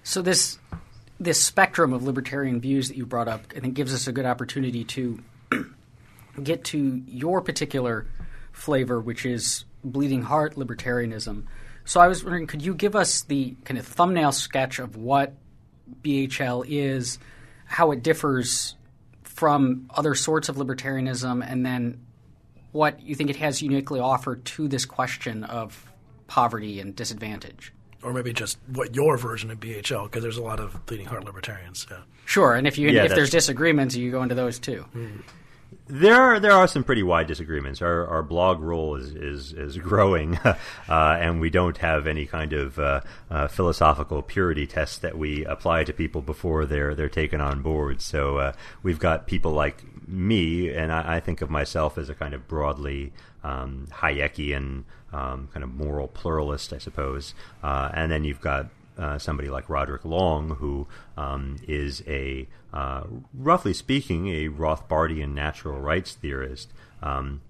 So 0.02 0.22
this 0.22 0.58
this 1.20 1.40
spectrum 1.40 1.92
of 1.92 2.02
libertarian 2.02 2.60
views 2.60 2.88
that 2.88 2.96
you 2.96 3.06
brought 3.06 3.28
up, 3.28 3.42
I 3.56 3.60
think, 3.60 3.74
gives 3.74 3.94
us 3.94 4.06
a 4.06 4.12
good 4.12 4.26
opportunity 4.26 4.84
to 4.84 5.22
get 6.42 6.64
to 6.64 7.02
your 7.06 7.40
particular 7.40 8.06
flavor, 8.52 9.00
which 9.00 9.24
is 9.24 9.64
bleeding 9.82 10.22
heart 10.22 10.56
libertarianism. 10.56 11.44
So 11.84 12.00
I 12.00 12.08
was 12.08 12.24
wondering, 12.24 12.46
could 12.46 12.62
you 12.62 12.74
give 12.74 12.96
us 12.96 13.22
the 13.22 13.56
kind 13.64 13.78
of 13.78 13.86
thumbnail 13.86 14.32
sketch 14.32 14.78
of 14.78 14.96
what 14.96 15.34
BHL 16.02 16.64
is, 16.68 17.18
how 17.66 17.90
it 17.92 18.02
differs 18.02 18.76
from 19.22 19.90
other 19.90 20.14
sorts 20.14 20.48
of 20.48 20.56
libertarianism, 20.56 21.44
and 21.46 21.64
then 21.64 22.00
what 22.72 23.02
you 23.02 23.14
think 23.14 23.30
it 23.30 23.36
has 23.36 23.62
uniquely 23.62 24.00
offered 24.00 24.44
to 24.44 24.68
this 24.68 24.84
question 24.84 25.44
of 25.44 25.90
poverty 26.26 26.80
and 26.80 26.94
disadvantage. 26.94 27.72
Or 28.02 28.12
maybe 28.12 28.32
just 28.32 28.58
what 28.72 28.94
your 28.94 29.16
version 29.16 29.50
of 29.50 29.60
BHL, 29.60 30.04
because 30.04 30.22
there's 30.22 30.36
a 30.36 30.42
lot 30.42 30.60
of 30.60 30.84
bleeding 30.86 31.06
heart 31.06 31.24
libertarians. 31.24 31.86
Yeah. 31.90 31.98
Sure, 32.26 32.54
and 32.54 32.66
if 32.66 32.78
you 32.78 32.90
yeah, 32.90 33.04
if 33.04 33.14
there's 33.14 33.30
disagreements, 33.30 33.94
you 33.94 34.10
go 34.10 34.22
into 34.22 34.34
those 34.34 34.58
too. 34.58 34.84
Mm. 34.94 35.22
There 35.86 36.20
are 36.20 36.40
there 36.40 36.52
are 36.52 36.66
some 36.66 36.84
pretty 36.84 37.02
wide 37.02 37.26
disagreements. 37.26 37.82
Our 37.82 38.06
our 38.06 38.22
blog 38.22 38.60
roll 38.60 38.96
is 38.96 39.14
is, 39.14 39.52
is 39.52 39.76
growing, 39.90 40.36
uh, 40.38 40.56
and 40.88 41.40
we 41.40 41.50
don't 41.50 41.76
have 41.78 42.06
any 42.06 42.26
kind 42.26 42.52
of 42.52 42.78
uh, 42.78 43.00
uh, 43.30 43.48
philosophical 43.48 44.22
purity 44.22 44.66
test 44.66 45.02
that 45.02 45.16
we 45.16 45.44
apply 45.44 45.84
to 45.84 45.92
people 45.92 46.22
before 46.22 46.66
they're 46.66 46.94
they're 46.94 47.08
taken 47.08 47.40
on 47.40 47.62
board. 47.62 48.00
So 48.00 48.38
uh, 48.38 48.52
we've 48.82 48.98
got 48.98 49.26
people 49.26 49.52
like 49.52 49.82
me, 50.08 50.70
and 50.70 50.92
I, 50.92 51.16
I, 51.16 51.20
think 51.20 51.40
of 51.40 51.50
myself 51.50 51.96
as 51.96 52.10
a 52.10 52.14
kind 52.14 52.34
of 52.34 52.46
broadly 52.46 53.12
um, 53.42 53.86
Hayekian 53.90 54.84
um, 55.14 55.48
kind 55.52 55.62
of 55.62 55.74
moral 55.74 56.08
pluralist, 56.08 56.72
I 56.72 56.78
suppose. 56.78 57.34
Uh, 57.62 57.90
and 57.94 58.10
then 58.10 58.24
you've 58.24 58.40
got 58.40 58.66
uh, 58.98 59.18
somebody 59.18 59.48
like 59.48 59.68
Roderick 59.68 60.04
Long, 60.04 60.50
who 60.56 60.86
um, 61.16 61.56
is 61.66 62.02
a, 62.06 62.46
uh, 62.72 63.04
roughly 63.32 63.74
speaking, 63.74 64.28
a 64.28 64.48
Rothbardian 64.48 65.34
natural 65.34 65.80
rights 65.80 66.14
theorist 66.14 66.72
um, 67.02 67.40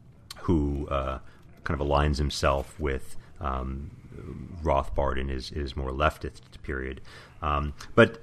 who 0.42 0.88
uh, 0.88 1.18
kind 1.64 1.80
of 1.80 1.86
aligns 1.86 2.18
himself 2.18 2.78
with 2.78 3.16
um, 3.40 3.90
Rothbard 4.62 5.18
in 5.18 5.28
his, 5.28 5.48
his 5.50 5.76
more 5.76 5.90
leftist 5.90 6.40
period. 6.62 7.00
Um, 7.42 7.74
but 7.94 8.22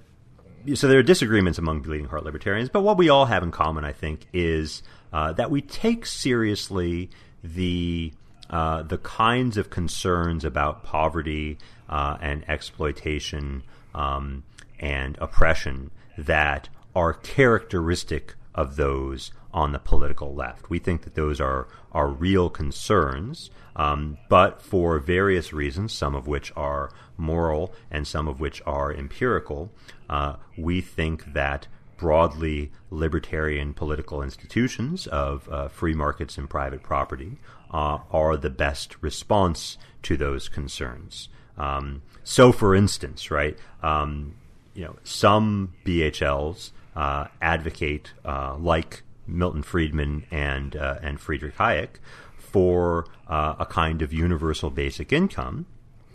so 0.76 0.88
there 0.88 1.00
are 1.00 1.04
disagreements 1.04 1.58
among 1.60 1.82
bleeding 1.82 2.08
heart 2.08 2.24
libertarians, 2.24 2.70
but 2.70 2.82
what 2.82 2.98
we 2.98 3.10
all 3.10 3.26
have 3.26 3.44
in 3.44 3.52
common, 3.52 3.84
I 3.84 3.92
think, 3.92 4.28
is 4.34 4.84
uh, 5.12 5.34
that 5.34 5.52
we 5.52 5.62
take 5.62 6.06
seriously 6.06 7.10
the 7.44 8.14
uh, 8.50 8.84
the 8.84 8.98
kinds 8.98 9.56
of 9.56 9.70
concerns 9.70 10.44
about 10.44 10.84
poverty 10.84 11.58
uh, 11.92 12.18
and 12.22 12.44
exploitation 12.50 13.64
um, 13.94 14.44
and 14.80 15.18
oppression 15.20 15.92
that 16.18 16.70
are 16.96 17.14
characteristic 17.14 18.36
of 18.56 18.76
those 18.76 19.32
on 19.54 19.72
the 19.72 19.80
political 19.80 20.34
left. 20.34 20.70
We 20.70 20.80
think 20.80 21.04
that 21.04 21.16
those 21.16 21.40
are 21.40 21.68
are 21.92 22.08
real 22.08 22.50
concerns, 22.50 23.50
um, 23.76 24.18
but 24.30 24.62
for 24.62 24.98
various 25.00 25.52
reasons, 25.52 25.92
some 25.92 26.16
of 26.16 26.26
which 26.26 26.52
are 26.56 26.90
moral 27.18 27.74
and 27.90 28.08
some 28.08 28.30
of 28.30 28.40
which 28.40 28.62
are 28.66 28.94
empirical, 28.94 29.72
uh, 30.10 30.38
we 30.58 30.80
think 30.80 31.34
that 31.34 31.68
broadly 31.98 32.72
libertarian 32.90 33.74
political 33.74 34.24
institutions 34.24 35.06
of 35.08 35.48
uh, 35.50 35.68
free 35.68 35.94
markets 35.94 36.38
and 36.38 36.50
private 36.50 36.82
property 36.82 37.38
uh, 37.72 38.00
are 38.10 38.38
the 38.38 38.50
best 38.50 38.96
response 39.02 39.78
to 40.02 40.18
those 40.18 40.50
concerns. 40.50 41.30
Um, 41.62 42.02
so, 42.24 42.52
for 42.52 42.76
instance, 42.76 43.30
right, 43.30 43.58
um, 43.84 44.34
you 44.74 44.84
know, 44.84 44.96
some 45.04 45.74
BHLs 45.86 46.72
uh, 46.96 47.28
advocate, 47.42 48.14
uh, 48.26 48.56
like 48.58 49.04
Milton 49.28 49.62
Friedman 49.62 50.26
and 50.32 50.76
uh, 50.76 50.98
and 51.04 51.20
Friedrich 51.20 51.56
Hayek, 51.58 52.00
for 52.38 53.06
uh, 53.28 53.56
a 53.60 53.66
kind 53.66 54.02
of 54.02 54.12
universal 54.12 54.72
basic 54.72 55.14
income, 55.14 55.68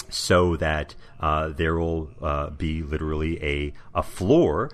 so 0.08 0.56
that 0.56 0.94
uh, 1.20 1.48
there 1.48 1.76
will 1.76 2.10
uh, 2.20 2.50
be 2.50 2.82
literally 2.82 3.42
a 3.42 3.72
a 3.94 4.02
floor 4.02 4.70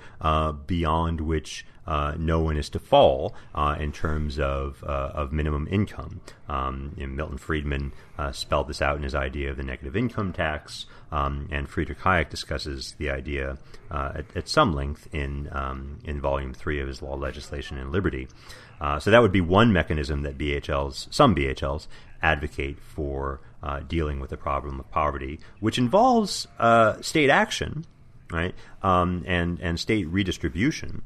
beyond 0.67 1.21
which 1.21 1.65
uh, 1.87 2.15
no 2.17 2.41
one 2.41 2.57
is 2.57 2.69
to 2.71 2.79
fall 2.79 3.35
uh, 3.55 3.77
in 3.79 3.93
terms 3.93 4.39
of 4.39 4.85
uh, 4.87 5.11
of 5.15 5.33
minimum 5.33 5.67
income. 5.71 6.21
Um, 6.49 6.95
Milton 6.97 7.39
Friedman 7.39 7.93
uh, 8.19 8.33
spelled 8.33 8.69
this 8.69 8.81
out 8.81 8.97
in 8.97 9.03
his 9.03 9.15
idea 9.15 9.51
of 9.51 9.57
the 9.57 9.63
negative 9.63 9.97
income 9.97 10.33
tax, 10.33 10.87
um, 11.11 11.49
and 11.51 11.69
Friedrich 11.69 12.01
Hayek 12.01 12.31
discusses 12.31 12.95
the 12.99 13.11
idea 13.11 13.59
uh, 13.91 14.13
at, 14.17 14.37
at, 14.37 14.49
some 14.49 14.73
length 14.73 15.13
in 15.13 15.49
um, 15.53 15.99
in 16.05 16.21
Volume 16.21 16.55
Three 16.55 16.81
of 16.81 16.89
his 16.89 17.03
Law, 17.03 17.17
Legislation, 17.17 17.79
and 17.79 17.91
Liberty. 17.91 18.29
Uh, 18.81 18.99
so 18.99 19.11
that 19.11 19.23
would 19.23 19.33
be 19.33 19.41
one 19.41 19.73
mechanism 19.73 20.23
that 20.23 20.39
BHLs, 20.39 21.13
some 21.13 21.35
BHLs, 21.35 21.87
advocate 22.21 22.79
for 22.81 23.41
dealing 23.89 24.21
with 24.21 24.31
the 24.31 24.37
problem 24.37 24.81
of 24.81 24.91
poverty, 24.91 25.39
which 25.61 25.79
involves 25.79 26.49
state 27.01 27.31
action, 27.31 27.85
right, 28.31 28.55
um, 28.83 29.25
and 29.27 29.61
and 29.61 29.79
state 29.79 30.07
redistribution. 30.09 31.03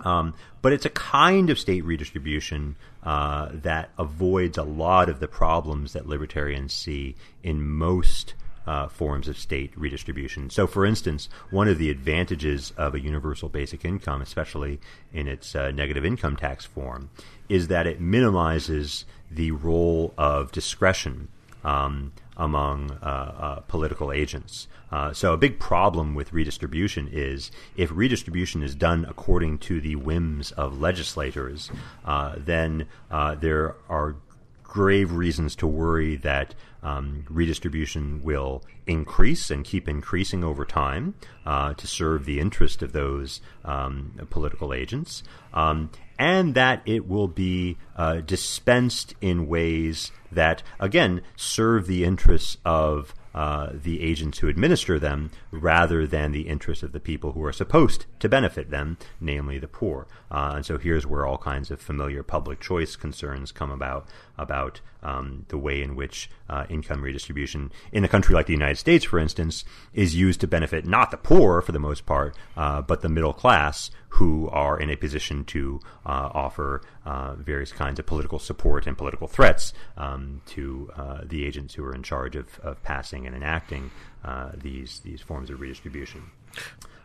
Um, 0.00 0.34
but 0.60 0.72
it's 0.72 0.84
a 0.84 0.90
kind 0.90 1.48
of 1.48 1.58
state 1.58 1.84
redistribution 1.84 2.76
uh, 3.02 3.48
that 3.52 3.90
avoids 3.98 4.58
a 4.58 4.62
lot 4.62 5.08
of 5.08 5.20
the 5.20 5.28
problems 5.28 5.94
that 5.94 6.06
libertarians 6.06 6.74
see 6.74 7.16
in 7.42 7.66
most 7.66 8.34
uh, 8.66 8.88
forms 8.88 9.28
of 9.28 9.38
state 9.38 9.72
redistribution. 9.76 10.50
So, 10.50 10.66
for 10.66 10.84
instance, 10.84 11.28
one 11.50 11.68
of 11.68 11.78
the 11.78 11.88
advantages 11.88 12.72
of 12.76 12.94
a 12.94 13.00
universal 13.00 13.48
basic 13.48 13.84
income, 13.84 14.20
especially 14.20 14.80
in 15.12 15.28
its 15.28 15.54
uh, 15.54 15.70
negative 15.70 16.04
income 16.04 16.36
tax 16.36 16.64
form, 16.66 17.08
is 17.48 17.68
that 17.68 17.86
it 17.86 18.00
minimizes 18.00 19.04
the 19.30 19.52
role 19.52 20.12
of 20.18 20.52
discretion 20.52 21.28
um, 21.66 22.12
among 22.36 22.92
uh, 23.02 23.04
uh, 23.04 23.60
political 23.60 24.12
agents. 24.12 24.68
Uh, 24.90 25.12
so 25.12 25.32
a 25.32 25.36
big 25.36 25.58
problem 25.58 26.14
with 26.14 26.32
redistribution 26.32 27.08
is 27.12 27.50
if 27.76 27.90
redistribution 27.92 28.62
is 28.62 28.74
done 28.74 29.04
according 29.08 29.58
to 29.58 29.80
the 29.80 29.96
whims 29.96 30.52
of 30.52 30.80
legislators, 30.80 31.70
uh, 32.04 32.36
then 32.38 32.86
uh, 33.10 33.34
there 33.34 33.74
are 33.88 34.16
grave 34.62 35.12
reasons 35.12 35.56
to 35.56 35.66
worry 35.66 36.16
that 36.16 36.54
um, 36.82 37.24
redistribution 37.28 38.22
will 38.22 38.62
increase 38.86 39.50
and 39.50 39.64
keep 39.64 39.88
increasing 39.88 40.44
over 40.44 40.64
time 40.64 41.14
uh, 41.44 41.74
to 41.74 41.86
serve 41.86 42.26
the 42.26 42.38
interest 42.38 42.82
of 42.82 42.92
those 42.92 43.40
um, 43.64 44.12
political 44.30 44.72
agents, 44.72 45.24
um, 45.52 45.90
and 46.18 46.54
that 46.54 46.82
it 46.86 47.06
will 47.06 47.28
be 47.28 47.76
dispensed 48.24 49.14
in 49.20 49.46
ways 49.46 50.12
that, 50.30 50.62
again, 50.78 51.22
serve 51.36 51.86
the 51.86 52.04
interests 52.04 52.56
of 52.64 53.14
uh, 53.34 53.70
the 53.74 54.02
agents 54.02 54.38
who 54.38 54.48
administer 54.48 54.98
them 54.98 55.30
rather 55.56 56.06
than 56.06 56.32
the 56.32 56.48
interests 56.48 56.82
of 56.82 56.92
the 56.92 57.00
people 57.00 57.32
who 57.32 57.44
are 57.44 57.52
supposed 57.52 58.06
to 58.20 58.28
benefit 58.28 58.70
them, 58.70 58.98
namely 59.20 59.58
the 59.58 59.68
poor. 59.68 60.06
Uh, 60.30 60.52
and 60.56 60.66
so 60.66 60.78
here's 60.78 61.06
where 61.06 61.26
all 61.26 61.38
kinds 61.38 61.70
of 61.70 61.80
familiar 61.80 62.22
public 62.22 62.60
choice 62.60 62.96
concerns 62.96 63.52
come 63.52 63.70
about 63.70 64.06
about 64.38 64.80
um, 65.02 65.46
the 65.48 65.58
way 65.58 65.82
in 65.82 65.94
which 65.94 66.28
uh, 66.48 66.64
income 66.68 67.02
redistribution 67.02 67.70
in 67.92 68.04
a 68.04 68.08
country 68.08 68.34
like 68.34 68.46
the 68.46 68.52
United 68.52 68.76
States, 68.76 69.04
for 69.04 69.18
instance, 69.18 69.64
is 69.94 70.14
used 70.14 70.40
to 70.40 70.46
benefit 70.46 70.86
not 70.86 71.10
the 71.10 71.16
poor 71.16 71.62
for 71.62 71.72
the 71.72 71.78
most 71.78 72.06
part, 72.06 72.36
uh, 72.56 72.82
but 72.82 73.00
the 73.02 73.08
middle 73.08 73.32
class 73.32 73.90
who 74.16 74.48
are 74.48 74.80
in 74.80 74.88
a 74.90 74.96
position 74.96 75.44
to 75.44 75.78
uh, 76.06 76.30
offer 76.32 76.80
uh, 77.04 77.34
various 77.34 77.70
kinds 77.70 77.98
of 77.98 78.06
political 78.06 78.38
support 78.38 78.86
and 78.86 78.96
political 78.96 79.28
threats 79.28 79.74
um, 79.96 80.40
to 80.46 80.90
uh, 80.96 81.20
the 81.22 81.44
agents 81.44 81.74
who 81.74 81.84
are 81.84 81.94
in 81.94 82.02
charge 82.02 82.34
of, 82.34 82.58
of 82.60 82.82
passing 82.82 83.26
and 83.26 83.36
enacting 83.36 83.90
uh, 84.26 84.50
these 84.56 85.00
these 85.00 85.20
forms 85.20 85.50
of 85.50 85.60
redistribution. 85.60 86.22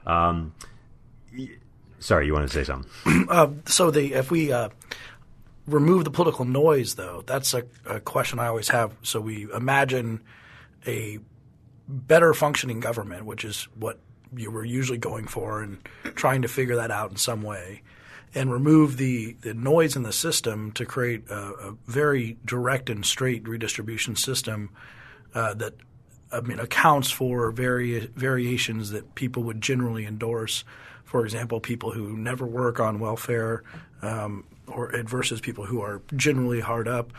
Um, 0.05 0.53
sorry, 1.99 2.25
you 2.25 2.33
wanted 2.33 2.49
to 2.49 2.53
say 2.53 2.63
something? 2.63 3.27
Uh, 3.29 3.49
so 3.65 3.91
the 3.91 4.13
if 4.13 4.31
we 4.31 4.51
uh, 4.51 4.69
remove 5.67 6.03
the 6.03 6.11
political 6.11 6.45
noise, 6.45 6.95
though, 6.95 7.23
that's 7.25 7.53
a, 7.53 7.63
a 7.85 7.99
question 7.99 8.39
I 8.39 8.47
always 8.47 8.69
have. 8.69 8.95
So 9.03 9.21
we 9.21 9.47
imagine 9.53 10.21
a 10.85 11.19
better 11.87 12.33
functioning 12.33 12.79
government, 12.79 13.25
which 13.25 13.45
is 13.45 13.67
what 13.75 13.99
you 14.35 14.49
were 14.49 14.65
usually 14.65 14.97
going 14.97 15.27
for 15.27 15.61
and 15.61 15.77
trying 16.15 16.41
to 16.41 16.47
figure 16.47 16.75
that 16.77 16.91
out 16.91 17.11
in 17.11 17.17
some 17.17 17.41
way 17.41 17.83
and 18.33 18.51
remove 18.51 18.97
the, 18.97 19.33
the 19.41 19.53
noise 19.53 19.95
in 19.95 20.03
the 20.03 20.13
system 20.13 20.71
to 20.71 20.85
create 20.85 21.29
a, 21.29 21.35
a 21.35 21.75
very 21.85 22.37
direct 22.45 22.89
and 22.89 23.05
straight 23.05 23.47
redistribution 23.47 24.15
system 24.15 24.69
uh, 25.35 25.53
that 25.55 25.73
I 26.31 26.41
mean 26.41 26.59
accounts 26.59 27.11
for 27.11 27.51
vari- 27.51 28.07
variations 28.15 28.91
that 28.91 29.15
people 29.15 29.43
would 29.43 29.61
generally 29.61 30.05
endorse. 30.05 30.63
For 31.03 31.25
example, 31.25 31.59
people 31.59 31.91
who 31.91 32.15
never 32.15 32.45
work 32.45 32.79
on 32.79 32.99
welfare, 32.99 33.63
um, 34.01 34.45
or 34.67 34.91
versus 35.03 35.41
people 35.41 35.65
who 35.65 35.81
are 35.81 36.01
generally 36.15 36.59
hard 36.59 36.87
up. 36.87 37.11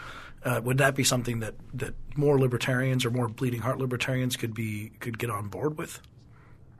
Uh, 0.44 0.60
would 0.64 0.78
that 0.78 0.96
be 0.96 1.04
something 1.04 1.38
that, 1.40 1.54
that 1.72 1.94
more 2.16 2.38
libertarians 2.38 3.04
or 3.04 3.10
more 3.10 3.28
bleeding 3.28 3.60
heart 3.60 3.78
libertarians 3.78 4.36
could 4.36 4.54
be 4.54 4.90
could 4.98 5.18
get 5.18 5.30
on 5.30 5.48
board 5.48 5.78
with? 5.78 6.00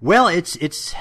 Well, 0.00 0.26
it's 0.26 0.56
it's 0.56 0.94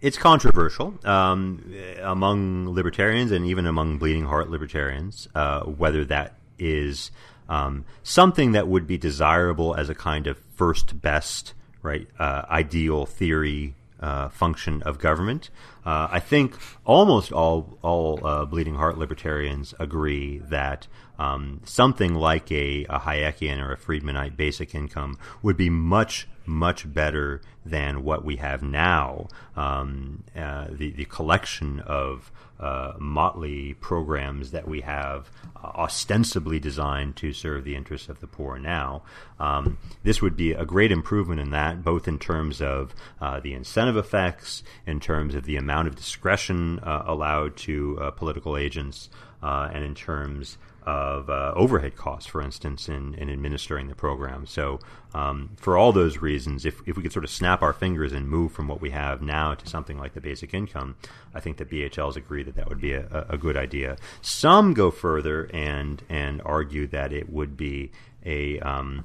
it's 0.00 0.16
controversial 0.16 0.94
um, 1.04 1.74
among 2.00 2.68
libertarians 2.68 3.32
and 3.32 3.46
even 3.46 3.66
among 3.66 3.98
bleeding 3.98 4.26
heart 4.26 4.50
libertarians 4.50 5.28
uh, 5.34 5.62
whether 5.62 6.04
that 6.04 6.36
is 6.58 7.10
um, 7.48 7.84
something 8.02 8.52
that 8.52 8.68
would 8.68 8.86
be 8.86 8.98
desirable 8.98 9.74
as 9.74 9.88
a 9.88 9.94
kind 9.94 10.26
of 10.26 10.38
first 10.54 11.00
best 11.00 11.54
right 11.82 12.08
uh, 12.18 12.42
ideal 12.48 13.06
theory 13.06 13.74
uh, 14.00 14.28
function 14.28 14.82
of 14.82 14.98
government. 14.98 15.50
Uh, 15.84 16.08
I 16.10 16.20
think 16.20 16.56
almost 16.84 17.32
all 17.32 17.78
all 17.82 18.24
uh, 18.26 18.44
bleeding 18.44 18.74
heart 18.74 18.98
libertarians 18.98 19.74
agree 19.78 20.38
that 20.38 20.86
um, 21.18 21.60
something 21.64 22.14
like 22.14 22.50
a, 22.50 22.84
a 22.84 22.98
Hayekian 23.00 23.62
or 23.62 23.72
a 23.72 23.78
Friedmanite 23.78 24.36
basic 24.36 24.74
income 24.74 25.16
would 25.42 25.56
be 25.56 25.70
much 25.70 26.28
much 26.46 26.92
better 26.92 27.40
than 27.64 28.04
what 28.04 28.24
we 28.24 28.36
have 28.36 28.62
now. 28.62 29.28
Um, 29.56 30.24
uh, 30.36 30.66
the 30.70 30.90
the 30.90 31.06
collection 31.06 31.80
of 31.80 32.30
uh, 32.60 32.92
motley 32.98 33.74
programs 33.74 34.50
that 34.52 34.66
we 34.68 34.80
have, 34.82 35.30
uh, 35.56 35.66
ostensibly 35.66 36.58
designed 36.58 37.16
to 37.16 37.32
serve 37.32 37.64
the 37.64 37.74
interests 37.74 38.08
of 38.08 38.20
the 38.20 38.26
poor 38.26 38.58
now. 38.58 39.02
Um, 39.38 39.78
this 40.02 40.22
would 40.22 40.36
be 40.36 40.52
a 40.52 40.64
great 40.64 40.92
improvement 40.92 41.40
in 41.40 41.50
that, 41.50 41.82
both 41.82 42.06
in 42.06 42.18
terms 42.18 42.62
of 42.62 42.94
uh, 43.20 43.40
the 43.40 43.54
incentive 43.54 43.96
effects, 43.96 44.62
in 44.86 45.00
terms 45.00 45.34
of 45.34 45.44
the 45.44 45.56
amount 45.56 45.88
of 45.88 45.96
discretion 45.96 46.78
uh, 46.80 47.02
allowed 47.06 47.56
to 47.56 47.98
uh, 48.00 48.10
political 48.10 48.56
agents, 48.56 49.10
and 49.42 49.84
in 49.84 49.94
terms 49.94 50.56
of 50.86 51.30
uh, 51.30 51.52
overhead 51.56 51.96
costs, 51.96 52.28
for 52.28 52.42
instance, 52.42 52.88
in, 52.88 53.14
in 53.14 53.30
administering 53.30 53.88
the 53.88 53.94
program. 53.94 54.46
So, 54.46 54.80
um, 55.14 55.50
for 55.56 55.76
all 55.76 55.92
those 55.92 56.18
reasons, 56.18 56.66
if, 56.66 56.80
if 56.86 56.96
we 56.96 57.02
could 57.02 57.12
sort 57.12 57.24
of 57.24 57.30
snap 57.30 57.62
our 57.62 57.72
fingers 57.72 58.12
and 58.12 58.28
move 58.28 58.52
from 58.52 58.68
what 58.68 58.80
we 58.80 58.90
have 58.90 59.22
now 59.22 59.54
to 59.54 59.66
something 59.66 59.98
like 59.98 60.14
the 60.14 60.20
basic 60.20 60.52
income, 60.52 60.96
I 61.34 61.40
think 61.40 61.56
that 61.58 61.70
BHLs 61.70 62.16
agree 62.16 62.42
that 62.42 62.56
that 62.56 62.68
would 62.68 62.80
be 62.80 62.92
a, 62.92 63.26
a 63.28 63.38
good 63.38 63.56
idea. 63.56 63.96
Some 64.20 64.74
go 64.74 64.90
further 64.90 65.48
and 65.54 66.02
and 66.08 66.42
argue 66.44 66.86
that 66.88 67.12
it 67.12 67.30
would 67.30 67.56
be 67.56 67.90
a 68.24 68.58
um, 68.60 69.04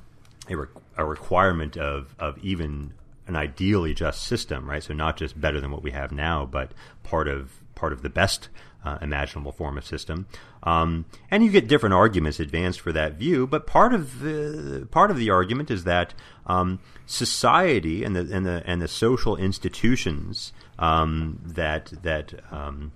a, 0.49 0.57
re- 0.57 0.67
a 0.97 1.05
requirement 1.05 1.77
of 1.77 2.15
of 2.19 2.37
even 2.39 2.93
an 3.27 3.35
ideally 3.35 3.93
just 3.93 4.23
system, 4.23 4.67
right? 4.67 4.83
So 4.83 4.93
not 4.93 5.15
just 5.15 5.39
better 5.39 5.61
than 5.61 5.71
what 5.71 5.83
we 5.83 5.91
have 5.91 6.11
now, 6.11 6.45
but 6.45 6.71
part 7.03 7.27
of 7.27 7.53
part 7.75 7.93
of 7.93 8.01
the 8.01 8.09
best 8.09 8.49
uh, 8.83 8.97
imaginable 9.01 9.51
form 9.51 9.77
of 9.77 9.85
system. 9.85 10.27
Um, 10.63 11.05
and 11.29 11.43
you 11.43 11.51
get 11.51 11.67
different 11.67 11.93
arguments 11.93 12.39
advanced 12.39 12.79
for 12.81 12.91
that 12.91 13.13
view, 13.13 13.47
but 13.47 13.67
part 13.67 13.93
of 13.93 14.19
the 14.21 14.87
part 14.91 15.11
of 15.11 15.17
the 15.17 15.29
argument 15.29 15.71
is 15.71 15.83
that 15.85 16.13
um, 16.47 16.79
society 17.05 18.03
and 18.03 18.15
the 18.15 18.35
and 18.35 18.45
the 18.45 18.63
and 18.65 18.81
the 18.81 18.87
social 18.87 19.35
institutions 19.35 20.53
um, 20.77 21.39
that 21.45 21.91
that 22.03 22.33
um, 22.51 22.91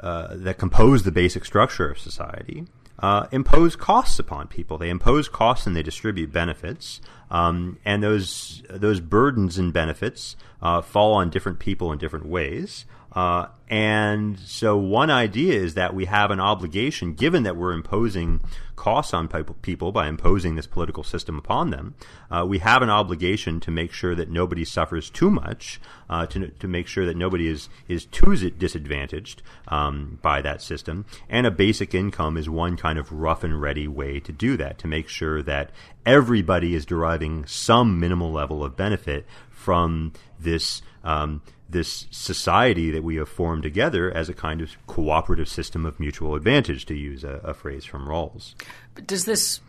uh, 0.00 0.28
that 0.32 0.58
compose 0.58 1.04
the 1.04 1.12
basic 1.12 1.44
structure 1.44 1.90
of 1.90 1.98
society 1.98 2.66
uh, 2.98 3.26
impose 3.32 3.76
costs 3.76 4.18
upon 4.18 4.48
people. 4.48 4.78
They 4.78 4.88
impose 4.90 5.28
costs 5.28 5.66
and 5.66 5.74
they 5.74 5.82
distribute 5.82 6.32
benefits, 6.32 7.00
um, 7.30 7.78
and 7.84 8.02
those 8.02 8.62
those 8.70 9.00
burdens 9.00 9.58
and 9.58 9.72
benefits 9.72 10.36
uh, 10.62 10.80
fall 10.80 11.14
on 11.14 11.30
different 11.30 11.58
people 11.58 11.92
in 11.92 11.98
different 11.98 12.26
ways. 12.26 12.84
Uh, 13.14 13.46
and 13.68 14.38
so, 14.40 14.76
one 14.76 15.10
idea 15.10 15.54
is 15.54 15.74
that 15.74 15.94
we 15.94 16.04
have 16.04 16.30
an 16.30 16.40
obligation, 16.40 17.14
given 17.14 17.44
that 17.44 17.56
we're 17.56 17.72
imposing 17.72 18.40
costs 18.76 19.14
on 19.14 19.28
people 19.62 19.92
by 19.92 20.06
imposing 20.06 20.54
this 20.54 20.66
political 20.66 21.02
system 21.02 21.38
upon 21.38 21.70
them, 21.70 21.94
uh, 22.30 22.44
we 22.46 22.58
have 22.58 22.82
an 22.82 22.90
obligation 22.90 23.60
to 23.60 23.70
make 23.70 23.92
sure 23.92 24.14
that 24.14 24.28
nobody 24.28 24.64
suffers 24.64 25.08
too 25.08 25.30
much, 25.30 25.80
uh, 26.10 26.26
to, 26.26 26.48
to 26.48 26.68
make 26.68 26.86
sure 26.86 27.06
that 27.06 27.16
nobody 27.16 27.48
is, 27.48 27.68
is 27.88 28.04
too 28.04 28.36
disadvantaged 28.50 29.42
um, 29.68 30.18
by 30.20 30.42
that 30.42 30.60
system. 30.60 31.06
And 31.28 31.46
a 31.46 31.50
basic 31.50 31.94
income 31.94 32.36
is 32.36 32.50
one 32.50 32.76
kind 32.76 32.98
of 32.98 33.12
rough 33.12 33.44
and 33.44 33.60
ready 33.60 33.88
way 33.88 34.20
to 34.20 34.32
do 34.32 34.56
that, 34.58 34.78
to 34.78 34.86
make 34.86 35.08
sure 35.08 35.42
that 35.42 35.70
everybody 36.04 36.74
is 36.74 36.84
deriving 36.84 37.46
some 37.46 37.98
minimal 37.98 38.30
level 38.30 38.62
of 38.62 38.76
benefit 38.76 39.24
from 39.48 40.12
this. 40.38 40.82
Um, 41.02 41.42
this 41.68 42.06
society 42.10 42.90
that 42.90 43.02
we 43.02 43.16
have 43.16 43.28
formed 43.28 43.62
together 43.62 44.10
as 44.10 44.28
a 44.28 44.34
kind 44.34 44.60
of 44.60 44.76
cooperative 44.86 45.48
system 45.48 45.86
of 45.86 45.98
mutual 45.98 46.34
advantage, 46.34 46.86
to 46.86 46.94
use 46.94 47.24
a, 47.24 47.40
a 47.42 47.54
phrase 47.54 47.84
from 47.84 48.06
Rawls. 48.06 48.54
But 48.94 49.06
does 49.06 49.24
this 49.24 49.60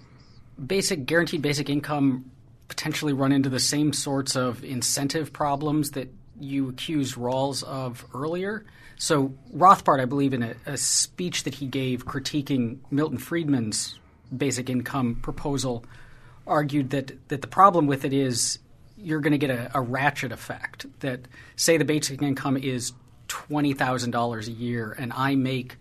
basic 0.64 1.06
guaranteed 1.06 1.42
basic 1.42 1.70
income 1.70 2.32
potentially 2.68 3.14
run 3.14 3.32
into 3.32 3.50
the 3.50 3.60
same 3.60 3.94
sorts 3.94 4.36
of 4.36 4.64
incentive 4.64 5.32
problems 5.32 5.92
that 5.92 6.10
you 6.40 6.70
accused 6.70 7.16
Rawls 7.16 7.64
of 7.64 8.06
earlier? 8.14 8.66
So 8.98 9.34
Rothbard, 9.54 10.02
I 10.02 10.06
believe, 10.06 10.34
in 10.34 10.44
a, 10.44 10.56
a 10.66 10.78
speech 10.78 11.44
that 11.44 11.56
he 11.56 11.68
gave 11.68 12.06
critiquing 12.06 12.80
Milton 12.92 13.18
Friedman's 13.18 14.00
basic 14.36 14.70
income 14.70 15.16
proposal, 15.22 15.86
argued 16.48 16.92
that 16.92 17.28
that 17.30 17.42
the 17.42 17.48
problem 17.48 17.88
with 17.88 18.06
it 18.06 18.14
is 18.14 18.60
you're 18.98 19.20
going 19.20 19.32
to 19.32 19.38
get 19.38 19.50
a, 19.50 19.72
a, 19.74 19.82
ratchet 19.82 20.32
effect. 20.32 20.86
That 21.00 21.22
say 21.56 21.78
the 21.78 21.86
basic 21.86 22.22
income 22.22 22.58
is 22.58 22.94
twenty 23.28 23.74
thousand 23.74 24.12
dollars 24.12 24.48
a 24.48 24.52
year, 24.52 24.96
and 24.98 25.12
I 25.14 25.36
make 25.36 25.78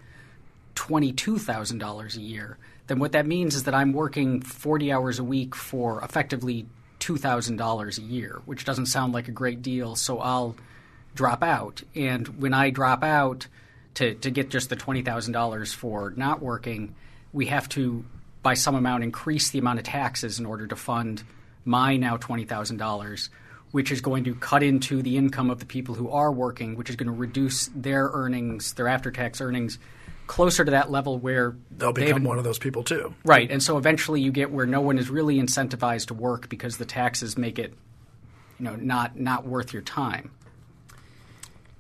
twenty 0.75 1.13
two 1.13 1.39
thousand 1.39 1.79
dollars 1.79 2.17
a 2.17 2.21
year. 2.21 2.59
Then 2.87 2.99
what 2.99 3.13
that 3.13 3.27
means 3.27 3.55
is 3.55 3.65
that 3.65 3.75
I'm 3.75 3.93
working 3.93 4.41
forty 4.41 4.93
hours 4.93 5.19
a 5.19 5.25
week 5.25 5.55
for 5.55 6.03
effectively 6.03 6.67
two 6.99 7.17
thousand 7.17 7.57
dollars 7.57 7.99
a 7.99 8.03
year, 8.03 8.43
which 8.47 8.65
doesn't 8.65 8.87
sound 8.87 9.13
like 9.13 9.29
a 9.29 9.33
great 9.33 9.63
deal. 9.63 9.97
So 9.97 10.19
I'll 10.19 10.57
drop 11.15 11.43
out, 11.43 11.83
and 11.95 12.41
when 12.41 12.53
I 12.53 12.71
drop 12.71 13.05
out 13.05 13.47
to 13.95 14.15
to 14.15 14.31
get 14.31 14.51
just 14.51 14.71
the 14.71 14.77
twenty 14.77 15.03
thousand 15.03 15.33
dollars 15.33 15.73
for 15.73 16.13
not 16.17 16.43
working, 16.43 16.95
we 17.33 17.47
have 17.47 17.69
to 17.71 18.05
by 18.43 18.55
some 18.55 18.75
amount 18.75 19.03
increase 19.03 19.51
the 19.51 19.59
amount 19.59 19.79
of 19.79 19.85
taxes 19.85 20.39
in 20.39 20.47
order 20.47 20.67
to 20.67 20.77
fund 20.77 21.23
my 21.65 21.97
now 21.97 22.17
$20,000, 22.17 23.29
which 23.71 23.91
is 23.91 24.01
going 24.01 24.25
to 24.25 24.35
cut 24.35 24.63
into 24.63 25.03
the 25.03 25.17
income 25.17 25.51
of 25.51 25.59
the 25.59 25.67
people 25.67 25.95
who 25.95 26.11
are 26.11 26.33
working, 26.33 26.77
which 26.77 26.91
is 26.91 26.97
going 26.97 27.07
to 27.07 27.13
reduce 27.13 27.69
their 27.75 28.11
earnings, 28.13 28.73
their 28.75 28.89
after 28.89 29.11
tax 29.11 29.41
earnings, 29.41 29.79
closer 30.27 30.65
to 30.65 30.71
that 30.71 30.91
level 30.91 31.19
where 31.19 31.57
they'll 31.71 31.93
become 31.93 32.23
they 32.23 32.29
one 32.29 32.39
of 32.39 32.45
those 32.45 32.59
people 32.59 32.83
too. 32.83 33.15
Right. 33.25 33.51
And 33.51 33.63
so 33.63 33.77
eventually 33.77 34.21
you 34.21 34.33
get 34.33 34.51
where 34.51 34.67
no 34.67 34.81
one 34.81 34.99
is 34.99 35.11
really 35.11 35.37
incentivized 35.37 36.07
to 36.07 36.15
work 36.15 36.49
because 36.49 36.79
the 36.79 36.87
taxes 36.87 37.37
make 37.37 37.59
it 37.59 37.75
you 38.59 38.65
know 38.65 38.77
not 38.77 39.19
not 39.19 39.47
worth 39.47 39.73
your 39.73 39.83
time. 39.83 40.31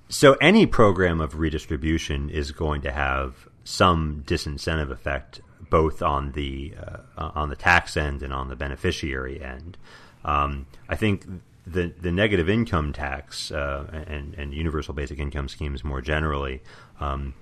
So 0.08 0.34
any 0.34 0.66
program 0.66 1.20
of 1.20 1.38
redistribution 1.38 2.30
is 2.30 2.52
going 2.52 2.82
to 2.82 2.92
have 2.92 3.48
some 3.64 4.22
disincentive 4.26 4.90
effect 4.90 5.40
both 5.70 6.02
on 6.02 6.32
the 6.32 6.74
uh, 7.16 7.30
on 7.34 7.48
the 7.48 7.56
tax 7.56 7.96
end 7.96 8.22
and 8.22 8.32
on 8.32 8.48
the 8.48 8.56
beneficiary 8.56 9.42
end. 9.42 9.76
Um, 10.24 10.66
I 10.88 10.96
think 10.96 11.26
the 11.66 11.92
the 12.00 12.12
negative 12.12 12.48
income 12.48 12.92
tax 12.92 13.50
uh, 13.50 14.04
and 14.06 14.34
and 14.34 14.54
universal 14.54 14.94
basic 14.94 15.18
income 15.18 15.48
schemes 15.48 15.84
more 15.84 16.00
generally 16.00 16.62
um, 17.00 17.34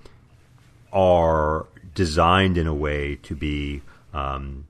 are 0.91 1.67
designed 1.95 2.57
in 2.57 2.67
a 2.67 2.73
way 2.73 3.15
to 3.15 3.35
be 3.35 3.81
um, 4.13 4.65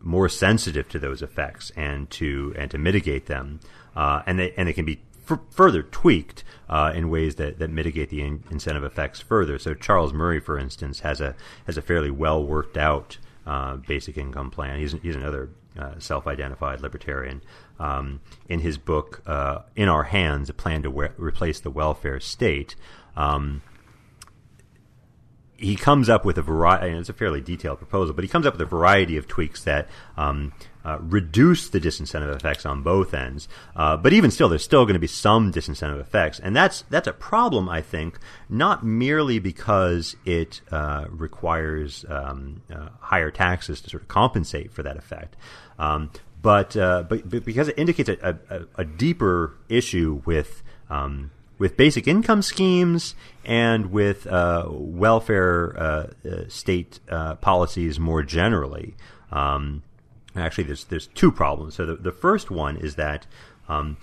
more 0.00 0.28
sensitive 0.28 0.88
to 0.88 0.98
those 0.98 1.22
effects 1.22 1.70
and 1.76 2.10
to 2.10 2.54
and 2.56 2.70
to 2.70 2.78
mitigate 2.78 3.26
them, 3.26 3.60
uh, 3.96 4.22
and 4.26 4.38
they 4.38 4.52
and 4.56 4.68
they 4.68 4.72
can 4.72 4.84
be 4.84 5.00
further 5.50 5.82
tweaked 5.82 6.44
uh, 6.68 6.92
in 6.94 7.10
ways 7.10 7.36
that, 7.36 7.58
that 7.58 7.70
mitigate 7.70 8.10
the 8.10 8.22
in- 8.22 8.44
incentive 8.50 8.84
effects 8.84 9.20
further. 9.20 9.58
So 9.58 9.74
Charles 9.74 10.12
Murray, 10.12 10.40
for 10.40 10.58
instance, 10.58 11.00
has 11.00 11.20
a 11.20 11.34
has 11.66 11.76
a 11.76 11.82
fairly 11.82 12.10
well 12.10 12.44
worked 12.44 12.76
out 12.76 13.18
uh, 13.46 13.76
basic 13.76 14.16
income 14.16 14.50
plan. 14.50 14.78
He's 14.78 14.92
he's 15.02 15.16
another 15.16 15.50
uh, 15.78 15.98
self-identified 15.98 16.80
libertarian. 16.80 17.42
Um, 17.78 18.20
in 18.48 18.60
his 18.60 18.78
book 18.78 19.22
uh, 19.26 19.60
"In 19.76 19.88
Our 19.88 20.04
Hands: 20.04 20.48
A 20.48 20.54
Plan 20.54 20.82
to 20.82 20.90
we- 20.90 21.08
Replace 21.16 21.60
the 21.60 21.70
Welfare 21.70 22.20
State." 22.20 22.76
Um, 23.16 23.62
he 25.56 25.76
comes 25.76 26.08
up 26.08 26.24
with 26.24 26.38
a 26.38 26.42
variety. 26.42 26.96
It's 26.96 27.08
a 27.08 27.12
fairly 27.12 27.40
detailed 27.40 27.78
proposal, 27.78 28.14
but 28.14 28.24
he 28.24 28.28
comes 28.28 28.46
up 28.46 28.54
with 28.54 28.62
a 28.62 28.66
variety 28.66 29.16
of 29.16 29.28
tweaks 29.28 29.62
that 29.64 29.88
um, 30.16 30.52
uh, 30.84 30.98
reduce 31.00 31.68
the 31.68 31.80
disincentive 31.80 32.34
effects 32.34 32.66
on 32.66 32.82
both 32.82 33.14
ends. 33.14 33.48
Uh, 33.76 33.96
but 33.96 34.12
even 34.12 34.30
still, 34.30 34.48
there's 34.48 34.64
still 34.64 34.84
going 34.84 34.94
to 34.94 35.00
be 35.00 35.06
some 35.06 35.52
disincentive 35.52 36.00
effects, 36.00 36.40
and 36.40 36.56
that's 36.56 36.82
that's 36.90 37.06
a 37.06 37.12
problem. 37.12 37.68
I 37.68 37.80
think 37.80 38.18
not 38.48 38.84
merely 38.84 39.38
because 39.38 40.16
it 40.24 40.60
uh, 40.70 41.06
requires 41.08 42.04
um, 42.08 42.62
uh, 42.72 42.88
higher 43.00 43.30
taxes 43.30 43.80
to 43.82 43.90
sort 43.90 44.02
of 44.02 44.08
compensate 44.08 44.72
for 44.72 44.82
that 44.82 44.96
effect. 44.96 45.36
Um, 45.78 46.10
but, 46.40 46.76
uh, 46.76 47.04
but, 47.08 47.28
but 47.30 47.44
because 47.44 47.68
it 47.68 47.78
indicates 47.78 48.08
a, 48.08 48.36
a, 48.50 48.62
a 48.74 48.84
deeper 48.84 49.54
issue 49.68 50.22
with 50.24 50.64
um, 50.90 51.30
with 51.58 51.76
basic 51.76 52.08
income 52.08 52.42
schemes 52.42 53.14
and 53.44 53.92
with 53.92 54.26
welfare 54.26 56.10
state 56.48 56.98
policies 57.40 58.00
more 58.00 58.24
generally. 58.24 58.96
Um, 59.30 59.84
actually, 60.36 60.64
there's 60.64 60.84
there's 60.84 61.06
two 61.08 61.30
problems. 61.30 61.74
So 61.74 61.86
the, 61.86 61.96
the 61.96 62.12
first 62.12 62.50
one 62.50 62.76
is 62.76 62.96
that 62.96 63.26
um, 63.68 63.96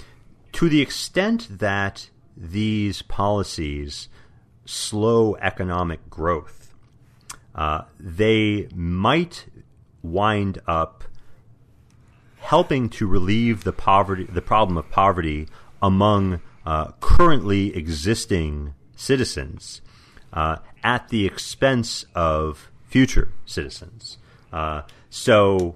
to 0.53 0.69
the 0.69 0.81
extent 0.81 1.59
that 1.59 2.09
these 2.35 3.01
policies 3.01 4.09
slow 4.65 5.35
economic 5.35 6.09
growth, 6.09 6.73
uh, 7.55 7.81
they 7.99 8.67
might 8.73 9.47
wind 10.01 10.61
up 10.67 11.03
helping 12.37 12.89
to 12.89 13.05
relieve 13.07 13.63
the 13.63 13.73
poverty, 13.73 14.23
the 14.23 14.41
problem 14.41 14.77
of 14.77 14.89
poverty 14.89 15.47
among 15.81 16.41
uh, 16.65 16.91
currently 16.99 17.75
existing 17.75 18.73
citizens 18.95 19.81
uh, 20.33 20.57
at 20.83 21.09
the 21.09 21.25
expense 21.25 22.05
of 22.15 22.71
future 22.85 23.31
citizens. 23.45 24.17
Uh, 24.51 24.81
so 25.09 25.75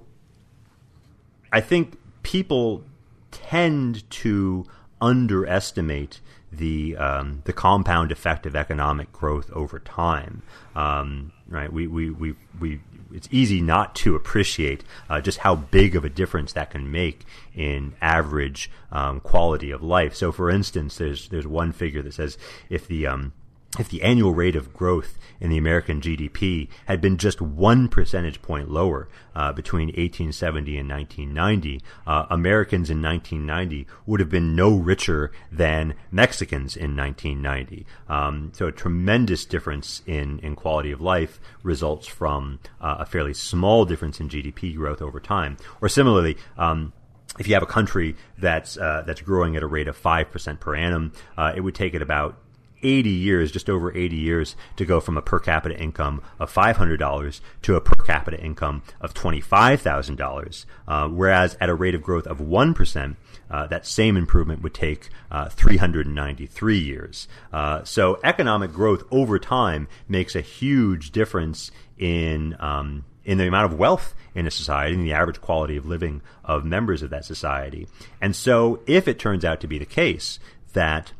I 1.53 1.61
think 1.61 1.97
people 2.23 2.83
tend 3.31 4.09
to 4.09 4.65
underestimate 4.99 6.19
the 6.51 6.97
um, 6.97 7.41
the 7.45 7.53
compound 7.53 8.11
effect 8.11 8.45
of 8.45 8.55
economic 8.55 9.11
growth 9.11 9.51
over 9.53 9.79
time. 9.79 10.41
Um, 10.75 11.31
right? 11.47 11.71
We, 11.71 11.87
we, 11.87 12.09
we, 12.09 12.35
we 12.59 12.79
it's 13.13 13.27
easy 13.31 13.61
not 13.61 13.95
to 13.97 14.15
appreciate 14.15 14.83
uh, 15.09 15.21
just 15.21 15.39
how 15.39 15.55
big 15.55 15.95
of 15.95 16.03
a 16.03 16.09
difference 16.09 16.53
that 16.53 16.71
can 16.71 16.91
make 16.91 17.25
in 17.55 17.93
average 18.01 18.71
um, 18.91 19.19
quality 19.19 19.69
of 19.69 19.83
life. 19.83 20.15
So, 20.15 20.31
for 20.31 20.49
instance, 20.49 20.97
there's 20.97 21.29
there's 21.29 21.47
one 21.47 21.71
figure 21.71 22.01
that 22.01 22.15
says 22.15 22.37
if 22.69 22.87
the 22.87 23.07
um, 23.07 23.33
if 23.79 23.89
the 23.89 24.03
annual 24.03 24.33
rate 24.33 24.55
of 24.55 24.73
growth 24.73 25.17
in 25.39 25.49
the 25.49 25.57
American 25.57 25.99
GDP 25.99 26.67
had 26.85 27.01
been 27.01 27.17
just 27.17 27.41
one 27.41 27.87
percentage 27.87 28.41
point 28.41 28.69
lower 28.69 29.09
uh, 29.35 29.51
between 29.51 29.87
1870 29.87 30.77
and 30.77 30.89
1990, 30.89 31.81
uh, 32.05 32.25
Americans 32.29 32.89
in 32.89 33.01
1990 33.01 33.87
would 34.05 34.19
have 34.19 34.29
been 34.29 34.55
no 34.55 34.75
richer 34.75 35.31
than 35.51 35.95
Mexicans 36.11 36.77
in 36.77 36.95
1990. 36.95 37.85
Um, 38.07 38.51
so 38.53 38.67
a 38.67 38.71
tremendous 38.71 39.45
difference 39.45 40.03
in, 40.05 40.39
in 40.39 40.55
quality 40.55 40.91
of 40.91 41.01
life 41.01 41.39
results 41.63 42.07
from 42.07 42.59
uh, 42.79 42.97
a 42.99 43.05
fairly 43.05 43.33
small 43.33 43.85
difference 43.85 44.19
in 44.19 44.29
GDP 44.29 44.75
growth 44.75 45.01
over 45.01 45.19
time. 45.19 45.57
Or 45.81 45.89
similarly, 45.89 46.37
um, 46.57 46.93
if 47.39 47.47
you 47.47 47.55
have 47.55 47.63
a 47.63 47.67
country 47.67 48.15
that's 48.37 48.77
uh, 48.77 49.03
that's 49.07 49.21
growing 49.21 49.55
at 49.55 49.63
a 49.63 49.67
rate 49.67 49.87
of 49.87 49.97
five 49.97 50.29
percent 50.29 50.59
per 50.59 50.75
annum, 50.75 51.13
uh, 51.35 51.53
it 51.55 51.61
would 51.61 51.73
take 51.73 51.95
it 51.95 52.01
about 52.03 52.37
80 52.83 53.09
years, 53.09 53.51
just 53.51 53.69
over 53.69 53.95
80 53.95 54.15
years, 54.15 54.55
to 54.75 54.85
go 54.85 54.99
from 54.99 55.17
a 55.17 55.21
per 55.21 55.39
capita 55.39 55.79
income 55.79 56.21
of 56.39 56.53
$500 56.53 57.41
to 57.63 57.75
a 57.75 57.81
per 57.81 58.03
capita 58.03 58.39
income 58.39 58.83
of 59.01 59.13
$25,000. 59.13 60.65
Uh, 60.87 61.07
whereas 61.07 61.57
at 61.59 61.69
a 61.69 61.75
rate 61.75 61.95
of 61.95 62.03
growth 62.03 62.27
of 62.27 62.39
1%, 62.39 63.15
uh, 63.49 63.67
that 63.67 63.85
same 63.85 64.17
improvement 64.17 64.61
would 64.61 64.73
take 64.73 65.09
uh, 65.31 65.49
393 65.49 66.77
years. 66.77 67.27
Uh, 67.51 67.83
so 67.83 68.19
economic 68.23 68.71
growth 68.73 69.03
over 69.11 69.39
time 69.39 69.87
makes 70.07 70.35
a 70.35 70.41
huge 70.41 71.11
difference 71.11 71.71
in 71.97 72.55
um, 72.59 73.05
in 73.25 73.37
the 73.37 73.47
amount 73.47 73.71
of 73.71 73.79
wealth 73.79 74.13
in 74.35 74.47
a 74.47 74.51
society 74.51 74.95
and 74.95 75.05
the 75.05 75.13
average 75.13 75.39
quality 75.39 75.77
of 75.77 75.85
living 75.85 76.21
of 76.43 76.65
members 76.65 77.01
of 77.01 77.09
that 77.09 77.25
society. 77.25 77.87
And 78.19 78.35
so, 78.35 78.81
if 78.85 79.07
it 79.07 79.19
turns 79.19 79.45
out 79.45 79.61
to 79.61 79.67
be 79.67 79.77
the 79.77 79.85
case 79.85 80.39
that 80.73 81.13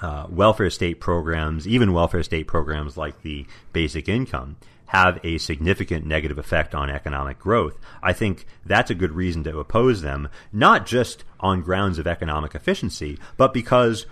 uh, 0.00 0.26
welfare 0.28 0.70
state 0.70 1.00
programs, 1.00 1.66
even 1.66 1.92
welfare 1.92 2.22
state 2.22 2.46
programs 2.46 2.96
like 2.96 3.22
the 3.22 3.46
basic 3.72 4.08
income, 4.08 4.56
have 4.86 5.20
a 5.22 5.38
significant 5.38 6.04
negative 6.04 6.38
effect 6.38 6.74
on 6.74 6.90
economic 6.90 7.38
growth. 7.38 7.78
I 8.02 8.12
think 8.12 8.44
that's 8.66 8.90
a 8.90 8.94
good 8.94 9.12
reason 9.12 9.44
to 9.44 9.58
oppose 9.58 10.02
them, 10.02 10.28
not 10.52 10.84
just 10.84 11.24
on 11.38 11.62
grounds 11.62 11.98
of 11.98 12.08
economic 12.08 12.54
efficiency, 12.56 13.18
but 13.36 13.54
because 13.54 14.06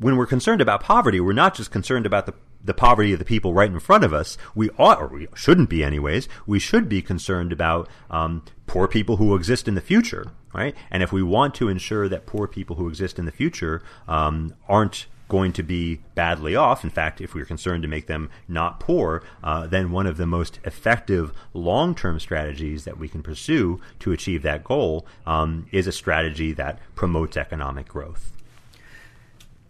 when 0.00 0.16
we're 0.16 0.26
concerned 0.26 0.60
about 0.60 0.82
poverty, 0.82 1.20
we're 1.20 1.32
not 1.32 1.54
just 1.54 1.70
concerned 1.70 2.06
about 2.06 2.26
the 2.26 2.34
the 2.64 2.74
poverty 2.74 3.12
of 3.12 3.18
the 3.18 3.24
people 3.24 3.54
right 3.54 3.70
in 3.70 3.78
front 3.78 4.04
of 4.04 4.12
us. 4.12 4.36
We 4.54 4.70
ought, 4.70 5.00
or 5.00 5.06
we 5.06 5.28
shouldn't 5.34 5.70
be, 5.70 5.84
anyways. 5.84 6.28
We 6.46 6.58
should 6.58 6.88
be 6.88 7.02
concerned 7.02 7.52
about 7.52 7.88
um, 8.10 8.44
poor 8.66 8.88
people 8.88 9.16
who 9.16 9.34
exist 9.36 9.68
in 9.68 9.74
the 9.74 9.80
future, 9.80 10.32
right? 10.52 10.74
And 10.90 11.02
if 11.02 11.12
we 11.12 11.22
want 11.22 11.54
to 11.56 11.68
ensure 11.68 12.08
that 12.08 12.26
poor 12.26 12.46
people 12.48 12.76
who 12.76 12.88
exist 12.88 13.18
in 13.18 13.26
the 13.26 13.32
future 13.32 13.82
um, 14.06 14.54
aren't 14.68 15.06
going 15.28 15.52
to 15.52 15.62
be 15.62 16.00
badly 16.14 16.56
off. 16.56 16.82
In 16.82 16.90
fact, 16.90 17.20
if 17.20 17.34
we're 17.34 17.44
concerned 17.44 17.82
to 17.82 17.88
make 17.88 18.06
them 18.06 18.30
not 18.48 18.80
poor, 18.80 19.22
uh, 19.44 19.66
then 19.66 19.90
one 19.90 20.06
of 20.06 20.16
the 20.16 20.26
most 20.26 20.58
effective 20.64 21.32
long 21.52 21.94
term 21.94 22.18
strategies 22.18 22.84
that 22.84 22.98
we 22.98 23.08
can 23.08 23.22
pursue 23.22 23.80
to 24.00 24.12
achieve 24.12 24.42
that 24.42 24.64
goal 24.64 25.06
um, 25.26 25.66
is 25.70 25.86
a 25.86 25.92
strategy 25.92 26.52
that 26.52 26.78
promotes 26.94 27.36
economic 27.36 27.88
growth. 27.88 28.32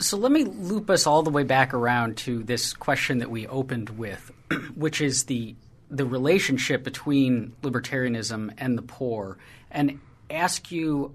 So 0.01 0.17
let 0.17 0.31
me 0.31 0.45
loop 0.45 0.91
us 0.91 1.07
all 1.09 1.23
the 1.25 1.31
way 1.31 1.43
back 1.43 1.75
around 1.75 2.17
to 2.19 2.45
this 2.45 2.73
question 2.73 3.19
that 3.19 3.31
we 3.31 3.49
opened 3.49 3.91
with, 3.91 4.31
which 4.75 5.01
is 5.01 5.25
the 5.25 5.57
the 5.91 6.05
relationship 6.05 6.85
between 6.85 7.55
libertarianism 7.63 8.53
and 8.59 8.77
the 8.77 8.83
poor, 8.83 9.39
and 9.71 9.99
ask 10.31 10.71
you 10.71 11.15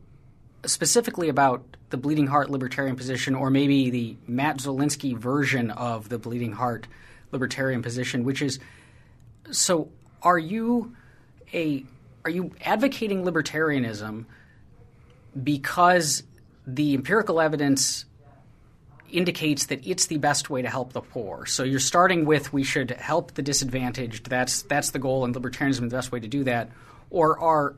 specifically 0.66 1.30
about 1.30 1.64
the 1.90 1.98
Bleeding 1.98 2.28
Heart 2.28 2.50
libertarian 2.50 2.96
position, 2.96 3.36
or 3.36 3.50
maybe 3.50 3.90
the 3.90 4.18
Matt 4.28 4.58
Zwolinski 4.58 5.18
version 5.18 5.72
of 5.72 6.10
the 6.10 6.18
Bleeding 6.18 6.54
Heart 6.54 6.88
libertarian 7.32 7.82
position, 7.82 8.24
which 8.24 8.42
is 8.42 8.60
so 9.52 9.90
are 10.22 10.38
you 10.38 10.96
a 11.54 11.84
are 12.26 12.32
you 12.32 12.52
advocating 12.64 13.24
libertarianism 13.24 14.26
because 15.42 16.24
the 16.66 16.94
empirical 16.94 17.42
evidence 17.42 18.06
indicates 19.10 19.68
that 19.68 19.86
it's 19.86 20.08
the 20.08 20.18
best 20.18 20.50
way 20.50 20.62
to 20.62 20.70
help 20.70 20.94
the 20.94 21.02
poor. 21.02 21.46
So 21.46 21.64
you're 21.64 21.80
starting 21.80 22.26
with 22.26 22.52
we 22.52 22.64
should 22.64 22.92
help 22.92 23.34
the 23.34 23.42
disadvantaged. 23.42 24.30
That's 24.30 24.64
that's 24.64 24.92
the 24.92 25.00
goal, 25.00 25.26
and 25.26 25.36
libertarianism 25.36 25.70
is 25.70 25.92
the 25.92 25.98
best 25.98 26.12
way 26.12 26.20
to 26.20 26.28
do 26.28 26.44
that. 26.46 26.70
Or 27.10 27.40
are 27.40 27.76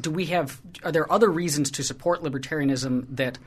do 0.00 0.10
we 0.10 0.26
have 0.26 0.60
are 0.82 0.92
there 0.92 1.10
other 1.10 1.30
reasons 1.30 1.70
to 1.72 1.82
support 1.82 2.22
libertarianism 2.22 3.06
that 3.16 3.38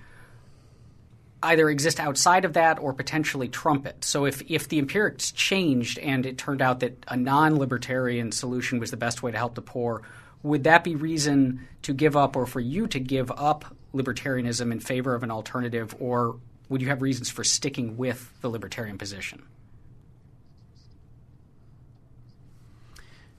either 1.43 1.69
exist 1.69 1.99
outside 1.99 2.45
of 2.45 2.53
that 2.53 2.79
or 2.79 2.93
potentially 2.93 3.49
trump 3.49 3.85
it. 3.85 4.03
So 4.05 4.25
if, 4.25 4.41
if 4.49 4.69
the 4.69 4.79
empirics 4.79 5.31
changed 5.31 5.99
and 5.99 6.25
it 6.25 6.37
turned 6.37 6.61
out 6.61 6.79
that 6.79 7.03
a 7.09 7.17
non-libertarian 7.17 8.31
solution 8.31 8.79
was 8.79 8.91
the 8.91 8.97
best 8.97 9.21
way 9.21 9.31
to 9.31 9.37
help 9.37 9.55
the 9.55 9.61
poor, 9.61 10.01
would 10.41 10.63
that 10.63 10.83
be 10.83 10.95
reason 10.95 11.67
to 11.81 11.93
give 11.93 12.15
up 12.15 12.37
or 12.37 12.45
for 12.45 12.61
you 12.61 12.87
to 12.87 12.99
give 12.99 13.29
up 13.31 13.75
libertarianism 13.93 14.71
in 14.71 14.79
favor 14.79 15.13
of 15.13 15.23
an 15.23 15.31
alternative 15.31 15.93
or 15.99 16.37
would 16.69 16.81
you 16.81 16.87
have 16.87 17.01
reasons 17.01 17.29
for 17.29 17.43
sticking 17.43 17.97
with 17.97 18.31
the 18.41 18.49
libertarian 18.49 18.97
position? 18.97 19.43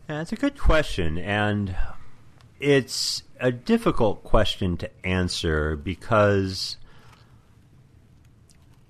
That's 0.07 0.33
a 0.33 0.37
good 0.37 0.59
question, 0.59 1.17
and 1.17 1.75
it's 2.65 3.23
a 3.39 3.53
difficult 3.53 4.25
question 4.25 4.79
to 4.79 4.91
answer 5.07 5.77
because 5.77 6.79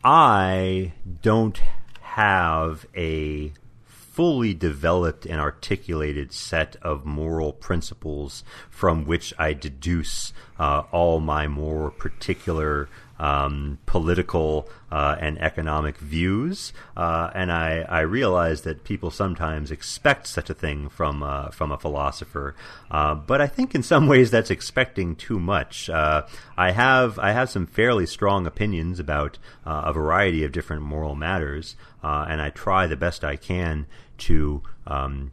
I 0.04 0.92
don't 1.22 1.60
have 2.00 2.86
a 2.96 3.52
fully 3.84 4.54
developed 4.54 5.26
and 5.26 5.40
articulated 5.40 6.32
set 6.32 6.76
of 6.82 7.04
moral 7.04 7.52
principles 7.52 8.44
from 8.70 9.06
which 9.06 9.34
I 9.40 9.54
deduce 9.54 10.32
uh, 10.56 10.84
all 10.92 11.18
my 11.18 11.48
more 11.48 11.90
particular 11.90 12.88
um, 13.18 13.78
political 13.86 14.68
uh, 14.90 15.16
and 15.20 15.40
economic 15.40 15.98
views, 15.98 16.72
uh, 16.96 17.30
and 17.34 17.50
I, 17.50 17.80
I 17.88 18.00
realize 18.00 18.62
that 18.62 18.84
people 18.84 19.10
sometimes 19.10 19.70
expect 19.70 20.26
such 20.26 20.50
a 20.50 20.54
thing 20.54 20.88
from 20.88 21.22
uh, 21.22 21.50
from 21.50 21.70
a 21.72 21.78
philosopher, 21.78 22.54
uh, 22.90 23.14
but 23.14 23.40
I 23.40 23.46
think 23.46 23.74
in 23.74 23.82
some 23.82 24.06
ways 24.08 24.30
that's 24.30 24.50
expecting 24.50 25.16
too 25.16 25.38
much. 25.38 25.88
Uh, 25.88 26.22
I 26.56 26.72
have 26.72 27.18
I 27.18 27.32
have 27.32 27.50
some 27.50 27.66
fairly 27.66 28.06
strong 28.06 28.46
opinions 28.46 28.98
about 28.98 29.38
uh, 29.64 29.82
a 29.86 29.92
variety 29.92 30.44
of 30.44 30.52
different 30.52 30.82
moral 30.82 31.14
matters, 31.14 31.76
and 32.02 32.40
I 32.40 32.50
try 32.50 32.86
the 32.86 32.96
best 32.96 33.24
I 33.24 33.36
can 33.36 33.86
to 34.16 34.62
um, 34.86 35.32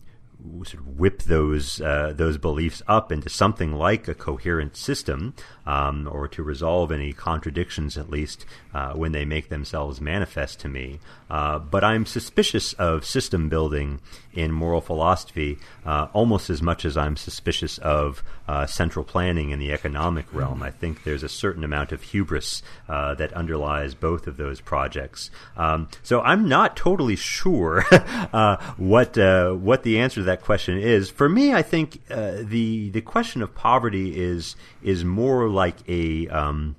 sort 0.64 0.84
of 0.84 1.00
whip 1.00 1.24
those 1.24 1.82
uh, 1.82 2.14
those 2.16 2.38
beliefs 2.38 2.82
up 2.88 3.12
into 3.12 3.30
something 3.30 3.74
like 3.74 4.08
a 4.08 4.14
coherent 4.14 4.76
system, 4.76 5.34
um, 5.66 6.08
or 6.12 6.28
to 6.28 6.44
resolve 6.44 6.92
any 6.92 7.14
contradictions 7.14 7.98
at 7.98 8.10
least 8.10 8.46
uh, 8.74 8.94
when 8.94 9.12
they 9.12 9.26
make 9.26 9.50
themselves 9.50 10.02
manifest 10.02 10.60
to 10.60 10.68
me. 10.68 11.00
Uh, 11.30 11.60
but 11.60 11.84
I'm 11.84 12.06
suspicious 12.06 12.74
of 12.74 13.06
system 13.06 13.50
building 13.50 14.02
in 14.34 14.52
moral 14.52 14.82
philosophy 14.82 15.58
uh, 15.86 16.08
almost 16.14 16.50
as 16.50 16.62
much 16.62 16.86
as 16.86 16.98
I'm 16.98 17.18
suspicious 17.18 17.78
of 17.80 18.24
uh, 18.48 18.66
central 18.66 19.04
planning 19.06 19.52
in 19.52 19.60
the 19.60 19.72
economic 19.72 20.26
realm. 20.34 20.62
I 20.62 20.72
think 20.72 21.04
there's 21.04 21.24
a 21.24 21.30
certain 21.30 21.64
amount 21.64 21.92
of 21.92 22.02
hubris 22.02 22.62
uh, 22.88 23.16
that 23.16 23.34
underlies 23.34 23.94
both 23.94 24.28
of 24.28 24.38
those 24.38 24.62
projects. 24.62 25.32
Um, 25.58 25.90
so 26.04 26.22
I'm 26.22 26.48
not 26.48 26.76
totally 26.76 27.16
sure 27.16 27.82
what 28.78 29.18
what 29.18 29.84
the 29.84 30.00
answer 30.00 30.22
to 30.22 30.24
that 30.24 30.42
question 30.42 30.78
is. 30.78 31.10
For 31.10 31.30
me, 31.30 31.54
I 31.54 31.62
think 31.62 32.06
the 32.08 32.90
the 32.90 33.02
question 33.02 33.42
of 33.42 33.56
poverty 33.56 34.20
is 34.20 34.56
is 34.82 35.04
more 35.06 35.50
like 35.50 35.78
a 35.88 36.28
um, 36.30 36.76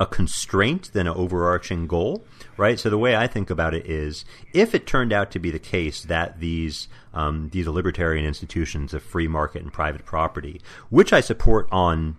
a 0.00 0.06
constraint 0.06 0.92
than 0.92 1.06
an 1.06 1.14
overarching 1.14 1.86
goal, 1.86 2.24
right? 2.56 2.78
So 2.78 2.88
the 2.88 2.98
way 2.98 3.16
I 3.16 3.26
think 3.26 3.50
about 3.50 3.74
it 3.74 3.86
is, 3.86 4.24
if 4.52 4.74
it 4.74 4.86
turned 4.86 5.12
out 5.12 5.30
to 5.32 5.38
be 5.38 5.50
the 5.50 5.58
case 5.58 6.02
that 6.04 6.40
these 6.40 6.88
um, 7.12 7.50
these 7.50 7.66
libertarian 7.66 8.24
institutions 8.24 8.94
of 8.94 9.02
free 9.02 9.28
market 9.28 9.62
and 9.62 9.72
private 9.72 10.04
property, 10.04 10.60
which 10.88 11.12
I 11.12 11.20
support 11.20 11.68
on 11.72 12.16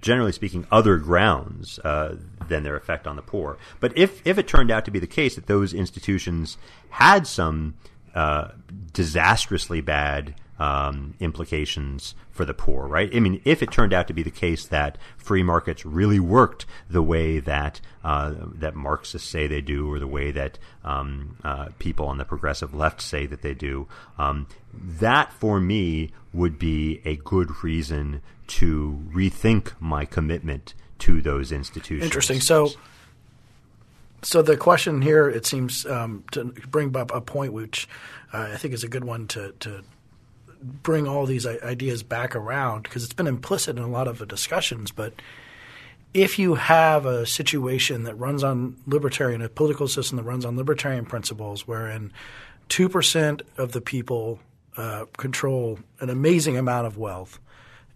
generally 0.00 0.32
speaking, 0.32 0.66
other 0.70 0.98
grounds 0.98 1.78
uh, 1.80 2.16
than 2.48 2.62
their 2.62 2.76
effect 2.76 3.06
on 3.06 3.16
the 3.16 3.22
poor. 3.22 3.56
But 3.80 3.96
if 3.96 4.20
if 4.26 4.38
it 4.38 4.46
turned 4.46 4.70
out 4.70 4.84
to 4.84 4.90
be 4.90 4.98
the 4.98 5.06
case 5.06 5.34
that 5.36 5.46
those 5.46 5.72
institutions 5.72 6.58
had 6.90 7.26
some 7.26 7.74
uh, 8.14 8.48
disastrously 8.92 9.80
bad 9.80 10.34
um, 10.58 11.14
implications 11.20 12.14
for 12.30 12.44
the 12.44 12.54
poor, 12.54 12.86
right? 12.86 13.14
I 13.14 13.20
mean, 13.20 13.40
if 13.44 13.62
it 13.62 13.70
turned 13.70 13.92
out 13.92 14.06
to 14.08 14.14
be 14.14 14.22
the 14.22 14.30
case 14.30 14.66
that 14.66 14.98
free 15.16 15.42
markets 15.42 15.84
really 15.84 16.20
worked 16.20 16.66
the 16.88 17.02
way 17.02 17.38
that 17.40 17.80
uh, 18.04 18.34
that 18.54 18.74
Marxists 18.74 19.28
say 19.28 19.46
they 19.46 19.60
do, 19.60 19.90
or 19.90 19.98
the 19.98 20.06
way 20.06 20.30
that 20.30 20.58
um, 20.84 21.36
uh, 21.44 21.68
people 21.78 22.06
on 22.06 22.18
the 22.18 22.24
progressive 22.24 22.74
left 22.74 23.00
say 23.00 23.26
that 23.26 23.42
they 23.42 23.54
do, 23.54 23.86
um, 24.18 24.46
that 24.72 25.32
for 25.32 25.60
me 25.60 26.10
would 26.32 26.58
be 26.58 27.00
a 27.04 27.16
good 27.16 27.62
reason 27.62 28.22
to 28.46 29.02
rethink 29.12 29.72
my 29.80 30.04
commitment 30.04 30.74
to 30.98 31.20
those 31.20 31.52
institutions. 31.52 32.04
Interesting. 32.04 32.40
So. 32.40 32.70
So 34.22 34.42
the 34.42 34.56
question 34.56 35.02
here, 35.02 35.28
it 35.28 35.46
seems 35.46 35.86
um, 35.86 36.24
to 36.32 36.46
bring 36.68 36.96
up 36.96 37.14
a 37.14 37.20
point 37.20 37.52
which 37.52 37.86
uh, 38.32 38.48
I 38.54 38.56
think 38.56 38.74
is 38.74 38.82
a 38.82 38.88
good 38.88 39.04
one 39.04 39.28
to, 39.28 39.52
to 39.60 39.84
bring 40.62 41.06
all 41.06 41.26
these 41.26 41.46
ideas 41.46 42.02
back 42.02 42.34
around 42.34 42.82
because 42.84 43.04
it's 43.04 43.12
been 43.12 43.26
implicit 43.26 43.76
in 43.76 43.82
a 43.82 43.88
lot 43.88 44.08
of 44.08 44.18
the 44.18 44.26
discussions. 44.26 44.90
But 44.90 45.14
if 46.14 46.38
you 46.38 46.54
have 46.54 47.06
a 47.06 47.26
situation 47.26 48.04
that 48.04 48.14
runs 48.14 48.42
on 48.42 48.76
libertarian, 48.86 49.42
a 49.42 49.48
political 49.48 49.88
system 49.88 50.16
that 50.16 50.24
runs 50.24 50.44
on 50.44 50.56
libertarian 50.56 51.04
principles, 51.04 51.66
wherein 51.68 52.12
two 52.68 52.88
percent 52.88 53.42
of 53.58 53.72
the 53.72 53.80
people 53.80 54.38
uh, 54.76 55.04
control 55.16 55.78
an 56.00 56.10
amazing 56.10 56.56
amount 56.56 56.86
of 56.86 56.96
wealth, 56.96 57.38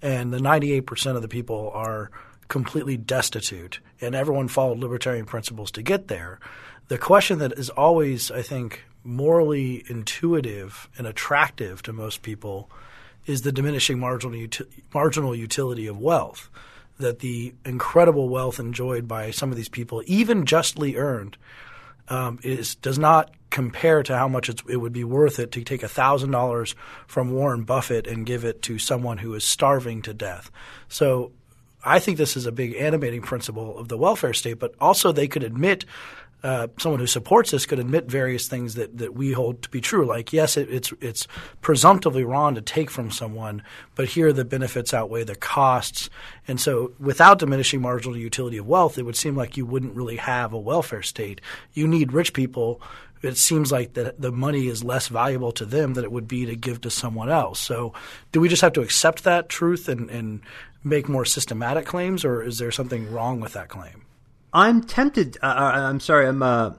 and 0.03 0.33
the 0.33 0.41
ninety-eight 0.41 0.87
percent 0.87 1.17
of 1.17 1.23
the 1.23 1.29
people 1.29 1.71
are 1.75 2.11
completely 2.49 2.97
destitute, 2.97 3.81
and 4.01 4.15
everyone 4.15 4.49
followed 4.49 4.79
libertarian 4.79 5.25
principles 5.25 5.71
to 5.71 5.83
get 5.83 6.09
there. 6.09 6.39
The 6.89 6.99
question 6.99 7.39
that 7.39 7.53
is 7.53 7.71
always, 7.71 8.31
I 8.31 8.43
think, 8.43 8.85
morally 9.05 9.85
intuitive 9.89 10.89
and 10.99 11.07
attractive 11.07 11.83
to 11.83 11.93
most 11.93 12.23
people 12.23 12.71
is 13.27 13.43
the 13.43 13.53
diminishing 13.53 13.99
marginal, 13.99 14.37
uti- 14.37 14.65
marginal 14.93 15.35
utility 15.35 15.87
of 15.87 15.99
wealth. 15.99 16.51
That 16.99 17.21
the 17.21 17.55
incredible 17.65 18.29
wealth 18.29 18.61
enjoyed 18.61 19.09
by 19.09 19.31
some 19.31 19.51
of 19.51 19.57
these 19.57 19.71
people, 19.71 20.03
even 20.05 20.45
justly 20.45 20.97
earned, 20.97 21.39
um, 22.09 22.39
is 22.43 22.75
does 22.75 22.99
not 22.99 23.31
compare 23.49 24.03
to 24.03 24.17
how 24.17 24.29
much 24.29 24.49
it 24.49 24.77
would 24.77 24.93
be 24.93 25.05
worth 25.05 25.39
it 25.39 25.51
to 25.53 25.65
take 25.65 25.81
thousand 25.81 26.31
dollars 26.31 26.75
from 27.07 27.33
Warren 27.33 27.63
Buffett 27.63 28.07
and 28.07 28.27
give 28.27 28.45
it 28.45 28.63
to 28.63 28.79
someone 28.79 29.19
who 29.19 29.33
is 29.35 29.45
starving 29.45 30.03
to 30.03 30.13
death. 30.13 30.51
So 30.89 31.33
I 31.85 31.99
think 31.99 32.19
this 32.19 32.37
is 32.37 32.47
a 32.47 32.53
big 32.53 32.75
animating 32.75 33.23
principle 33.23 33.79
of 33.79 33.89
the 33.89 33.97
welfare 33.97 34.35
state, 34.35 34.59
but 34.59 34.75
also 34.81 35.13
they 35.13 35.29
could 35.29 35.43
admit 35.43 35.85
uh, 36.43 36.69
someone 36.79 37.01
who 37.01 37.07
supports 37.07 37.51
this 37.51 37.67
could 37.67 37.79
admit 37.79 38.07
various 38.07 38.49
things 38.49 38.75
that, 38.75 38.97
that 38.99 39.15
we 39.15 39.33
hold 39.33 39.63
to 39.63 39.69
be 39.69 39.81
true. 39.81 40.07
Like, 40.07 40.33
yes, 40.33 40.57
it, 40.57 40.71
it's 40.71 40.93
it's 41.01 41.27
presumptively 41.61 42.25
wrong 42.25 42.55
to 42.55 42.63
take 42.63 42.91
from 42.91 43.11
someone, 43.11 43.63
but 43.95 44.09
here 44.09 44.33
the 44.33 44.45
benefits 44.45 44.95
outweigh 44.95 45.25
the 45.25 45.35
costs. 45.35 46.09
And 46.49 46.61
so, 46.61 46.93
without 46.99 47.39
diminishing 47.39 47.83
marginal 47.83 48.17
utility 48.17 48.57
of 48.57 48.67
wealth, 48.67 48.99
it 48.99 49.03
would 49.03 49.17
seem 49.17 49.37
like 49.37 49.57
you 49.57 49.67
wouldn't 49.67 49.95
really 49.95 50.17
have 50.17 50.53
a 50.53 50.59
welfare 50.59 51.03
state. 51.03 51.41
You 51.73 51.87
need 51.87 52.13
rich 52.13 52.33
people. 52.33 52.81
It 53.23 53.37
seems 53.37 53.71
like 53.71 53.93
that 53.95 54.21
the 54.21 54.33
money 54.33 54.69
is 54.69 54.83
less 54.83 55.09
valuable 55.09 55.53
to 55.53 55.67
them 55.67 55.93
than 55.93 56.05
it 56.05 56.13
would 56.13 56.27
be 56.27 56.47
to 56.47 56.57
give 56.57 56.81
to 56.81 56.91
someone 56.91 57.29
else. 57.29 57.61
So, 57.61 57.93
do 58.33 58.41
we 58.41 58.49
just 58.49 58.63
have 58.63 58.73
to 58.75 58.81
accept 58.81 59.25
that 59.25 59.51
truth 59.51 59.91
and, 59.91 60.09
and 60.09 60.41
make 60.83 61.07
more 61.07 61.27
systematic 61.27 61.85
claims, 61.85 62.25
or 62.25 62.43
is 62.43 62.59
there 62.59 62.71
something 62.71 63.13
wrong 63.13 63.41
with 63.41 63.53
that 63.53 63.69
claim? 63.69 64.07
I'm 64.53 64.83
tempted. 64.83 65.37
Uh, 65.43 65.47
uh, 65.47 65.73
I'm 65.89 66.01
sorry. 66.01 66.27
I'm. 66.27 66.43
Uh, 66.43 66.73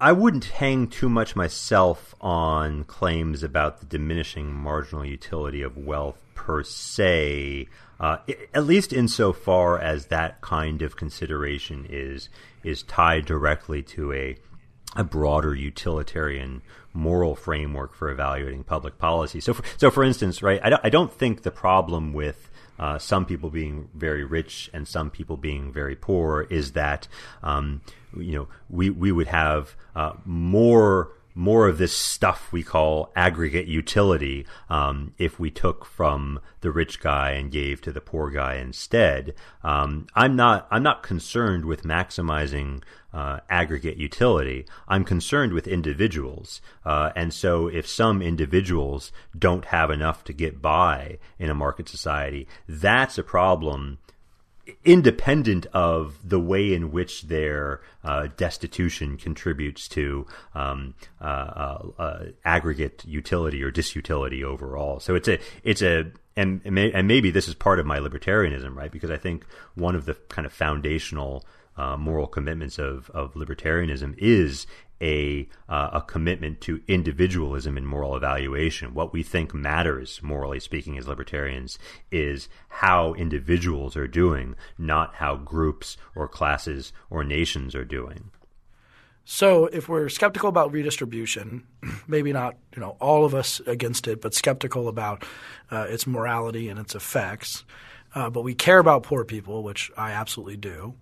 I 0.00 0.12
wouldn't 0.12 0.44
hang 0.46 0.88
too 0.88 1.08
much 1.08 1.36
myself 1.36 2.14
on 2.20 2.84
claims 2.84 3.42
about 3.42 3.80
the 3.80 3.86
diminishing 3.86 4.52
marginal 4.52 5.04
utility 5.04 5.62
of 5.62 5.76
wealth 5.76 6.20
per 6.34 6.62
se. 6.62 7.68
Uh, 8.00 8.18
at 8.52 8.66
least 8.66 8.92
insofar 8.92 9.78
as 9.78 10.06
that 10.06 10.40
kind 10.40 10.82
of 10.82 10.96
consideration 10.96 11.86
is 11.88 12.28
is 12.62 12.82
tied 12.82 13.24
directly 13.24 13.82
to 13.82 14.12
a 14.12 14.36
a 14.96 15.04
broader 15.04 15.54
utilitarian 15.54 16.62
moral 16.92 17.34
framework 17.34 17.94
for 17.94 18.10
evaluating 18.10 18.62
public 18.62 18.98
policy. 18.98 19.40
So, 19.40 19.54
for, 19.54 19.64
so 19.76 19.90
for 19.90 20.04
instance, 20.04 20.42
right, 20.42 20.60
I 20.62 20.70
don't, 20.70 20.80
I 20.84 20.88
don't 20.88 21.12
think 21.12 21.42
the 21.42 21.50
problem 21.50 22.12
with 22.12 22.48
uh, 22.78 22.98
some 22.98 23.24
people 23.24 23.50
being 23.50 23.88
very 23.94 24.24
rich 24.24 24.70
and 24.72 24.86
some 24.86 25.10
people 25.10 25.36
being 25.36 25.72
very 25.72 25.96
poor 25.96 26.46
is 26.50 26.72
that 26.72 27.08
um, 27.42 27.80
you 28.16 28.32
know 28.32 28.48
we 28.68 28.90
we 28.90 29.12
would 29.12 29.28
have 29.28 29.76
uh, 29.94 30.12
more 30.24 31.12
more 31.34 31.66
of 31.66 31.78
this 31.78 31.96
stuff 31.96 32.52
we 32.52 32.62
call 32.62 33.12
aggregate 33.16 33.66
utility 33.66 34.46
um, 34.70 35.12
if 35.18 35.40
we 35.40 35.50
took 35.50 35.84
from 35.84 36.40
the 36.60 36.70
rich 36.70 37.00
guy 37.00 37.32
and 37.32 37.50
gave 37.50 37.80
to 37.82 37.90
the 37.90 38.00
poor 38.00 38.30
guy 38.30 38.54
instead. 38.54 39.34
Um, 39.62 40.06
I'm 40.14 40.36
not 40.36 40.68
I'm 40.70 40.82
not 40.82 41.02
concerned 41.02 41.64
with 41.64 41.82
maximizing 41.82 42.82
uh, 43.14 43.38
aggregate 43.48 43.96
utility. 43.96 44.66
I'm 44.88 45.04
concerned 45.04 45.52
with 45.52 45.68
individuals, 45.68 46.60
uh, 46.84 47.12
and 47.14 47.32
so 47.32 47.68
if 47.68 47.86
some 47.86 48.20
individuals 48.20 49.12
don't 49.38 49.66
have 49.66 49.90
enough 49.90 50.24
to 50.24 50.32
get 50.32 50.60
by 50.60 51.18
in 51.38 51.48
a 51.48 51.54
market 51.54 51.88
society, 51.88 52.48
that's 52.68 53.16
a 53.16 53.22
problem 53.22 53.98
independent 54.84 55.66
of 55.72 56.18
the 56.24 56.40
way 56.40 56.72
in 56.72 56.90
which 56.90 57.22
their 57.22 57.80
uh, 58.02 58.28
destitution 58.36 59.16
contributes 59.16 59.88
to 59.88 60.26
um, 60.54 60.94
uh, 61.20 61.24
uh, 61.24 61.86
uh 61.98 62.24
aggregate 62.44 63.04
utility 63.06 63.62
or 63.62 63.70
disutility 63.70 64.42
overall. 64.42 65.00
So 65.00 65.14
it's 65.14 65.28
a 65.28 65.38
it's 65.62 65.82
a 65.82 66.10
and 66.36 66.60
and 66.64 67.06
maybe 67.06 67.30
this 67.30 67.48
is 67.48 67.54
part 67.54 67.78
of 67.78 67.86
my 67.86 67.98
libertarianism, 67.98 68.74
right? 68.74 68.90
Because 68.90 69.10
I 69.10 69.16
think 69.16 69.44
one 69.74 69.94
of 69.94 70.06
the 70.06 70.14
kind 70.28 70.46
of 70.46 70.52
foundational 70.52 71.44
uh, 71.76 71.96
moral 71.96 72.26
commitments 72.26 72.78
of 72.78 73.10
of 73.10 73.34
libertarianism 73.34 74.14
is 74.18 74.66
a 75.00 75.48
uh, 75.68 75.90
a 75.94 76.00
commitment 76.00 76.60
to 76.62 76.82
individualism 76.88 77.76
in 77.76 77.84
moral 77.84 78.16
evaluation. 78.16 78.94
What 78.94 79.12
we 79.12 79.22
think 79.22 79.52
matters, 79.54 80.20
morally 80.22 80.60
speaking, 80.60 80.96
as 80.96 81.06
libertarians, 81.06 81.78
is 82.10 82.48
how 82.68 83.14
individuals 83.14 83.96
are 83.96 84.08
doing, 84.08 84.54
not 84.78 85.16
how 85.16 85.36
groups 85.36 85.96
or 86.14 86.28
classes 86.28 86.92
or 87.10 87.24
nations 87.24 87.74
are 87.74 87.84
doing. 87.84 88.30
So, 89.26 89.66
if 89.66 89.88
we're 89.88 90.10
skeptical 90.10 90.50
about 90.50 90.72
redistribution, 90.72 91.66
maybe 92.06 92.32
not 92.32 92.56
you 92.74 92.80
know 92.80 92.96
all 93.00 93.24
of 93.24 93.34
us 93.34 93.60
against 93.66 94.06
it, 94.06 94.20
but 94.20 94.34
skeptical 94.34 94.88
about 94.88 95.24
uh, 95.70 95.86
its 95.88 96.06
morality 96.06 96.68
and 96.68 96.78
its 96.78 96.94
effects, 96.94 97.64
uh, 98.14 98.30
but 98.30 98.42
we 98.42 98.54
care 98.54 98.78
about 98.78 99.02
poor 99.02 99.24
people, 99.24 99.62
which 99.62 99.90
I 99.96 100.12
absolutely 100.12 100.56
do. 100.56 100.94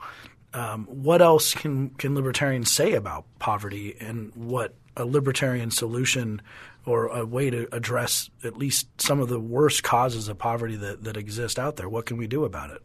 Um, 0.54 0.84
what 0.86 1.22
else 1.22 1.54
can 1.54 1.90
can 1.90 2.14
libertarians 2.14 2.70
say 2.70 2.92
about 2.92 3.24
poverty, 3.38 3.96
and 4.00 4.32
what 4.34 4.74
a 4.96 5.04
libertarian 5.04 5.70
solution 5.70 6.42
or 6.84 7.06
a 7.06 7.24
way 7.24 7.48
to 7.48 7.68
address 7.72 8.28
at 8.44 8.56
least 8.56 8.88
some 9.00 9.20
of 9.20 9.28
the 9.28 9.40
worst 9.40 9.82
causes 9.82 10.28
of 10.28 10.36
poverty 10.36 10.76
that, 10.76 11.04
that 11.04 11.16
exist 11.16 11.58
out 11.58 11.76
there? 11.76 11.88
What 11.88 12.06
can 12.06 12.16
we 12.16 12.26
do 12.26 12.44
about 12.44 12.70
it? 12.70 12.82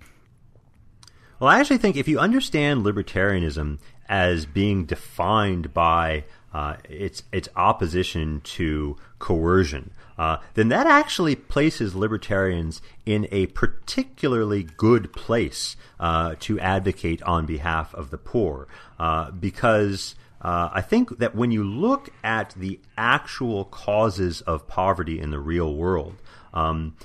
Well, 1.39 1.49
I 1.49 1.59
actually 1.59 1.77
think 1.79 1.97
if 1.97 2.07
you 2.07 2.19
understand 2.19 2.85
libertarianism 2.85 3.79
as 4.09 4.45
being 4.45 4.85
defined 4.85 5.73
by 5.73 6.23
uh, 6.53 6.77
its 6.89 7.23
its 7.31 7.49
opposition 7.55 8.41
to 8.41 8.97
coercion, 9.19 9.91
uh, 10.17 10.37
then 10.55 10.69
that 10.69 10.87
actually 10.87 11.35
places 11.35 11.95
libertarians 11.95 12.81
in 13.05 13.27
a 13.31 13.45
particularly 13.47 14.63
good 14.63 15.13
place 15.13 15.75
uh, 15.99 16.35
to 16.39 16.59
advocate 16.59 17.21
on 17.23 17.45
behalf 17.45 17.93
of 17.93 18.09
the 18.09 18.17
poor, 18.17 18.67
uh, 18.99 19.31
because. 19.31 20.15
Uh, 20.39 20.69
I 20.71 20.81
think 20.81 21.17
that 21.17 21.35
when 21.35 21.49
you 21.49 21.63
look 21.63 22.11
at 22.23 22.53
the 22.55 22.79
actual 22.95 23.65
causes 23.65 24.41
of 24.41 24.67
poverty 24.67 25.19
in 25.19 25.31
the 25.31 25.39
real 25.39 25.73
world, 25.73 26.21
um, 26.53 26.95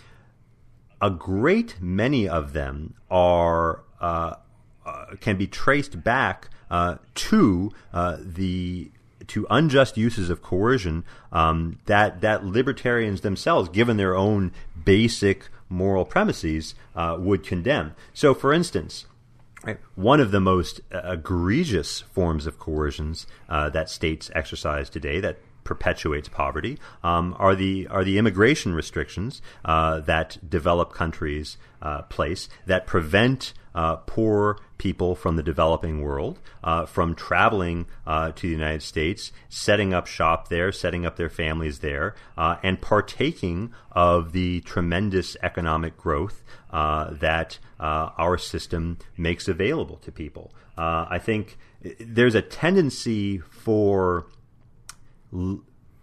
a 1.00 1.08
great 1.08 1.80
many 1.80 2.28
of 2.28 2.52
them 2.52 2.92
are 3.10 3.84
uh, 4.02 4.34
uh, 4.84 5.04
can 5.18 5.38
be 5.38 5.46
traced 5.46 6.04
back 6.04 6.50
to 7.14 7.72
the 8.20 8.90
to 9.32 9.46
unjust 9.48 9.96
uses 9.96 10.28
of 10.28 10.42
coercion 10.42 11.04
um, 11.32 11.78
that 11.86 12.20
that 12.20 12.44
libertarians 12.44 13.22
themselves, 13.22 13.70
given 13.70 13.96
their 13.96 14.14
own 14.14 14.52
basic 14.84 15.48
moral 15.70 16.04
premises, 16.04 16.74
uh, 16.94 17.16
would 17.18 17.42
condemn. 17.42 17.94
So, 18.12 18.34
for 18.34 18.52
instance. 18.52 19.06
Right. 19.64 19.78
One 19.94 20.18
of 20.18 20.32
the 20.32 20.40
most 20.40 20.80
egregious 20.90 22.00
forms 22.00 22.48
of 22.48 22.58
coercions 22.58 23.26
uh, 23.48 23.70
that 23.70 23.88
states 23.88 24.28
exercise 24.34 24.90
today 24.90 25.20
that 25.20 25.38
perpetuates 25.64 26.28
poverty 26.28 26.78
um, 27.02 27.34
are 27.38 27.54
the 27.54 27.86
are 27.88 28.04
the 28.04 28.18
immigration 28.18 28.74
restrictions 28.74 29.42
uh, 29.64 30.00
that 30.00 30.38
developed 30.48 30.94
countries 30.94 31.56
uh, 31.80 32.02
place 32.02 32.48
that 32.66 32.86
prevent 32.86 33.52
uh, 33.74 33.96
poor 33.96 34.58
people 34.78 35.14
from 35.14 35.36
the 35.36 35.42
developing 35.42 36.02
world 36.02 36.38
uh, 36.64 36.84
from 36.84 37.14
traveling 37.14 37.86
uh, 38.06 38.32
to 38.32 38.42
the 38.42 38.52
United 38.52 38.82
States, 38.82 39.32
setting 39.48 39.94
up 39.94 40.06
shop 40.06 40.48
there, 40.48 40.72
setting 40.72 41.06
up 41.06 41.16
their 41.16 41.28
families 41.28 41.78
there, 41.78 42.14
uh, 42.36 42.56
and 42.62 42.80
partaking 42.80 43.72
of 43.92 44.32
the 44.32 44.60
tremendous 44.62 45.36
economic 45.42 45.96
growth 45.96 46.42
uh, 46.70 47.10
that 47.12 47.58
uh, 47.78 48.10
our 48.18 48.36
system 48.36 48.98
makes 49.16 49.48
available 49.48 49.96
to 49.96 50.10
people. 50.10 50.52
I 50.76 51.20
think 51.20 51.58
there's 52.00 52.34
a 52.34 52.42
tendency 52.42 53.38
for 53.38 54.26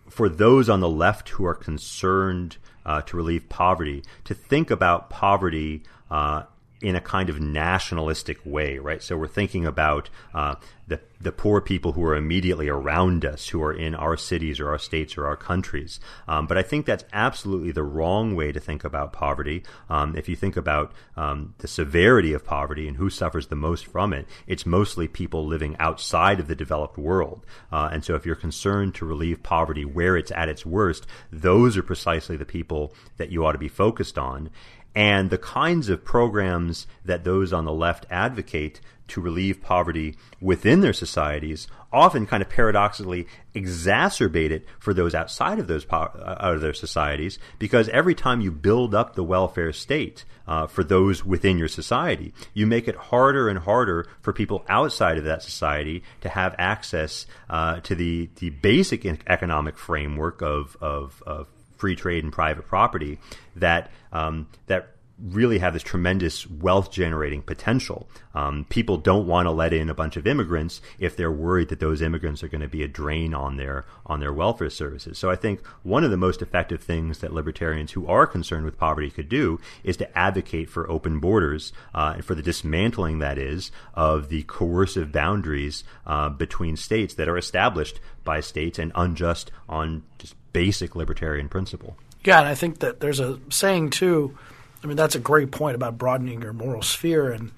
for 0.09 0.27
those 0.27 0.69
on 0.69 0.79
the 0.79 0.89
left 0.89 1.29
who 1.29 1.45
are 1.45 1.55
concerned 1.55 2.57
uh, 2.85 3.01
to 3.01 3.17
relieve 3.17 3.47
poverty 3.49 4.03
to 4.25 4.33
think 4.33 4.71
about 4.71 5.09
poverty 5.09 5.83
uh, 6.09 6.43
in 6.81 6.95
a 6.95 7.01
kind 7.01 7.29
of 7.29 7.39
nationalistic 7.39 8.39
way, 8.45 8.77
right? 8.77 9.03
So 9.03 9.17
we're 9.17 9.27
thinking 9.27 9.65
about 9.65 10.09
uh, 10.33 10.55
the 10.87 10.99
the 11.21 11.31
poor 11.33 11.59
people 11.59 11.91
who 11.91 12.03
are 12.05 12.15
immediately 12.15 12.69
around 12.69 13.25
us, 13.25 13.49
who 13.49 13.61
are 13.61 13.73
in 13.73 13.93
our 13.93 14.15
cities 14.15 14.59
or 14.59 14.69
our 14.69 14.79
states 14.79 15.17
or 15.17 15.27
our 15.27 15.35
countries. 15.35 15.99
Um, 16.29 16.47
but 16.47 16.57
I 16.57 16.61
think 16.61 16.85
that's 16.85 17.03
absolutely 17.11 17.73
the 17.73 17.83
wrong 17.83 18.35
way 18.35 18.53
to 18.53 18.59
think 18.59 18.85
about 18.85 19.11
poverty. 19.11 19.63
Um, 19.89 20.15
if 20.15 20.29
you 20.29 20.37
think 20.37 20.55
about 20.55 20.93
um, 21.17 21.55
the 21.57 21.67
severity 21.67 22.31
of 22.31 22.45
poverty 22.45 22.87
and 22.87 22.95
who 22.95 23.09
suffers 23.09 23.47
the 23.47 23.55
most 23.57 23.85
from 23.85 24.13
it, 24.13 24.27
it's 24.47 24.65
mostly 24.65 25.09
people 25.09 25.45
living 25.45 25.75
outside 25.77 26.39
of 26.39 26.47
the 26.47 26.55
developed 26.55 26.97
world. 26.97 27.45
Uh, 27.69 27.89
and 27.91 28.05
so 28.05 28.15
if 28.15 28.25
you're 28.25 28.35
concerned 28.35 28.95
to 28.95 29.05
relieve 29.05 29.43
poverty 29.43 29.83
where 29.83 30.15
it's 30.15 30.31
at 30.31 30.47
its 30.47 30.65
worst, 30.65 31.05
those 31.31 31.75
are 31.75 31.83
precisely 31.83 32.37
the 32.37 32.45
people 32.45 32.93
that 33.17 33.29
you 33.29 33.45
ought 33.45 33.51
to 33.51 33.57
be 33.57 33.67
focused 33.67 34.17
on. 34.17 34.49
And 34.95 35.29
the 35.29 35.37
kinds 35.37 35.89
of 35.89 36.03
programs 36.03 36.87
that 37.05 37.23
those 37.23 37.53
on 37.53 37.65
the 37.65 37.73
left 37.73 38.05
advocate 38.09 38.81
to 39.09 39.21
relieve 39.21 39.61
poverty 39.61 40.15
within 40.39 40.81
their 40.81 40.93
societies 40.93 41.67
often 41.91 42.27
kind 42.27 42.41
of 42.43 42.49
paradoxically 42.49 43.27
exacerbate 43.55 44.51
it 44.51 44.65
for 44.79 44.93
those 44.93 45.15
outside 45.15 45.57
of 45.59 45.67
those 45.67 45.85
uh, 45.91 46.35
out 46.39 46.53
of 46.53 46.61
their 46.61 46.73
societies 46.73 47.39
because 47.57 47.89
every 47.89 48.13
time 48.13 48.41
you 48.41 48.51
build 48.51 48.93
up 48.93 49.15
the 49.15 49.23
welfare 49.23 49.73
state 49.73 50.23
uh, 50.47 50.67
for 50.67 50.83
those 50.83 51.25
within 51.25 51.57
your 51.57 51.67
society 51.67 52.31
you 52.53 52.67
make 52.67 52.87
it 52.87 52.95
harder 52.95 53.49
and 53.49 53.59
harder 53.59 54.07
for 54.21 54.31
people 54.31 54.63
outside 54.69 55.17
of 55.17 55.23
that 55.23 55.41
society 55.41 56.03
to 56.21 56.29
have 56.29 56.55
access 56.59 57.25
uh, 57.49 57.79
to 57.79 57.95
the 57.95 58.29
the 58.35 58.51
basic 58.51 59.05
economic 59.05 59.77
framework 59.77 60.41
of, 60.41 60.77
of, 60.81 61.23
of 61.25 61.47
free 61.79 61.95
trade 61.95 62.23
and 62.23 62.31
private 62.31 62.67
property 62.67 63.17
that 63.55 63.89
um, 64.11 64.47
that 64.67 64.95
really 65.21 65.59
have 65.59 65.73
this 65.73 65.83
tremendous 65.83 66.49
wealth 66.49 66.91
generating 66.91 67.41
potential. 67.41 68.07
Um, 68.33 68.65
people 68.69 68.97
don't 68.97 69.27
want 69.27 69.47
to 69.47 69.51
let 69.51 69.73
in 69.73 69.89
a 69.89 69.93
bunch 69.93 70.15
of 70.15 70.25
immigrants 70.25 70.81
if 70.97 71.15
they're 71.15 71.31
worried 71.31 71.69
that 71.69 71.79
those 71.79 72.01
immigrants 72.01 72.41
are 72.43 72.47
going 72.47 72.61
to 72.61 72.67
be 72.67 72.83
a 72.83 72.87
drain 72.87 73.33
on 73.33 73.57
their 73.57 73.85
on 74.05 74.19
their 74.19 74.31
welfare 74.31 74.69
services. 74.69 75.17
So 75.17 75.29
I 75.29 75.35
think 75.35 75.65
one 75.83 76.03
of 76.03 76.11
the 76.11 76.17
most 76.17 76.41
effective 76.41 76.81
things 76.81 77.19
that 77.19 77.33
libertarians 77.33 77.91
who 77.91 78.07
are 78.07 78.25
concerned 78.25 78.65
with 78.65 78.77
poverty 78.77 79.09
could 79.09 79.29
do 79.29 79.59
is 79.83 79.97
to 79.97 80.17
advocate 80.17 80.69
for 80.69 80.89
open 80.89 81.19
borders 81.19 81.73
uh, 81.93 82.13
and 82.15 82.25
for 82.25 82.35
the 82.35 82.41
dismantling 82.41 83.19
that 83.19 83.37
is 83.37 83.71
of 83.93 84.29
the 84.29 84.43
coercive 84.43 85.11
boundaries 85.11 85.83
uh, 86.05 86.29
between 86.29 86.77
states 86.77 87.13
that 87.15 87.27
are 87.27 87.37
established 87.37 87.99
by 88.23 88.39
states 88.39 88.79
and 88.79 88.91
unjust 88.95 89.51
on 89.67 90.03
just 90.17 90.35
basic 90.53 90.95
libertarian 90.95 91.49
principle. 91.49 91.97
Yeah, 92.23 92.39
and 92.39 92.47
I 92.47 92.55
think 92.55 92.79
that 92.79 92.99
there's 92.99 93.19
a 93.19 93.39
saying 93.49 93.91
too. 93.91 94.37
I 94.83 94.87
mean, 94.87 94.97
that's 94.97 95.15
a 95.15 95.19
great 95.19 95.51
point 95.51 95.75
about 95.75 95.97
broadening 95.97 96.41
your 96.41 96.53
moral 96.53 96.81
sphere, 96.81 97.31
and 97.31 97.51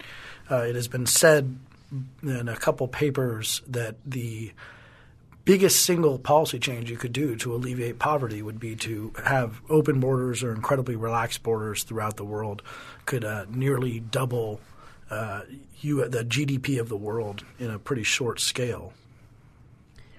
uh, 0.49 0.57
it 0.57 0.75
has 0.75 0.87
been 0.87 1.05
said 1.05 1.57
in 2.23 2.47
a 2.47 2.55
couple 2.55 2.87
papers 2.87 3.61
that 3.67 3.95
the 4.05 4.53
biggest 5.43 5.83
single 5.85 6.19
policy 6.19 6.59
change 6.59 6.89
you 6.89 6.97
could 6.97 7.13
do 7.13 7.35
to 7.35 7.53
alleviate 7.53 7.99
poverty 7.99 8.41
would 8.41 8.59
be 8.59 8.75
to 8.75 9.11
have 9.25 9.59
open 9.69 9.99
borders 9.99 10.43
or 10.43 10.53
incredibly 10.53 10.95
relaxed 10.95 11.41
borders 11.43 11.83
throughout 11.83 12.15
the 12.17 12.23
world 12.23 12.61
could 13.05 13.25
uh, 13.25 13.45
nearly 13.49 13.99
double 13.99 14.61
uh, 15.09 15.41
you, 15.81 16.07
the 16.07 16.23
GDP 16.23 16.79
of 16.79 16.89
the 16.89 16.97
world 16.97 17.43
in 17.59 17.69
a 17.69 17.79
pretty 17.79 18.03
short 18.03 18.39
scale. 18.39 18.93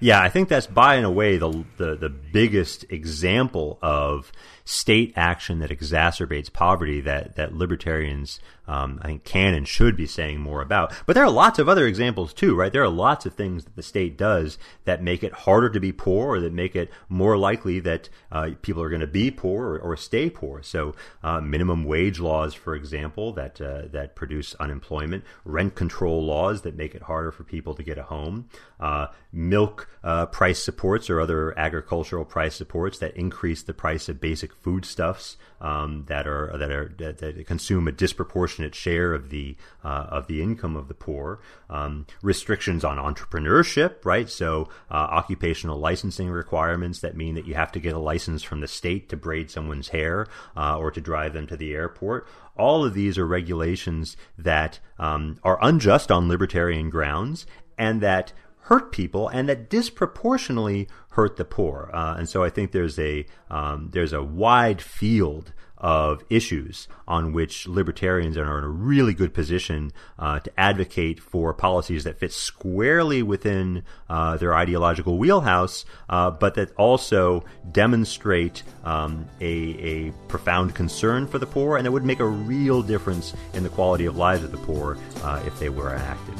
Yeah, 0.02 0.20
I 0.20 0.30
think 0.30 0.48
that's 0.48 0.66
by 0.66 0.96
and 0.96 1.06
away 1.06 1.36
the, 1.36 1.64
the, 1.76 1.94
the 1.94 2.08
biggest 2.08 2.86
example 2.90 3.78
of 3.80 4.32
state 4.64 5.12
action 5.16 5.58
that 5.58 5.70
exacerbates 5.70 6.52
poverty 6.52 7.00
that 7.00 7.36
that 7.36 7.54
libertarians 7.54 8.40
um, 8.68 9.00
I 9.02 9.08
think 9.08 9.24
can 9.24 9.54
and 9.54 9.66
should 9.66 9.96
be 9.96 10.06
saying 10.06 10.40
more 10.40 10.62
about. 10.62 10.92
But 11.04 11.14
there 11.14 11.24
are 11.24 11.30
lots 11.30 11.58
of 11.58 11.68
other 11.68 11.86
examples 11.86 12.32
too, 12.32 12.54
right? 12.54 12.72
There 12.72 12.82
are 12.82 12.88
lots 12.88 13.26
of 13.26 13.34
things 13.34 13.64
that 13.64 13.76
the 13.76 13.82
state 13.82 14.16
does 14.16 14.56
that 14.84 15.02
make 15.02 15.24
it 15.24 15.32
harder 15.32 15.68
to 15.70 15.80
be 15.80 15.92
poor, 15.92 16.36
or 16.36 16.40
that 16.40 16.52
make 16.52 16.76
it 16.76 16.90
more 17.08 17.36
likely 17.36 17.80
that 17.80 18.08
uh, 18.30 18.50
people 18.62 18.82
are 18.82 18.88
going 18.88 19.00
to 19.00 19.06
be 19.06 19.30
poor 19.30 19.74
or, 19.74 19.78
or 19.78 19.96
stay 19.96 20.30
poor. 20.30 20.62
So, 20.62 20.94
uh, 21.22 21.40
minimum 21.40 21.84
wage 21.84 22.20
laws, 22.20 22.54
for 22.54 22.74
example, 22.74 23.32
that 23.32 23.60
uh, 23.60 23.82
that 23.92 24.14
produce 24.14 24.54
unemployment, 24.60 25.24
rent 25.44 25.74
control 25.74 26.24
laws 26.24 26.62
that 26.62 26.76
make 26.76 26.94
it 26.94 27.02
harder 27.02 27.32
for 27.32 27.44
people 27.44 27.74
to 27.74 27.82
get 27.82 27.98
a 27.98 28.04
home, 28.04 28.48
uh, 28.78 29.08
milk 29.32 29.88
uh, 30.04 30.26
price 30.26 30.62
supports 30.62 31.10
or 31.10 31.20
other 31.20 31.58
agricultural 31.58 32.24
price 32.24 32.54
supports 32.54 32.98
that 32.98 33.16
increase 33.16 33.62
the 33.62 33.74
price 33.74 34.08
of 34.08 34.20
basic 34.20 34.51
foodstuffs 34.60 35.36
um, 35.60 36.04
that 36.08 36.26
are 36.26 36.56
that 36.58 36.70
are 36.70 36.92
that, 36.98 37.18
that, 37.18 37.46
consume 37.46 37.88
a 37.88 37.92
disproportionate 37.92 38.74
share 38.74 39.14
of 39.14 39.30
the 39.30 39.56
uh, 39.84 40.06
of 40.08 40.26
the 40.26 40.42
income 40.42 40.76
of 40.76 40.88
the 40.88 40.94
poor. 40.94 41.40
Um, 41.70 42.06
restrictions 42.22 42.84
on 42.84 42.98
entrepreneurship, 42.98 44.04
right? 44.04 44.28
So 44.28 44.68
uh, 44.90 44.94
occupational 44.94 45.78
licensing 45.78 46.28
requirements 46.28 47.00
that 47.00 47.16
mean 47.16 47.34
that 47.34 47.46
you 47.46 47.54
have 47.54 47.72
to 47.72 47.80
get 47.80 47.94
a 47.94 47.98
license 47.98 48.42
from 48.42 48.60
the 48.60 48.68
state 48.68 49.08
to 49.08 49.16
braid 49.16 49.50
someone's 49.50 49.88
hair 49.88 50.26
uh, 50.56 50.78
or 50.78 50.90
to 50.90 51.00
drive 51.00 51.32
them 51.32 51.46
to 51.46 51.56
the 51.56 51.72
airport. 51.72 52.26
All 52.56 52.84
of 52.84 52.94
these 52.94 53.16
are 53.16 53.26
regulations 53.26 54.16
that 54.36 54.80
um, 54.98 55.38
are 55.42 55.58
unjust 55.62 56.10
on 56.10 56.28
libertarian 56.28 56.90
grounds 56.90 57.46
and 57.78 58.00
that 58.02 58.32
hurt 58.66 58.92
people 58.92 59.28
and 59.28 59.48
that 59.48 59.68
disproportionately 59.68 60.88
hurt 61.12 61.36
the 61.36 61.44
poor. 61.44 61.90
Uh, 61.92 62.16
and 62.18 62.28
so 62.28 62.42
I 62.42 62.50
think 62.50 62.72
there's 62.72 62.98
a 62.98 63.26
um, 63.50 63.90
there's 63.92 64.12
a 64.12 64.22
wide 64.22 64.82
field 64.82 65.52
of 65.82 66.22
issues 66.30 66.86
on 67.08 67.32
which 67.32 67.66
libertarians 67.66 68.36
are 68.36 68.58
in 68.58 68.64
a 68.64 68.68
really 68.68 69.12
good 69.12 69.34
position 69.34 69.92
uh, 70.18 70.38
to 70.38 70.50
advocate 70.58 71.18
for 71.18 71.52
policies 71.52 72.04
that 72.04 72.18
fit 72.18 72.32
squarely 72.32 73.20
within 73.22 73.82
uh, 74.08 74.36
their 74.36 74.54
ideological 74.54 75.18
wheelhouse, 75.18 75.84
uh, 76.08 76.30
but 76.30 76.54
that 76.54 76.72
also 76.76 77.44
demonstrate 77.72 78.62
um, 78.84 79.26
a, 79.40 79.52
a, 79.52 80.12
profound 80.28 80.74
concern 80.74 81.26
for 81.26 81.38
the 81.38 81.46
poor 81.46 81.76
and 81.76 81.84
that 81.84 81.90
would 81.90 82.04
make 82.04 82.20
a 82.20 82.26
real 82.26 82.80
difference 82.80 83.34
in 83.52 83.62
the 83.64 83.68
quality 83.68 84.06
of 84.06 84.16
lives 84.16 84.44
of 84.44 84.52
the 84.52 84.58
poor 84.58 84.96
uh, 85.22 85.42
if 85.44 85.58
they 85.58 85.68
were 85.68 85.92
enacted. 85.92 86.34